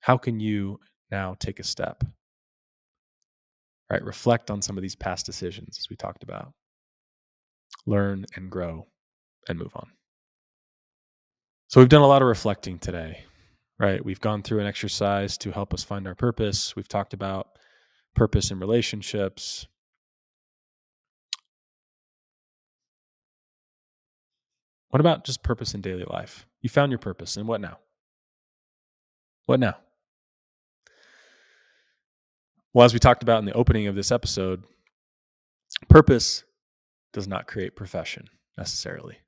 How 0.00 0.16
can 0.16 0.38
you 0.38 0.78
now 1.10 1.34
take 1.38 1.58
a 1.58 1.64
step? 1.64 2.04
Right? 3.90 4.04
Reflect 4.04 4.50
on 4.50 4.62
some 4.62 4.76
of 4.76 4.82
these 4.82 4.96
past 4.96 5.26
decisions 5.26 5.78
as 5.78 5.90
we 5.90 5.96
talked 5.96 6.22
about. 6.22 6.52
Learn 7.86 8.24
and 8.34 8.50
grow 8.50 8.86
and 9.48 9.58
move 9.58 9.72
on. 9.74 9.88
So, 11.68 11.80
we've 11.80 11.88
done 11.88 12.02
a 12.02 12.06
lot 12.06 12.22
of 12.22 12.28
reflecting 12.28 12.78
today, 12.78 13.24
right? 13.78 14.04
We've 14.04 14.20
gone 14.20 14.42
through 14.42 14.60
an 14.60 14.66
exercise 14.66 15.36
to 15.38 15.52
help 15.52 15.74
us 15.74 15.84
find 15.84 16.06
our 16.06 16.14
purpose. 16.14 16.74
We've 16.76 16.88
talked 16.88 17.14
about 17.14 17.48
purpose 18.14 18.50
in 18.50 18.58
relationships, 18.58 19.66
What 24.96 25.00
about 25.00 25.24
just 25.24 25.42
purpose 25.42 25.74
in 25.74 25.82
daily 25.82 26.04
life? 26.08 26.46
You 26.62 26.70
found 26.70 26.90
your 26.90 26.98
purpose, 26.98 27.36
and 27.36 27.46
what 27.46 27.60
now? 27.60 27.76
What 29.44 29.60
now? 29.60 29.76
Well, 32.72 32.86
as 32.86 32.94
we 32.94 32.98
talked 32.98 33.22
about 33.22 33.40
in 33.40 33.44
the 33.44 33.52
opening 33.52 33.88
of 33.88 33.94
this 33.94 34.10
episode, 34.10 34.64
purpose 35.90 36.44
does 37.12 37.28
not 37.28 37.46
create 37.46 37.76
profession 37.76 38.30
necessarily. 38.56 39.18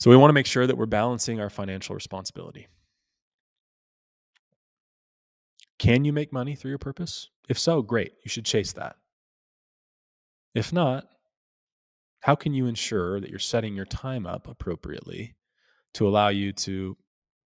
So 0.00 0.08
we 0.08 0.16
want 0.16 0.30
to 0.30 0.34
make 0.34 0.46
sure 0.46 0.66
that 0.66 0.78
we're 0.78 0.86
balancing 0.86 1.40
our 1.40 1.50
financial 1.50 1.94
responsibility. 1.94 2.68
Can 5.78 6.06
you 6.06 6.12
make 6.12 6.32
money 6.32 6.54
through 6.54 6.70
your 6.70 6.78
purpose? 6.78 7.28
If 7.50 7.58
so, 7.58 7.82
great. 7.82 8.12
You 8.24 8.30
should 8.30 8.46
chase 8.46 8.72
that. 8.72 8.96
If 10.54 10.72
not, 10.72 11.04
how 12.20 12.34
can 12.34 12.54
you 12.54 12.66
ensure 12.66 13.20
that 13.20 13.28
you're 13.28 13.38
setting 13.38 13.74
your 13.74 13.84
time 13.84 14.26
up 14.26 14.48
appropriately 14.48 15.36
to 15.94 16.08
allow 16.08 16.28
you 16.28 16.52
to 16.52 16.96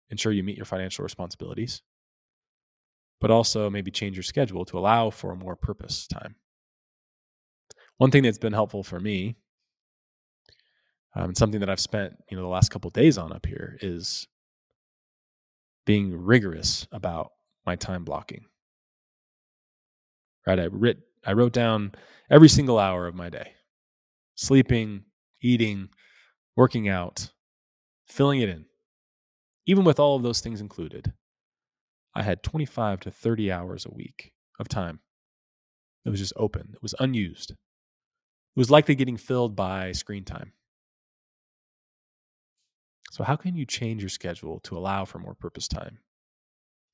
ensure 0.09 0.33
you 0.33 0.43
meet 0.43 0.57
your 0.57 0.65
financial 0.65 1.03
responsibilities, 1.03 1.81
but 3.21 3.31
also 3.31 3.69
maybe 3.69 3.91
change 3.91 4.17
your 4.17 4.23
schedule 4.23 4.65
to 4.65 4.77
allow 4.77 5.09
for 5.09 5.35
more 5.35 5.55
purpose 5.55 6.05
time? 6.05 6.35
One 7.97 8.11
thing 8.11 8.23
that's 8.23 8.37
been 8.37 8.53
helpful 8.53 8.83
for 8.83 8.99
me, 8.99 9.37
um, 11.15 11.35
something 11.35 11.59
that 11.59 11.69
I've 11.69 11.79
spent 11.79 12.13
you 12.29 12.37
know 12.37 12.43
the 12.43 12.49
last 12.49 12.69
couple 12.69 12.89
days 12.89 13.17
on 13.17 13.33
up 13.33 13.45
here 13.45 13.77
is 13.81 14.27
being 15.85 16.15
rigorous 16.15 16.87
about 16.91 17.31
my 17.65 17.75
time 17.75 18.03
blocking. 18.03 18.45
Right, 20.47 20.59
I 20.59 20.65
writ 20.65 20.99
I 21.25 21.33
wrote 21.33 21.53
down 21.53 21.93
every 22.29 22.49
single 22.49 22.79
hour 22.79 23.07
of 23.07 23.15
my 23.15 23.29
day 23.29 23.53
sleeping, 24.35 25.03
eating, 25.41 25.89
working 26.55 26.89
out, 26.89 27.31
filling 28.07 28.41
it 28.41 28.49
in. 28.49 28.65
Even 29.67 29.83
with 29.83 29.99
all 29.99 30.15
of 30.15 30.23
those 30.23 30.41
things 30.41 30.61
included, 30.61 31.13
I 32.15 32.23
had 32.23 32.41
25 32.41 33.01
to 33.01 33.11
30 33.11 33.51
hours 33.51 33.85
a 33.85 33.93
week 33.93 34.33
of 34.59 34.67
time. 34.67 34.99
It 36.05 36.09
was 36.09 36.19
just 36.19 36.33
open, 36.35 36.71
it 36.73 36.81
was 36.81 36.95
unused. 36.99 37.51
It 37.51 38.59
was 38.59 38.71
likely 38.71 38.95
getting 38.95 39.17
filled 39.17 39.55
by 39.55 39.91
screen 39.93 40.25
time. 40.25 40.51
So, 43.11 43.25
how 43.25 43.35
can 43.35 43.57
you 43.57 43.65
change 43.65 44.01
your 44.01 44.09
schedule 44.09 44.61
to 44.61 44.77
allow 44.77 45.03
for 45.03 45.19
more 45.19 45.35
purpose 45.35 45.67
time? 45.67 45.99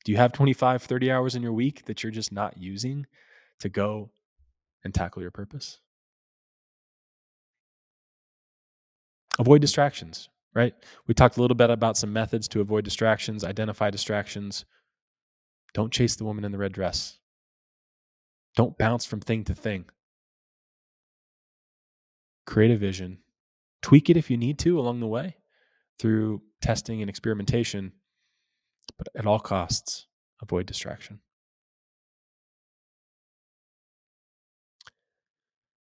Do 0.03 0.11
you 0.11 0.17
have 0.17 0.31
25, 0.31 0.81
30 0.81 1.11
hours 1.11 1.35
in 1.35 1.43
your 1.43 1.53
week 1.53 1.85
that 1.85 2.01
you're 2.01 2.11
just 2.11 2.31
not 2.31 2.57
using 2.57 3.05
to 3.59 3.69
go 3.69 4.09
and 4.83 4.95
tackle 4.95 5.21
your 5.21 5.29
purpose? 5.29 5.79
Avoid 9.37 9.61
distractions, 9.61 10.27
right? 10.55 10.73
We 11.05 11.13
talked 11.13 11.37
a 11.37 11.41
little 11.41 11.53
bit 11.53 11.69
about 11.69 11.97
some 11.97 12.13
methods 12.13 12.47
to 12.47 12.61
avoid 12.61 12.83
distractions, 12.83 13.43
identify 13.43 13.91
distractions. 13.91 14.65
Don't 15.75 15.93
chase 15.93 16.15
the 16.15 16.25
woman 16.25 16.43
in 16.43 16.51
the 16.51 16.57
red 16.57 16.71
dress. 16.71 17.19
Don't 18.55 18.75
bounce 18.75 19.05
from 19.05 19.19
thing 19.19 19.43
to 19.43 19.53
thing. 19.53 19.85
Create 22.47 22.71
a 22.71 22.77
vision. 22.77 23.19
Tweak 23.83 24.09
it 24.09 24.17
if 24.17 24.31
you 24.31 24.37
need 24.37 24.57
to 24.57 24.79
along 24.79 24.99
the 24.99 25.05
way 25.05 25.36
through 25.99 26.41
testing 26.61 27.01
and 27.01 27.09
experimentation, 27.09 27.93
but 28.97 29.07
at 29.15 29.25
all 29.25 29.39
costs, 29.39 30.07
avoid 30.41 30.65
distraction. 30.65 31.19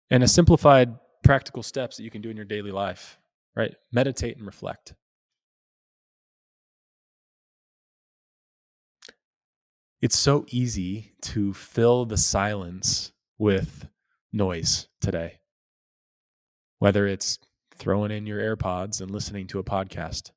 And 0.09 0.23
a 0.23 0.27
simplified 0.27 0.95
practical 1.23 1.63
steps 1.63 1.97
that 1.97 2.03
you 2.03 2.11
can 2.11 2.21
do 2.21 2.29
in 2.29 2.37
your 2.37 2.45
daily 2.45 2.71
life 2.71 3.17
right? 3.57 3.73
Meditate 3.91 4.37
and 4.37 4.45
reflect. 4.45 4.93
It's 9.99 10.17
so 10.17 10.45
easy 10.49 11.13
to 11.23 11.53
fill 11.55 12.05
the 12.05 12.17
silence 12.17 13.11
with 13.39 13.87
noise 14.31 14.87
today, 15.01 15.39
whether 16.77 17.07
it's 17.07 17.39
throwing 17.77 18.11
in 18.11 18.25
your 18.25 18.39
AirPods 18.39 19.01
and 19.01 19.11
listening 19.11 19.47
to 19.47 19.59
a 19.59 19.63
podcast, 19.63 20.31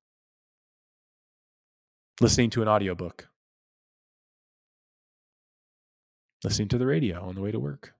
listening 2.20 2.50
to 2.50 2.62
an 2.62 2.68
audiobook, 2.68 3.28
listening 6.44 6.68
to 6.68 6.78
the 6.78 6.86
radio 6.86 7.20
on 7.22 7.34
the 7.34 7.40
way 7.40 7.50
to 7.50 7.60
work. 7.60 7.94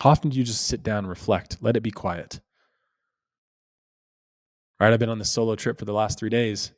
How 0.00 0.10
often 0.10 0.30
do 0.30 0.38
you 0.38 0.44
just 0.44 0.66
sit 0.66 0.82
down 0.82 0.98
and 0.98 1.08
reflect? 1.08 1.58
Let 1.60 1.76
it 1.76 1.82
be 1.82 1.90
quiet. 1.90 2.40
Right? 4.78 4.92
I've 4.92 4.98
been 4.98 5.10
on 5.10 5.18
this 5.18 5.30
solo 5.30 5.56
trip 5.56 5.78
for 5.78 5.84
the 5.84 5.92
last 5.92 6.18
three 6.18 6.30
days. 6.30 6.72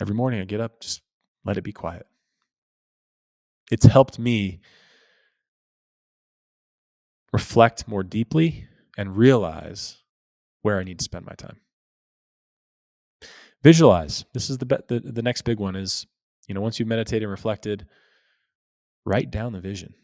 Every 0.00 0.14
morning 0.14 0.40
I 0.40 0.44
get 0.44 0.60
up, 0.60 0.80
just 0.80 1.02
let 1.44 1.56
it 1.56 1.64
be 1.64 1.72
quiet. 1.72 2.06
It's 3.72 3.86
helped 3.86 4.18
me 4.18 4.60
reflect 7.32 7.86
more 7.86 8.02
deeply 8.02 8.66
and 8.96 9.16
realize 9.16 9.98
where 10.62 10.78
I 10.78 10.84
need 10.84 10.98
to 10.98 11.04
spend 11.04 11.26
my 11.26 11.34
time. 11.34 11.60
Visualize. 13.62 14.24
This 14.32 14.50
is 14.50 14.58
the, 14.58 14.66
be- 14.66 14.76
the 14.88 15.00
the 15.00 15.22
next 15.22 15.42
big 15.42 15.58
one 15.58 15.76
is, 15.76 16.06
you 16.48 16.54
know, 16.54 16.60
once 16.60 16.78
you've 16.78 16.88
meditated 16.88 17.24
and 17.24 17.30
reflected, 17.30 17.86
write 19.04 19.30
down 19.30 19.52
the 19.52 19.60
vision. 19.60 19.94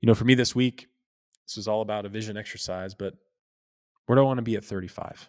You 0.00 0.06
know, 0.06 0.14
for 0.14 0.24
me 0.24 0.34
this 0.34 0.54
week, 0.54 0.88
this 1.46 1.58
is 1.58 1.68
all 1.68 1.82
about 1.82 2.06
a 2.06 2.08
vision 2.08 2.36
exercise, 2.36 2.94
but 2.94 3.14
where 4.06 4.16
do 4.16 4.22
I 4.22 4.24
want 4.24 4.38
to 4.38 4.42
be 4.42 4.56
at 4.56 4.64
35? 4.64 5.28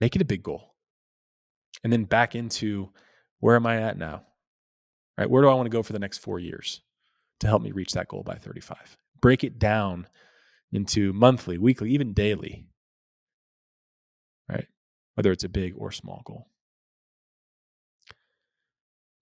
Make 0.00 0.16
it 0.16 0.22
a 0.22 0.26
big 0.26 0.42
goal. 0.42 0.74
And 1.84 1.92
then 1.92 2.04
back 2.04 2.34
into 2.34 2.90
where 3.40 3.56
am 3.56 3.66
I 3.66 3.82
at 3.82 3.98
now? 3.98 4.22
Right? 5.18 5.28
Where 5.28 5.42
do 5.42 5.48
I 5.48 5.54
want 5.54 5.66
to 5.66 5.70
go 5.70 5.82
for 5.82 5.92
the 5.92 5.98
next 5.98 6.18
four 6.18 6.38
years 6.38 6.80
to 7.40 7.46
help 7.46 7.62
me 7.62 7.72
reach 7.72 7.92
that 7.92 8.08
goal 8.08 8.22
by 8.22 8.36
35? 8.36 8.96
Break 9.20 9.44
it 9.44 9.58
down 9.58 10.06
into 10.72 11.12
monthly, 11.12 11.58
weekly, 11.58 11.90
even 11.90 12.12
daily. 12.12 12.68
Right? 14.48 14.66
Whether 15.14 15.32
it's 15.32 15.44
a 15.44 15.48
big 15.48 15.74
or 15.76 15.90
small 15.90 16.22
goal. 16.24 16.48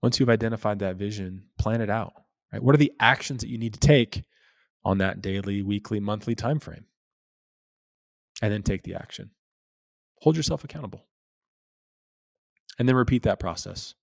Once 0.03 0.21
you've 0.21 0.29
identified 0.29 0.81
that 0.81 0.97
vision, 0.97 1.45
plan 1.59 1.81
it 1.81 1.91
out. 1.91 2.12
Right? 2.53 2.62
What 2.62 2.75
are 2.75 2.79
the 2.79 2.93
actions 3.01 3.41
that 3.41 3.49
you 3.49 3.59
need 3.59 3.75
to 3.75 3.81
take 3.81 4.25
on 4.85 4.99
that 4.99 5.23
daily, 5.23 5.62
weekly, 5.62 6.01
monthly 6.01 6.35
time 6.35 6.61
frame? 6.61 6.85
and 8.43 8.53
then 8.53 8.62
take 8.62 8.83
the 8.83 8.95
action. 8.95 9.31
Hold 10.21 10.37
yourself 10.37 10.65
accountable. 10.65 11.07
And 12.79 12.89
then 12.89 12.97
repeat 12.97 13.23
that 13.23 13.39
process. 13.39 13.95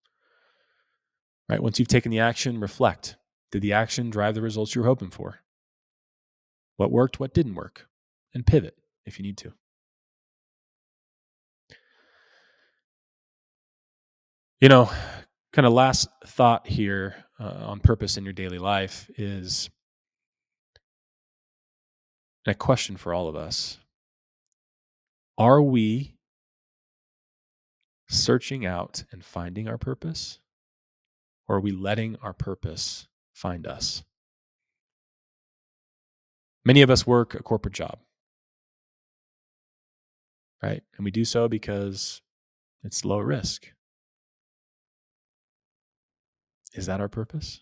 Right? 1.49 1.61
Once 1.61 1.79
you've 1.79 1.87
taken 1.87 2.11
the 2.11 2.19
action, 2.19 2.59
reflect. 2.59 3.17
Did 3.51 3.61
the 3.61 3.73
action 3.73 4.09
drive 4.09 4.35
the 4.35 4.41
results 4.41 4.75
you 4.75 4.81
were 4.81 4.87
hoping 4.87 5.09
for? 5.09 5.39
What 6.77 6.91
worked, 6.91 7.19
what 7.19 7.33
didn't 7.33 7.55
work? 7.55 7.87
And 8.33 8.45
pivot 8.45 8.77
if 9.05 9.19
you 9.19 9.23
need 9.23 9.37
to. 9.37 9.53
You 14.61 14.69
know, 14.69 14.89
kind 15.51 15.65
of 15.65 15.73
last 15.73 16.07
thought 16.25 16.67
here 16.67 17.15
uh, 17.39 17.65
on 17.65 17.79
purpose 17.79 18.15
in 18.17 18.23
your 18.23 18.33
daily 18.33 18.59
life 18.59 19.09
is 19.17 19.69
a 22.45 22.53
question 22.53 22.95
for 22.95 23.13
all 23.13 23.27
of 23.27 23.35
us 23.35 23.77
are 25.37 25.61
we 25.61 26.13
searching 28.07 28.65
out 28.65 29.03
and 29.11 29.23
finding 29.25 29.67
our 29.67 29.77
purpose? 29.77 30.39
Or 31.47 31.55
are 31.55 31.61
we 31.61 31.71
letting 31.71 32.15
our 32.21 32.33
purpose 32.33 33.07
find 33.41 33.65
us? 33.65 34.03
Many 36.63 36.83
of 36.83 36.91
us 36.91 37.07
work 37.07 37.33
a 37.33 37.41
corporate 37.41 37.73
job, 37.73 37.97
right? 40.61 40.83
And 40.95 41.03
we 41.03 41.09
do 41.09 41.25
so 41.25 41.47
because 41.47 42.21
it's 42.83 43.03
low 43.03 43.17
risk. 43.17 43.67
Is 46.73 46.85
that 46.85 47.01
our 47.01 47.09
purpose? 47.09 47.61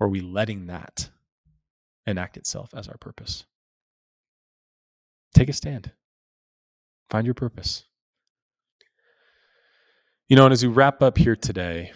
Or 0.00 0.08
are 0.08 0.10
we 0.10 0.20
letting 0.20 0.66
that 0.66 1.10
enact 2.04 2.36
itself 2.36 2.70
as 2.74 2.88
our 2.88 2.96
purpose? 2.96 3.44
Take 5.34 5.48
a 5.48 5.52
stand. 5.52 5.92
Find 7.10 7.26
your 7.26 7.34
purpose. 7.34 7.84
You 10.28 10.36
know, 10.36 10.44
and 10.44 10.52
as 10.52 10.64
we 10.64 10.72
wrap 10.72 11.00
up 11.00 11.16
here 11.16 11.36
today, 11.36 11.92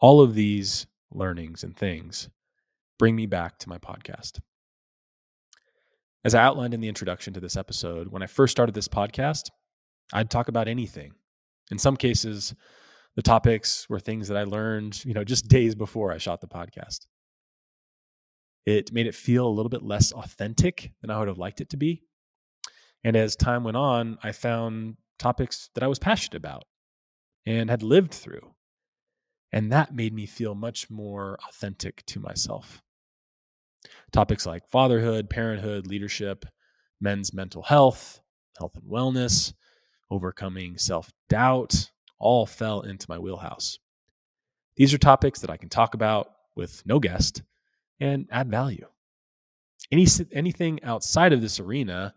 all 0.00 0.20
of 0.20 0.34
these 0.34 0.86
learnings 1.12 1.62
and 1.64 1.76
things 1.76 2.28
bring 2.98 3.16
me 3.16 3.26
back 3.26 3.58
to 3.58 3.68
my 3.68 3.78
podcast. 3.78 4.40
As 6.24 6.34
I 6.34 6.42
outlined 6.42 6.74
in 6.74 6.80
the 6.80 6.88
introduction 6.88 7.34
to 7.34 7.40
this 7.40 7.56
episode, 7.56 8.08
when 8.08 8.22
I 8.22 8.26
first 8.26 8.50
started 8.50 8.74
this 8.74 8.88
podcast, 8.88 9.50
I'd 10.12 10.30
talk 10.30 10.48
about 10.48 10.68
anything. 10.68 11.12
In 11.70 11.78
some 11.78 11.96
cases, 11.96 12.54
the 13.14 13.22
topics 13.22 13.88
were 13.88 14.00
things 14.00 14.28
that 14.28 14.36
I 14.36 14.44
learned, 14.44 15.04
you 15.04 15.14
know, 15.14 15.24
just 15.24 15.48
days 15.48 15.74
before 15.74 16.12
I 16.12 16.18
shot 16.18 16.40
the 16.40 16.48
podcast. 16.48 17.06
It 18.66 18.92
made 18.92 19.06
it 19.06 19.14
feel 19.14 19.46
a 19.46 19.48
little 19.48 19.70
bit 19.70 19.82
less 19.82 20.12
authentic 20.12 20.92
than 21.00 21.10
I 21.10 21.18
would 21.18 21.28
have 21.28 21.38
liked 21.38 21.60
it 21.60 21.70
to 21.70 21.76
be. 21.76 22.02
And 23.04 23.16
as 23.16 23.36
time 23.36 23.62
went 23.62 23.76
on, 23.76 24.18
I 24.22 24.32
found 24.32 24.96
topics 25.18 25.70
that 25.74 25.84
I 25.84 25.86
was 25.86 26.00
passionate 26.00 26.36
about 26.36 26.64
and 27.46 27.70
had 27.70 27.82
lived 27.84 28.12
through. 28.12 28.55
And 29.52 29.72
that 29.72 29.94
made 29.94 30.12
me 30.12 30.26
feel 30.26 30.54
much 30.54 30.90
more 30.90 31.38
authentic 31.48 32.04
to 32.06 32.20
myself. 32.20 32.82
Topics 34.12 34.46
like 34.46 34.68
fatherhood, 34.68 35.30
parenthood, 35.30 35.86
leadership, 35.86 36.44
men's 37.00 37.32
mental 37.32 37.62
health, 37.62 38.20
health 38.58 38.76
and 38.76 38.90
wellness, 38.90 39.52
overcoming 40.10 40.78
self 40.78 41.12
doubt, 41.28 41.90
all 42.18 42.46
fell 42.46 42.80
into 42.80 43.06
my 43.08 43.18
wheelhouse. 43.18 43.78
These 44.76 44.92
are 44.92 44.98
topics 44.98 45.40
that 45.40 45.50
I 45.50 45.56
can 45.56 45.68
talk 45.68 45.94
about 45.94 46.28
with 46.54 46.82
no 46.86 46.98
guest 46.98 47.42
and 48.00 48.26
add 48.30 48.50
value. 48.50 48.86
Any, 49.92 50.06
anything 50.32 50.82
outside 50.82 51.32
of 51.32 51.40
this 51.40 51.60
arena, 51.60 52.14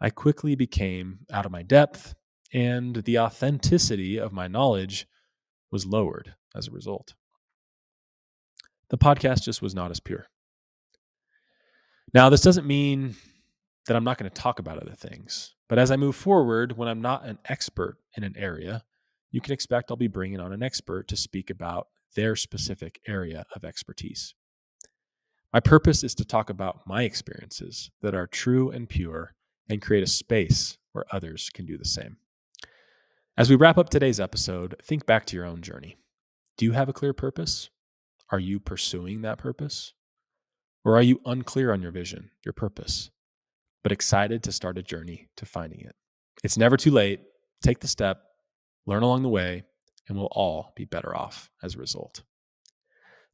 I 0.00 0.10
quickly 0.10 0.54
became 0.54 1.20
out 1.32 1.46
of 1.46 1.52
my 1.52 1.62
depth, 1.62 2.14
and 2.52 2.96
the 2.96 3.18
authenticity 3.18 4.18
of 4.18 4.32
my 4.32 4.48
knowledge 4.48 5.06
was 5.70 5.86
lowered 5.86 6.34
as 6.54 6.68
a 6.68 6.72
result. 6.72 7.14
The 8.90 8.98
podcast 8.98 9.42
just 9.42 9.62
was 9.62 9.74
not 9.74 9.90
as 9.90 10.00
pure. 10.00 10.26
Now, 12.12 12.28
this 12.28 12.40
doesn't 12.40 12.66
mean 12.66 13.14
that 13.86 13.96
I'm 13.96 14.04
not 14.04 14.18
going 14.18 14.30
to 14.30 14.42
talk 14.42 14.58
about 14.58 14.78
other 14.78 14.94
things, 14.94 15.54
but 15.68 15.78
as 15.78 15.90
I 15.90 15.96
move 15.96 16.16
forward, 16.16 16.76
when 16.76 16.88
I'm 16.88 17.00
not 17.00 17.24
an 17.24 17.38
expert 17.48 17.98
in 18.16 18.24
an 18.24 18.34
area, 18.36 18.84
you 19.30 19.40
can 19.40 19.52
expect 19.52 19.90
I'll 19.90 19.96
be 19.96 20.08
bringing 20.08 20.40
on 20.40 20.52
an 20.52 20.62
expert 20.62 21.06
to 21.08 21.16
speak 21.16 21.50
about 21.50 21.86
their 22.16 22.34
specific 22.34 23.00
area 23.06 23.44
of 23.54 23.64
expertise. 23.64 24.34
My 25.52 25.60
purpose 25.60 26.02
is 26.02 26.14
to 26.16 26.24
talk 26.24 26.50
about 26.50 26.86
my 26.86 27.04
experiences 27.04 27.90
that 28.02 28.14
are 28.14 28.26
true 28.26 28.70
and 28.70 28.88
pure 28.88 29.34
and 29.68 29.80
create 29.80 30.02
a 30.02 30.08
space 30.08 30.78
where 30.92 31.04
others 31.12 31.50
can 31.54 31.66
do 31.66 31.78
the 31.78 31.84
same. 31.84 32.16
As 33.36 33.48
we 33.48 33.56
wrap 33.56 33.78
up 33.78 33.88
today's 33.88 34.20
episode, 34.20 34.76
think 34.82 35.06
back 35.06 35.26
to 35.26 35.36
your 35.36 35.46
own 35.46 35.62
journey. 35.62 35.96
Do 36.60 36.66
you 36.66 36.72
have 36.72 36.90
a 36.90 36.92
clear 36.92 37.14
purpose? 37.14 37.70
Are 38.30 38.38
you 38.38 38.60
pursuing 38.60 39.22
that 39.22 39.38
purpose? 39.38 39.94
Or 40.84 40.94
are 40.94 41.02
you 41.02 41.18
unclear 41.24 41.72
on 41.72 41.80
your 41.80 41.90
vision, 41.90 42.32
your 42.44 42.52
purpose, 42.52 43.10
but 43.82 43.92
excited 43.92 44.42
to 44.42 44.52
start 44.52 44.76
a 44.76 44.82
journey 44.82 45.30
to 45.38 45.46
finding 45.46 45.80
it? 45.80 45.94
It's 46.44 46.58
never 46.58 46.76
too 46.76 46.90
late. 46.90 47.20
Take 47.62 47.80
the 47.80 47.88
step, 47.88 48.20
learn 48.84 49.02
along 49.02 49.22
the 49.22 49.30
way, 49.30 49.62
and 50.06 50.18
we'll 50.18 50.28
all 50.32 50.74
be 50.76 50.84
better 50.84 51.16
off 51.16 51.48
as 51.62 51.76
a 51.76 51.78
result. 51.78 52.24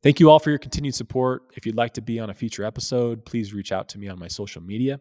Thank 0.05 0.21
you 0.21 0.31
all 0.31 0.39
for 0.39 0.51
your 0.51 0.61
continued 0.61 0.95
support. 0.95 1.43
If 1.57 1.67
you'd 1.67 1.75
like 1.75 1.95
to 1.95 2.03
be 2.03 2.21
on 2.21 2.31
a 2.31 2.35
future 2.35 2.63
episode, 2.63 3.27
please 3.27 3.53
reach 3.53 3.73
out 3.73 3.89
to 3.89 3.99
me 3.99 4.07
on 4.07 4.21
my 4.21 4.29
social 4.29 4.63
media 4.63 5.01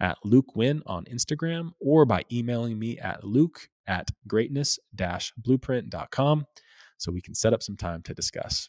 at 0.00 0.16
Luke 0.24 0.56
Wynn 0.56 0.82
on 0.86 1.04
Instagram 1.04 1.72
or 1.80 2.06
by 2.06 2.24
emailing 2.32 2.78
me 2.78 2.98
at 2.98 3.24
luke 3.24 3.68
at 3.86 4.08
greatness 4.26 4.78
blueprint.com 4.96 6.46
so 6.98 7.10
we 7.10 7.22
can 7.22 7.34
set 7.34 7.52
up 7.52 7.62
some 7.62 7.76
time 7.76 8.02
to 8.02 8.14
discuss. 8.14 8.68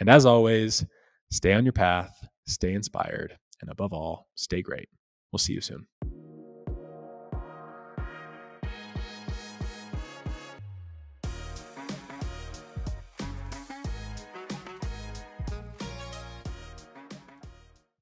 And 0.00 0.08
as 0.08 0.24
always, 0.26 0.84
stay 1.30 1.52
on 1.52 1.64
your 1.64 1.72
path, 1.72 2.26
stay 2.46 2.72
inspired, 2.72 3.36
and 3.60 3.70
above 3.70 3.92
all, 3.92 4.28
stay 4.34 4.62
great. 4.62 4.88
We'll 5.32 5.38
see 5.38 5.52
you 5.52 5.60
soon. 5.60 5.86